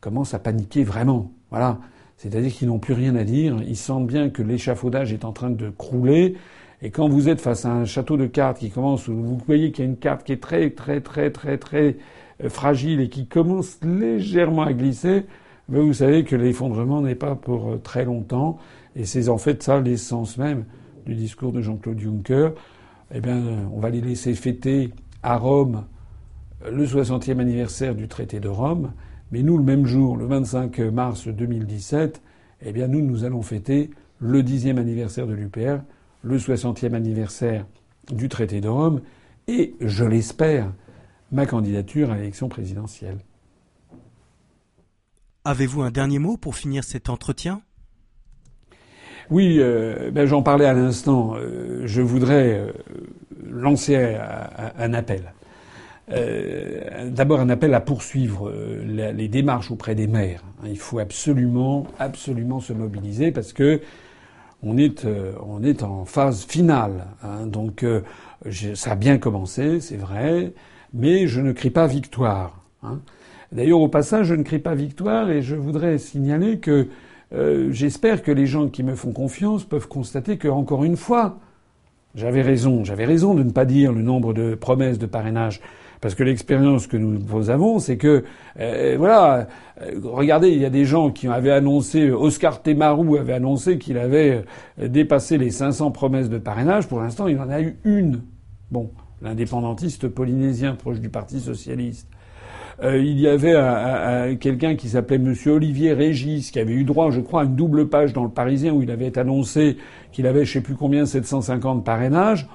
commencent 0.01 0.35
à 0.35 0.39
paniquer 0.39 0.85
vraiment. 0.85 1.31
Voilà. 1.51 1.79
C'est-à-dire 2.17 2.53
qu'ils 2.53 2.69
n'ont 2.69 2.79
plus 2.79 2.95
rien 2.95 3.17
à 3.17 3.25
dire. 3.25 3.57
Ils 3.67 3.77
sentent 3.77 4.07
bien 4.07 4.31
que 4.31 4.43
l'échafaudage 4.43 5.13
est 5.13 5.25
en 5.25 5.33
train 5.33 5.51
de 5.51 5.71
crouler. 5.71 6.37
Et 6.81 6.91
quand 6.91 7.09
vous 7.09 7.29
êtes 7.29 7.41
face 7.41 7.65
à 7.65 7.73
un 7.73 7.85
château 7.85 8.17
de 8.17 8.27
cartes 8.27 8.59
qui 8.59 8.71
commence, 8.71 9.09
vous 9.09 9.41
voyez 9.47 9.71
qu'il 9.71 9.85
y 9.85 9.89
a 9.89 9.91
une 9.91 9.97
carte 9.97 10.25
qui 10.25 10.33
est 10.33 10.43
très, 10.43 10.71
très, 10.71 11.01
très, 11.01 11.31
très, 11.31 11.59
très 11.59 11.97
euh, 12.43 12.49
fragile 12.49 13.01
et 13.01 13.09
qui 13.09 13.27
commence 13.27 13.79
légèrement 13.83 14.63
à 14.63 14.73
glisser, 14.73 15.25
vous 15.69 15.93
savez 15.93 16.25
que 16.25 16.37
l'effondrement 16.37 17.01
n'est 17.01 17.15
pas 17.15 17.35
pour 17.35 17.71
euh, 17.71 17.77
très 17.79 18.05
longtemps. 18.05 18.59
Et 18.97 19.05
c'est 19.05 19.29
en 19.29 19.39
fait 19.39 19.63
ça 19.63 19.81
l'essence 19.81 20.37
même 20.39 20.65
du 21.07 21.15
discours 21.15 21.53
de 21.53 21.61
Jean-Claude 21.61 21.99
Juncker. 21.99 22.51
Eh 23.15 23.21
bien, 23.21 23.43
on 23.73 23.81
va 23.81 23.91
les 23.91 24.01
laisser 24.01 24.35
fêter 24.35 24.91
à 25.23 25.37
Rome 25.37 25.85
le 26.71 26.87
60e 26.87 27.39
anniversaire 27.41 27.95
du 27.95 28.09
traité 28.09 28.41
de 28.41 28.49
Rome. 28.49 28.93
Mais 29.31 29.43
nous, 29.43 29.57
le 29.57 29.65
même 29.65 29.87
jour, 29.87 30.17
le 30.17 30.27
25 30.27 30.79
mars 30.79 31.27
2017, 31.27 32.23
eh 32.65 32.73
bien, 32.73 32.87
nous, 32.87 33.01
nous 33.01 33.25
allons 33.25 33.43
fêter 33.43 33.91
le 34.19 34.43
dixième 34.43 34.79
anniversaire 34.79 35.27
de 35.27 35.33
l'UPR, 35.33 35.81
le 36.23 36.39
60e 36.39 36.95
anniversaire 36.95 37.67
du 38.13 38.29
traité 38.29 38.61
de 38.61 38.69
Rome, 38.69 39.01
et, 39.49 39.75
je 39.81 40.05
l'espère, 40.05 40.73
ma 41.33 41.47
candidature 41.47 42.11
à 42.11 42.17
l'élection 42.17 42.49
présidentielle. 42.49 43.19
Avez-vous 45.45 45.83
un 45.83 45.91
dernier 45.91 46.21
mot 46.21 46.37
pour 46.37 46.55
finir 46.55 46.85
cet 46.85 47.11
entretien? 47.11 47.63
Oui, 49.29 49.57
euh, 49.59 50.13
ben, 50.13 50.25
j'en 50.25 50.43
parlais 50.43 50.67
à 50.67 50.73
l'instant. 50.73 51.35
Euh, 51.37 51.83
je 51.85 52.01
voudrais 52.01 52.53
euh, 52.53 52.73
lancer 53.51 54.17
un 54.79 54.95
appel. 54.95 55.33
D'abord 57.07 57.41
un 57.41 57.49
appel 57.49 57.73
à 57.73 57.81
poursuivre 57.81 58.53
les 58.85 59.29
démarches 59.29 59.71
auprès 59.71 59.95
des 59.95 60.07
maires. 60.07 60.43
Il 60.67 60.79
faut 60.79 60.99
absolument, 60.99 61.87
absolument 61.99 62.61
se 62.61 62.75
mobiliser 62.75 63.33
parce 63.33 63.55
que 63.55 63.81
on 64.63 64.77
est, 64.77 65.07
on 65.43 65.63
est 65.63 65.83
en 65.83 66.05
phase 66.05 66.45
finale. 66.45 67.07
Hein. 67.23 67.47
Donc 67.47 67.87
ça 68.75 68.93
a 68.93 68.95
bien 68.95 69.17
commencé, 69.17 69.81
c'est 69.81 69.97
vrai, 69.97 70.53
mais 70.93 71.29
je 71.29 71.41
ne 71.41 71.53
crie 71.53 71.71
pas 71.71 71.87
victoire. 71.87 72.63
Hein. 72.83 73.01
D'ailleurs, 73.53 73.81
au 73.81 73.89
passage, 73.89 74.27
je 74.27 74.35
ne 74.35 74.43
crie 74.43 74.59
pas 74.59 74.75
victoire 74.75 75.31
et 75.31 75.43
je 75.43 75.55
voudrais 75.55 75.99
signaler 75.99 76.59
que 76.59 76.89
j'espère 77.71 78.23
que 78.23 78.31
les 78.31 78.47
gens 78.47 78.69
qui 78.69 78.83
me 78.83 78.95
font 78.95 79.13
confiance 79.13 79.65
peuvent 79.65 79.89
constater 79.89 80.37
que, 80.37 80.49
encore 80.49 80.85
une 80.85 80.97
fois, 80.97 81.39
j'avais 82.15 82.43
raison. 82.43 82.85
J'avais 82.85 83.05
raison 83.05 83.35
de 83.35 83.43
ne 83.43 83.51
pas 83.51 83.65
dire 83.65 83.93
le 83.93 84.03
nombre 84.03 84.35
de 84.35 84.55
promesses 84.55 84.99
de 84.99 85.07
parrainage 85.07 85.61
parce 86.03 86.17
que 86.17 86.25
l'expérience 86.25 86.89
que 86.89 86.97
nous 86.97 87.49
avons, 87.49 87.79
c'est 87.79 87.97
que, 87.97 88.25
euh, 88.59 88.97
voilà, 88.99 89.47
euh, 89.81 90.01
regardez, 90.03 90.49
il 90.49 90.59
y 90.59 90.65
a 90.65 90.71
des 90.71 90.85
gens 90.85 91.13
qui 91.13 91.29
avaient 91.29 91.53
annoncé, 91.53 92.11
Oscar 92.11 92.61
Temarou 92.61 93.17
avait 93.17 93.35
annoncé 93.35 93.79
qu'il 93.79 93.97
avait 93.97 94.45
euh, 94.81 94.89
dépassé 94.89 95.39
les 95.39 95.53
500 95.53 95.93
promesses 95.93 96.29
de 96.29 96.39
parrainage. 96.39 96.89
Pour 96.89 97.01
l'instant, 97.01 97.29
il 97.29 97.39
en 97.39 97.49
a 97.49 97.61
eu 97.61 97.79
une. 97.85 98.23
Bon, 98.73 98.91
l'indépendantiste 99.23 100.09
polynésien 100.09 100.75
proche 100.75 100.99
du 100.99 101.09
Parti 101.09 101.39
socialiste. 101.39 102.09
Il 102.83 103.21
y 103.21 103.29
avait 103.29 104.37
quelqu'un 104.39 104.77
qui 104.77 104.89
s'appelait 104.89 105.19
Monsieur 105.19 105.53
Olivier 105.53 105.93
Régis, 105.93 106.51
qui 106.51 106.59
avait 106.59 106.73
eu 106.73 106.85
droit, 106.85 107.11
je 107.11 107.21
crois, 107.21 107.43
à 107.43 107.45
une 107.45 107.57
double 107.57 107.89
page 107.89 108.13
dans 108.13 108.25
le 108.25 108.31
Parisien 108.31 108.73
où 108.73 108.83
il 108.83 108.91
avait 108.91 109.19
annoncé 109.19 109.77
qu'il 110.13 110.27
avait, 110.27 110.45
je 110.45 110.53
sais 110.53 110.61
plus 110.61 110.75
combien, 110.75 111.07
750 111.07 111.85
parrainages. 111.85 112.49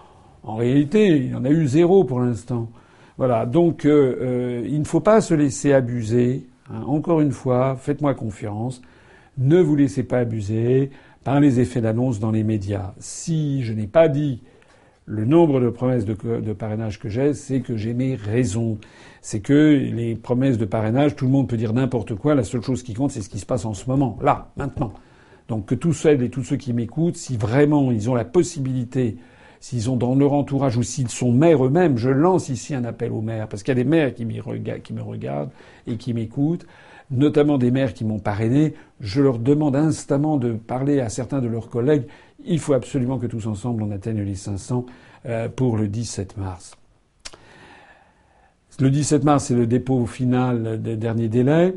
En 0.43 0.55
réalité, 0.55 1.17
il 1.17 1.35
en 1.35 1.43
a 1.43 1.49
eu 1.49 1.67
zéro 1.67 2.03
pour 2.03 2.21
l'instant. 2.21 2.69
Voilà, 3.17 3.45
donc 3.45 3.85
euh, 3.85 4.15
euh, 4.21 4.67
il 4.67 4.79
ne 4.79 4.85
faut 4.85 4.99
pas 4.99 5.21
se 5.21 5.33
laisser 5.33 5.73
abuser. 5.73 6.47
Hein. 6.71 6.83
Encore 6.85 7.19
une 7.19 7.31
fois, 7.31 7.75
faites-moi 7.75 8.13
confiance. 8.13 8.81
Ne 9.37 9.59
vous 9.59 9.75
laissez 9.75 10.03
pas 10.03 10.19
abuser 10.19 10.91
par 11.23 11.39
les 11.39 11.59
effets 11.59 11.81
d'annonce 11.81 12.19
dans 12.19 12.31
les 12.31 12.43
médias. 12.43 12.93
Si 12.99 13.63
je 13.63 13.73
n'ai 13.73 13.87
pas 13.87 14.07
dit 14.07 14.43
le 15.05 15.25
nombre 15.25 15.59
de 15.59 15.69
promesses 15.69 16.05
de, 16.05 16.15
de 16.39 16.53
parrainage 16.53 16.99
que 16.99 17.09
j'ai, 17.09 17.33
c'est 17.33 17.61
que 17.61 17.75
j'ai 17.75 17.93
mes 17.93 18.15
raisons. 18.15 18.77
C'est 19.29 19.41
que 19.41 19.73
les 19.93 20.15
promesses 20.15 20.57
de 20.57 20.63
parrainage, 20.63 21.17
tout 21.17 21.25
le 21.25 21.31
monde 21.31 21.49
peut 21.49 21.57
dire 21.57 21.73
n'importe 21.73 22.15
quoi. 22.15 22.33
La 22.33 22.45
seule 22.45 22.61
chose 22.61 22.81
qui 22.81 22.93
compte, 22.93 23.11
c'est 23.11 23.19
ce 23.19 23.27
qui 23.27 23.39
se 23.39 23.45
passe 23.45 23.65
en 23.65 23.73
ce 23.73 23.89
moment, 23.89 24.17
là, 24.21 24.51
maintenant. 24.55 24.93
Donc 25.49 25.65
que 25.65 25.75
tous 25.75 25.91
celles 25.91 26.23
et 26.23 26.29
tous 26.29 26.45
ceux 26.45 26.55
qui 26.55 26.71
m'écoutent, 26.71 27.17
si 27.17 27.35
vraiment 27.35 27.91
ils 27.91 28.09
ont 28.09 28.15
la 28.15 28.23
possibilité 28.23 29.17
s'ils 29.59 29.89
ont 29.89 29.97
dans 29.97 30.15
leur 30.15 30.31
entourage 30.31 30.77
ou 30.77 30.83
s'ils 30.83 31.09
sont 31.09 31.33
maires 31.33 31.65
eux-mêmes, 31.65 31.97
je 31.97 32.09
lance 32.09 32.47
ici 32.47 32.73
un 32.73 32.85
appel 32.85 33.11
aux 33.11 33.19
maires, 33.19 33.49
parce 33.49 33.63
qu'il 33.63 33.71
y 33.71 33.77
a 33.77 33.83
des 33.83 33.89
maires 33.89 34.13
qui, 34.13 34.23
me 34.23 35.01
regardent 35.01 35.51
et 35.87 35.97
qui 35.97 36.13
m'écoutent, 36.13 36.65
notamment 37.11 37.57
des 37.57 37.69
maires 37.69 37.93
qui 37.93 38.05
m'ont 38.05 38.19
parrainé, 38.19 38.75
je 39.01 39.21
leur 39.21 39.39
demande 39.39 39.75
instamment 39.75 40.37
de 40.37 40.53
parler 40.53 41.01
à 41.01 41.09
certains 41.09 41.41
de 41.41 41.47
leurs 41.47 41.69
collègues. 41.69 42.05
Il 42.45 42.59
faut 42.59 42.75
absolument 42.75 43.17
que 43.17 43.27
tous 43.27 43.45
ensemble 43.45 43.83
on 43.83 43.91
atteigne 43.91 44.21
les 44.21 44.35
500 44.35 44.85
euh, 45.25 45.49
pour 45.49 45.75
le 45.75 45.89
17 45.89 46.37
mars. 46.37 46.77
Le 48.79 48.91
17 48.91 49.23
mars, 49.23 49.45
c'est 49.45 49.55
le 49.55 49.65
dépôt 49.65 50.05
final 50.05 50.79
des 50.79 50.97
derniers 50.97 51.29
délais. 51.29 51.73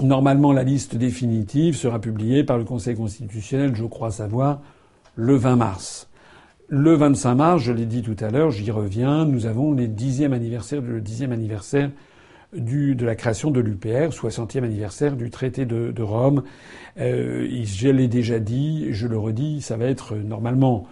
Normalement, 0.00 0.52
la 0.52 0.62
liste 0.62 0.94
définitive 0.94 1.74
sera 1.74 2.00
publiée 2.00 2.44
par 2.44 2.58
le 2.58 2.64
Conseil 2.64 2.94
constitutionnel, 2.94 3.74
je 3.74 3.84
crois 3.84 4.12
savoir, 4.12 4.60
le 5.16 5.34
20 5.34 5.56
mars. 5.56 6.08
Le 6.68 6.94
25 6.94 7.34
mars, 7.34 7.62
je 7.62 7.72
l'ai 7.72 7.86
dit 7.86 8.02
tout 8.02 8.16
à 8.20 8.30
l'heure, 8.30 8.52
j'y 8.52 8.70
reviens, 8.70 9.24
nous 9.24 9.46
avons 9.46 9.72
le 9.72 9.88
dixième 9.88 10.32
anniversaire, 10.32 10.80
le 10.80 11.00
dixième 11.00 11.32
anniversaire 11.32 11.90
de 12.52 13.04
la 13.04 13.16
création 13.16 13.50
de 13.50 13.58
l'UPR, 13.58 14.10
60e 14.10 14.62
anniversaire 14.62 15.16
du 15.16 15.28
traité 15.30 15.66
de, 15.66 16.02
Rome. 16.02 16.44
Euh, 17.00 17.48
je 17.64 17.88
l'ai 17.88 18.06
déjà 18.06 18.38
dit, 18.38 18.92
je 18.92 19.08
le 19.08 19.18
redis, 19.18 19.60
ça 19.60 19.76
va 19.76 19.86
être 19.86 20.14
normalement 20.14 20.86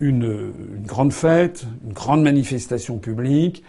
une, 0.00 0.52
une, 0.76 0.86
grande 0.86 1.12
fête, 1.12 1.66
une 1.86 1.92
grande 1.92 2.22
manifestation 2.22 2.96
publique. 2.96 3.62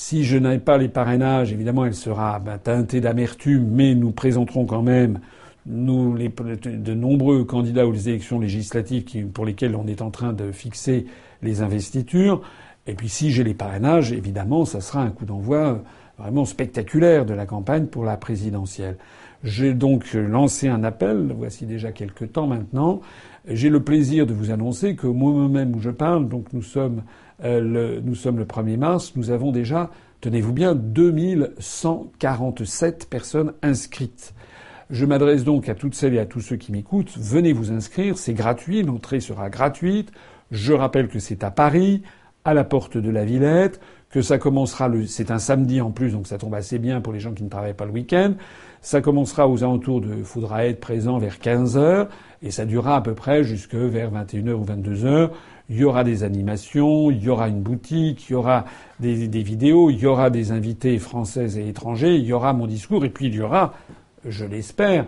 Si 0.00 0.22
je 0.22 0.38
n'ai 0.38 0.60
pas 0.60 0.78
les 0.78 0.86
parrainages, 0.86 1.52
évidemment, 1.52 1.84
elle 1.84 1.92
sera 1.92 2.38
ben, 2.38 2.56
teintée 2.56 3.00
d'amertume, 3.00 3.66
mais 3.68 3.96
nous 3.96 4.12
présenterons 4.12 4.64
quand 4.64 4.80
même 4.80 5.18
nous, 5.66 6.16
de 6.16 6.94
nombreux 6.94 7.44
candidats 7.44 7.84
aux 7.84 7.94
élections 7.94 8.38
législatives 8.38 9.26
pour 9.26 9.44
lesquelles 9.44 9.74
on 9.74 9.88
est 9.88 10.00
en 10.00 10.10
train 10.10 10.32
de 10.32 10.52
fixer 10.52 11.06
les 11.42 11.62
investitures. 11.62 12.42
Et 12.86 12.94
puis 12.94 13.08
si 13.08 13.32
j'ai 13.32 13.42
les 13.42 13.54
parrainages, 13.54 14.12
évidemment, 14.12 14.64
ça 14.64 14.80
sera 14.80 15.02
un 15.02 15.10
coup 15.10 15.24
d'envoi 15.24 15.82
vraiment 16.16 16.44
spectaculaire 16.44 17.26
de 17.26 17.34
la 17.34 17.44
campagne 17.44 17.86
pour 17.86 18.04
la 18.04 18.16
présidentielle. 18.16 18.98
J'ai 19.42 19.74
donc 19.74 20.14
lancé 20.14 20.68
un 20.68 20.84
appel, 20.84 21.34
voici 21.36 21.66
déjà 21.66 21.90
quelques 21.90 22.32
temps 22.32 22.46
maintenant. 22.46 23.00
J'ai 23.48 23.68
le 23.68 23.82
plaisir 23.82 24.26
de 24.26 24.32
vous 24.32 24.52
annoncer 24.52 24.94
que 24.94 25.08
moi 25.08 25.48
même 25.48 25.74
où 25.74 25.80
je 25.80 25.90
parle, 25.90 26.28
donc 26.28 26.52
nous 26.52 26.62
sommes, 26.62 27.02
euh, 27.44 27.60
le, 27.60 28.00
nous 28.00 28.14
sommes 28.14 28.38
le 28.38 28.44
1er 28.44 28.76
mars, 28.76 29.14
nous 29.16 29.30
avons 29.30 29.50
déjà, 29.52 29.90
tenez-vous 30.20 30.52
bien, 30.52 30.74
2147 30.74 33.08
personnes 33.08 33.54
inscrites. 33.62 34.34
Je 34.90 35.04
m'adresse 35.04 35.44
donc 35.44 35.68
à 35.68 35.74
toutes 35.74 35.94
celles 35.94 36.14
et 36.14 36.18
à 36.18 36.26
tous 36.26 36.40
ceux 36.40 36.56
qui 36.56 36.72
m'écoutent. 36.72 37.12
Venez 37.18 37.52
vous 37.52 37.72
inscrire, 37.72 38.16
c'est 38.16 38.32
gratuit, 38.32 38.82
l'entrée 38.82 39.20
sera 39.20 39.50
gratuite. 39.50 40.10
Je 40.50 40.72
rappelle 40.72 41.08
que 41.08 41.18
c'est 41.18 41.44
à 41.44 41.50
Paris, 41.50 42.02
à 42.44 42.54
la 42.54 42.64
porte 42.64 42.96
de 42.96 43.10
la 43.10 43.26
Villette, 43.26 43.80
que 44.10 44.22
ça 44.22 44.38
commencera 44.38 44.88
le, 44.88 45.06
c'est 45.06 45.30
un 45.30 45.38
samedi 45.38 45.82
en 45.82 45.90
plus, 45.90 46.12
donc 46.12 46.26
ça 46.26 46.38
tombe 46.38 46.54
assez 46.54 46.78
bien 46.78 47.02
pour 47.02 47.12
les 47.12 47.20
gens 47.20 47.32
qui 47.32 47.42
ne 47.42 47.50
travaillent 47.50 47.74
pas 47.74 47.84
le 47.84 47.92
week-end. 47.92 48.32
Ça 48.80 49.02
commencera 49.02 49.46
aux 49.48 49.62
alentours 49.62 50.00
de, 50.00 50.22
faudra 50.22 50.64
être 50.64 50.80
présent 50.80 51.18
vers 51.18 51.38
15 51.38 51.76
heures, 51.76 52.08
et 52.42 52.50
ça 52.50 52.64
durera 52.64 52.96
à 52.96 53.00
peu 53.00 53.14
près 53.14 53.44
jusque 53.44 53.74
vers 53.74 54.12
21h 54.12 54.52
ou 54.52 54.64
22h. 54.64 55.30
Il 55.70 55.76
y 55.76 55.84
aura 55.84 56.04
des 56.04 56.22
animations, 56.22 57.10
il 57.10 57.22
y 57.22 57.28
aura 57.28 57.48
une 57.48 57.60
boutique, 57.60 58.28
il 58.28 58.32
y 58.32 58.34
aura 58.36 58.64
des, 59.00 59.26
vidéos, 59.42 59.90
il 59.90 59.98
y 59.98 60.06
aura 60.06 60.30
des 60.30 60.50
invités 60.50 60.98
français 60.98 61.58
et 61.58 61.68
étrangers, 61.68 62.16
il 62.16 62.24
y 62.24 62.32
aura 62.32 62.52
mon 62.54 62.66
discours, 62.66 63.04
et 63.04 63.10
puis 63.10 63.26
il 63.26 63.34
y 63.34 63.40
aura 63.40 63.74
je 64.24 64.44
l'espère, 64.44 65.06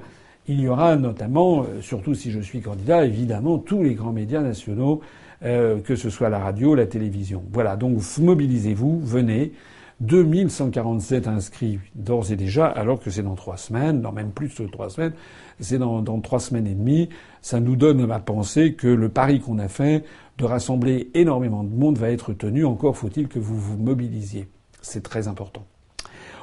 il 0.49 0.61
y 0.61 0.69
aura 0.69 0.97
notamment, 0.97 1.63
euh, 1.63 1.81
surtout 1.81 2.15
si 2.15 2.31
je 2.31 2.41
suis 2.41 2.61
candidat, 2.61 3.05
évidemment 3.05 3.59
tous 3.59 3.83
les 3.83 3.95
grands 3.95 4.13
médias 4.13 4.41
nationaux, 4.41 5.01
euh, 5.43 5.81
que 5.81 5.97
ce 5.97 6.11
soit 6.11 6.29
la 6.29 6.39
radio, 6.39 6.75
la 6.75 6.87
télévision. 6.87 7.43
Voilà, 7.53 7.77
donc 7.77 7.99
mobilisez-vous, 8.19 9.01
venez. 9.03 9.53
2147 10.01 11.29
inscrits 11.29 11.79
d'ores 11.95 12.33
et 12.33 12.37
déjà, 12.37 12.67
alors 12.67 13.01
que 13.01 13.11
c'est 13.11 13.23
dans 13.23 13.35
trois 13.35 13.59
semaines, 13.59 14.01
non 14.01 14.13
même 14.13 14.31
plus 14.31 14.55
de 14.61 14.67
trois 14.67 14.89
semaines, 14.89 15.13
c'est 15.61 15.79
dans, 15.79 16.01
dans 16.01 16.21
trois 16.21 16.41
semaines 16.41 16.67
et 16.67 16.75
demie. 16.75 17.11
Ça 17.43 17.61
nous 17.61 17.77
donne 17.77 18.11
à 18.11 18.19
penser 18.19 18.73
que 18.75 18.89
le 18.89 19.09
pari 19.09 19.41
qu'on 19.41 19.59
a 19.59 19.69
fait 19.69 20.05
de 20.39 20.45
rassembler 20.45 21.11
énormément 21.15 21.65
de 21.65 21.75
monde 21.75 21.99
va 21.99 22.11
être 22.11 22.33
tenu. 22.33 22.65
Encore 22.65 22.97
faut-il 22.97 23.29
que 23.29 23.39
vous 23.39 23.59
vous 23.59 23.77
mobilisiez. 23.77 24.49
C'est 24.81 25.03
très 25.03 25.29
important. 25.29 25.67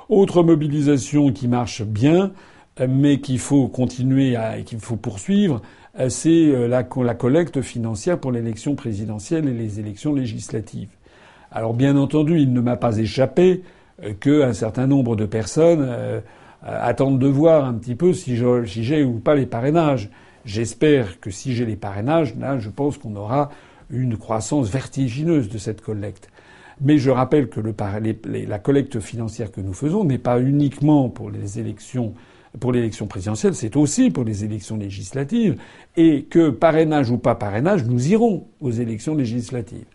Autre 0.10 0.44
mobilisation 0.44 1.34
qui 1.34 1.48
marche 1.48 1.82
bien, 1.82 2.32
mais 2.88 3.20
qu'il 3.20 3.40
faut 3.40 3.68
continuer 3.68 4.36
à, 4.36 4.60
et 4.60 4.64
qu'il 4.64 4.80
faut 4.80 4.96
poursuivre, 4.96 5.62
c'est 6.10 6.30
euh, 6.30 6.68
la, 6.68 6.88
la 7.04 7.16
collecte 7.16 7.62
financière 7.62 8.20
pour 8.20 8.32
l'élection 8.32 8.76
présidentielle 8.76 9.48
et 9.48 9.54
les 9.54 9.80
élections 9.80 10.14
législatives. 10.14 10.90
Alors 11.58 11.74
bien 11.74 11.98
entendu, 11.98 12.40
il 12.40 12.54
ne 12.54 12.62
m'a 12.62 12.76
pas 12.76 13.00
échappé 13.00 13.64
euh, 14.04 14.14
qu'un 14.14 14.54
certain 14.54 14.86
nombre 14.86 15.16
de 15.16 15.26
personnes 15.26 15.84
euh, 15.90 16.22
attendent 16.62 17.18
de 17.18 17.26
voir 17.26 17.66
un 17.66 17.74
petit 17.74 17.96
peu 17.96 18.14
si 18.14 18.38
j'ai 18.38 19.04
ou 19.04 19.14
pas 19.14 19.34
les 19.34 19.48
parrainages. 19.48 20.12
J'espère 20.46 21.20
que 21.20 21.32
si 21.32 21.56
j'ai 21.56 21.66
les 21.66 21.76
parrainages, 21.76 22.36
là, 22.36 22.60
je 22.60 22.70
pense 22.70 23.00
qu'on 23.00 23.16
aura 23.16 23.50
une 23.90 24.18
croissance 24.18 24.70
vertigineuse 24.70 25.50
de 25.50 25.58
cette 25.58 25.82
collecte. 25.82 26.30
Mais 26.80 27.00
je 27.00 27.10
rappelle 27.10 27.50
que 27.50 27.60
la 27.60 28.60
collecte 28.60 29.00
financière 29.00 29.52
que 29.52 29.60
nous 29.60 29.74
faisons 29.74 30.04
n'est 30.04 30.20
pas 30.20 30.40
uniquement 30.40 31.10
pour 31.10 31.32
les 31.32 31.58
élections 31.58 32.14
pour 32.60 32.72
l'élection 32.72 33.08
présidentielle, 33.08 33.54
c'est 33.54 33.76
aussi 33.76 34.10
pour 34.10 34.24
les 34.24 34.44
élections 34.44 34.78
législatives, 34.78 35.60
et 35.96 36.24
que 36.24 36.50
parrainage 36.50 37.12
ou 37.12 37.18
pas 37.18 37.36
parrainage, 37.36 37.86
nous 37.86 38.12
irons 38.12 38.46
aux 38.62 38.72
élections 38.72 39.16
législatives. 39.16 39.86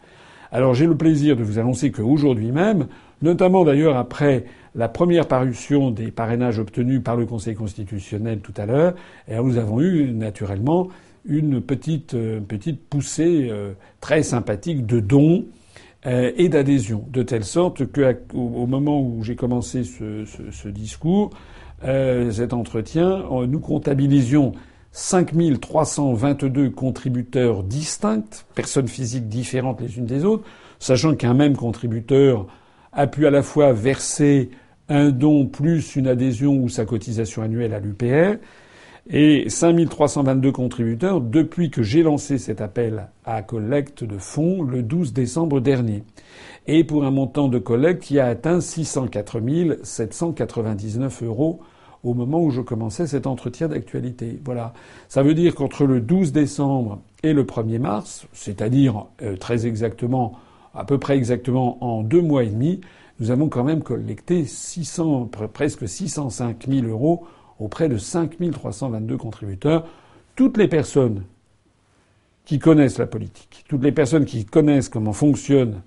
Alors 0.54 0.74
j'ai 0.74 0.86
le 0.86 0.94
plaisir 0.94 1.34
de 1.34 1.42
vous 1.42 1.58
annoncer 1.58 1.90
qu'aujourd'hui 1.90 2.52
même, 2.52 2.86
notamment 3.22 3.64
d'ailleurs 3.64 3.96
après 3.96 4.44
la 4.74 4.86
première 4.86 5.26
parution 5.26 5.90
des 5.90 6.10
parrainages 6.10 6.58
obtenus 6.58 7.02
par 7.02 7.16
le 7.16 7.24
Conseil 7.24 7.54
constitutionnel 7.54 8.40
tout 8.40 8.52
à 8.58 8.66
l'heure, 8.66 8.94
eh 9.28 9.36
nous 9.36 9.56
avons 9.56 9.80
eu 9.80 10.12
naturellement 10.12 10.88
une 11.24 11.62
petite, 11.62 12.12
euh, 12.12 12.40
petite 12.40 12.86
poussée 12.86 13.48
euh, 13.50 13.72
très 14.02 14.22
sympathique 14.22 14.84
de 14.84 15.00
dons 15.00 15.46
euh, 16.04 16.32
et 16.36 16.50
d'adhésion, 16.50 17.06
de 17.10 17.22
telle 17.22 17.44
sorte 17.44 17.86
qu'au 17.90 18.66
moment 18.66 19.00
où 19.00 19.22
j'ai 19.22 19.36
commencé 19.36 19.84
ce, 19.84 20.26
ce, 20.26 20.50
ce 20.50 20.68
discours, 20.68 21.30
cet 21.82 22.52
entretien, 22.52 23.24
nous 23.48 23.58
comptabilisions 23.58 24.52
5322 24.92 26.70
contributeurs 26.70 27.62
distincts, 27.62 28.44
personnes 28.54 28.88
physiques 28.88 29.28
différentes 29.28 29.80
les 29.80 29.96
unes 29.96 30.06
des 30.06 30.24
autres, 30.24 30.44
sachant 30.78 31.14
qu'un 31.14 31.34
même 31.34 31.56
contributeur 31.56 32.46
a 32.92 33.06
pu 33.06 33.26
à 33.26 33.30
la 33.30 33.42
fois 33.42 33.72
verser 33.72 34.50
un 34.88 35.10
don 35.10 35.46
plus 35.46 35.96
une 35.96 36.08
adhésion 36.08 36.56
ou 36.56 36.68
sa 36.68 36.84
cotisation 36.84 37.42
annuelle 37.42 37.72
à 37.72 37.80
l'UPR, 37.80 38.38
et 39.10 39.48
5322 39.48 40.52
contributeurs 40.52 41.20
depuis 41.20 41.70
que 41.70 41.82
j'ai 41.82 42.02
lancé 42.02 42.38
cet 42.38 42.60
appel 42.60 43.08
à 43.24 43.42
collecte 43.42 44.04
de 44.04 44.18
fonds 44.18 44.62
le 44.62 44.82
12 44.82 45.12
décembre 45.12 45.60
dernier. 45.60 46.04
Et 46.66 46.84
pour 46.84 47.04
un 47.04 47.10
montant 47.10 47.48
de 47.48 47.58
collecte 47.58 48.02
qui 48.02 48.20
a 48.20 48.26
atteint 48.26 48.60
604 48.60 49.40
799 49.82 51.22
euros 51.24 51.60
au 52.04 52.14
moment 52.14 52.42
où 52.42 52.50
je 52.50 52.60
commençais 52.60 53.06
cet 53.06 53.26
entretien 53.26 53.68
d'actualité. 53.68 54.40
Voilà. 54.44 54.72
Ça 55.08 55.22
veut 55.22 55.34
dire 55.34 55.54
qu'entre 55.54 55.84
le 55.84 56.00
12 56.00 56.32
décembre 56.32 57.00
et 57.22 57.32
le 57.32 57.44
1er 57.44 57.78
mars, 57.78 58.26
c'est-à-dire 58.32 59.06
euh, 59.22 59.36
très 59.36 59.66
exactement, 59.66 60.38
à 60.74 60.84
peu 60.84 60.98
près 60.98 61.16
exactement 61.16 61.82
en 61.84 62.02
deux 62.02 62.22
mois 62.22 62.44
et 62.44 62.48
demi, 62.48 62.80
nous 63.20 63.30
avons 63.30 63.48
quand 63.48 63.64
même 63.64 63.82
collecté 63.82 64.44
600, 64.44 65.30
presque 65.52 65.88
605 65.88 66.66
000 66.68 66.86
euros 66.86 67.24
auprès 67.60 67.88
de 67.88 67.96
5322 67.96 69.16
contributeurs. 69.16 69.86
Toutes 70.34 70.56
les 70.56 70.66
personnes 70.66 71.22
qui 72.44 72.58
connaissent 72.58 72.98
la 72.98 73.06
politique, 73.06 73.64
toutes 73.68 73.84
les 73.84 73.92
personnes 73.92 74.24
qui 74.24 74.44
connaissent 74.44 74.88
comment 74.88 75.12
fonctionnent 75.12 75.82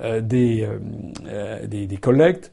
euh, 0.00 0.20
des, 0.20 0.66
euh, 1.26 1.66
des, 1.66 1.96
collectes, 1.96 2.52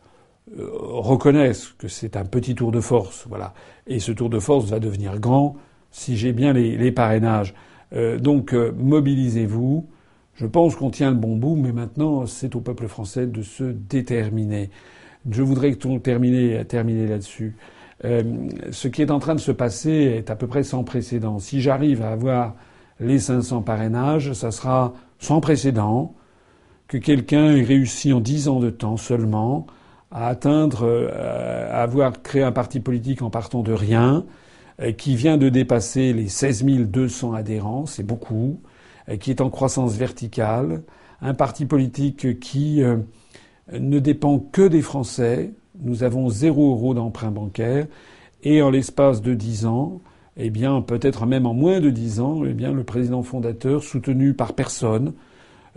reconnaissent 0.58 1.74
que 1.78 1.88
c'est 1.88 2.18
un 2.18 2.26
petit 2.26 2.56
tour 2.56 2.72
de 2.72 2.80
force, 2.80 3.26
voilà. 3.28 3.54
Et 3.88 4.00
ce 4.00 4.12
tour 4.12 4.30
de 4.30 4.40
force 4.40 4.66
va 4.66 4.80
devenir 4.80 5.20
grand 5.20 5.56
si 5.92 6.18
j'ai 6.18 6.34
bien 6.34 6.54
les, 6.54 6.78
les 6.78 6.92
parrainages. 6.92 7.54
donc 8.20 8.54
mobilisez-vous. 8.54 9.88
Je 10.36 10.46
pense 10.46 10.76
qu'on 10.76 10.90
tient 10.90 11.12
le 11.12 11.18
bon 11.18 11.38
bout, 11.38 11.56
mais 11.56 11.72
maintenant 11.72 12.26
c'est 12.26 12.56
au 12.56 12.62
peuple 12.62 12.88
français 12.88 13.26
de 13.26 13.42
se 13.42 13.64
déterminer. 13.64 14.70
Je 15.30 15.42
voudrais 15.42 15.74
terminer, 15.74 16.64
terminer 16.66 17.08
là-dessus. 17.08 17.56
Euh, 18.04 18.50
ce 18.72 18.88
qui 18.88 19.02
est 19.02 19.12
en 19.12 19.20
train 19.20 19.36
de 19.36 19.40
se 19.40 19.52
passer 19.52 19.92
est 19.92 20.30
à 20.30 20.36
peu 20.36 20.48
près 20.48 20.64
sans 20.64 20.84
précédent. 20.84 21.40
Si 21.40 21.62
j'arrive 21.62 22.02
à 22.02 22.12
avoir 22.12 22.56
les 23.00 23.20
500 23.20 23.62
parrainages, 23.62 24.34
ça 24.34 24.52
sera 24.52 24.94
sans 25.20 25.40
précédent 25.40 26.14
que 26.88 26.98
quelqu'un 26.98 27.56
ait 27.56 27.64
réussi 27.64 28.14
en 28.14 28.20
10 28.20 28.48
ans 28.50 28.60
de 28.60 28.70
temps 28.70 28.98
seulement 28.98 29.66
à 30.16 30.28
atteindre, 30.28 30.80
euh, 30.84 31.70
à 31.72 31.84
avoir 31.84 32.22
créé 32.24 32.42
un 32.42 32.52
parti 32.52 32.80
politique 32.80 33.22
en 33.22 33.30
partant 33.30 33.62
de 33.62 33.74
rien, 33.74 34.26
euh, 34.82 34.92
qui 34.92 35.16
vient 35.16 35.38
de 35.38 35.50
dépasser 35.50 36.14
les 36.14 36.28
16 36.28 36.66
200 36.66 37.34
adhérents, 37.34 37.86
c'est 37.86 38.04
beaucoup, 38.04 38.60
qui 39.20 39.30
est 39.30 39.40
en 39.40 39.52
croissance 39.52 39.96
verticale, 39.96 40.82
un 41.22 41.36
parti 41.36 41.68
politique 41.68 42.40
qui 42.40 42.82
ne 43.72 44.00
dépend 44.00 44.40
que 44.40 44.68
des 44.68 44.82
Français, 44.82 45.54
nous 45.80 46.04
avons 46.04 46.30
zéro 46.30 46.72
euro 46.72 46.96
d'emprunt 46.96 47.30
bancaire. 47.30 47.86
Et 48.44 48.64
en 48.64 48.72
l'espace 48.72 49.22
de 49.22 49.36
dix 49.36 49.68
ans, 49.68 50.02
eh 50.38 50.50
bien 50.50 50.82
peut-être 50.82 51.26
même 51.26 51.46
en 51.46 51.54
moins 51.54 51.80
de 51.80 51.90
dix 51.90 52.20
ans, 52.20 52.42
eh 52.46 52.54
bien 52.54 52.72
le 52.72 52.84
président 52.84 53.24
fondateur, 53.24 53.84
soutenu 53.84 54.34
par 54.34 54.54
personne, 54.54 55.14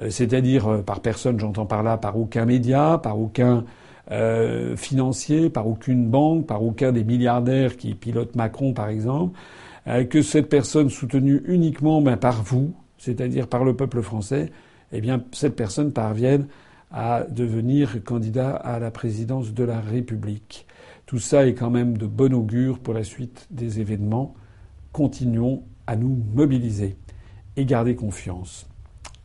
euh, 0.03 0.11
c'est-à-dire 0.11 0.68
euh, 0.68 0.82
par 0.82 1.01
personne, 1.01 1.39
j'entends 1.39 1.66
par 1.66 1.82
là, 1.82 1.97
par 1.97 2.18
aucun 2.18 2.45
média, 2.45 2.99
par 3.03 3.18
aucun 3.18 3.64
euh, 4.11 4.76
financier, 4.76 5.50
par 5.50 5.66
aucune 5.66 6.09
banque, 6.09 6.46
par 6.46 6.62
aucun 6.62 6.92
des 6.92 7.04
milliardaires 7.04 7.76
qui 7.76 7.94
pilotent 7.94 8.36
Macron 8.36 8.72
par 8.72 8.88
exemple, 8.88 9.38
que 10.11 10.20
cette 10.20 10.50
personne 10.50 10.90
soutenue 10.90 11.42
uniquement 11.46 12.02
ben, 12.02 12.18
par 12.18 12.42
vous, 12.42 12.74
c'est-à-dire 12.98 13.46
par 13.46 13.64
le 13.64 13.74
peuple 13.74 14.02
français, 14.02 14.50
eh 14.92 15.00
bien 15.00 15.24
cette 15.32 15.56
personne 15.56 15.92
parvienne 15.92 16.46
à 16.90 17.24
devenir 17.28 18.02
candidat 18.04 18.50
à 18.50 18.78
la 18.78 18.90
présidence 18.90 19.52
de 19.52 19.64
la 19.64 19.80
République. 19.80 20.66
Tout 21.06 21.18
ça 21.18 21.46
est 21.46 21.54
quand 21.54 21.70
même 21.70 21.96
de 21.96 22.06
bon 22.06 22.34
augure 22.34 22.78
pour 22.78 22.94
la 22.94 23.04
suite 23.04 23.46
des 23.50 23.80
événements. 23.80 24.34
Continuons 24.92 25.62
à 25.86 25.96
nous 25.96 26.22
mobiliser 26.34 26.96
et 27.56 27.64
garder 27.64 27.94
confiance. 27.94 28.66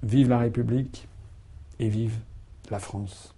Vive 0.01 0.29
la 0.29 0.39
République 0.39 1.07
et 1.79 1.89
vive 1.89 2.17
la 2.69 2.79
France. 2.79 3.32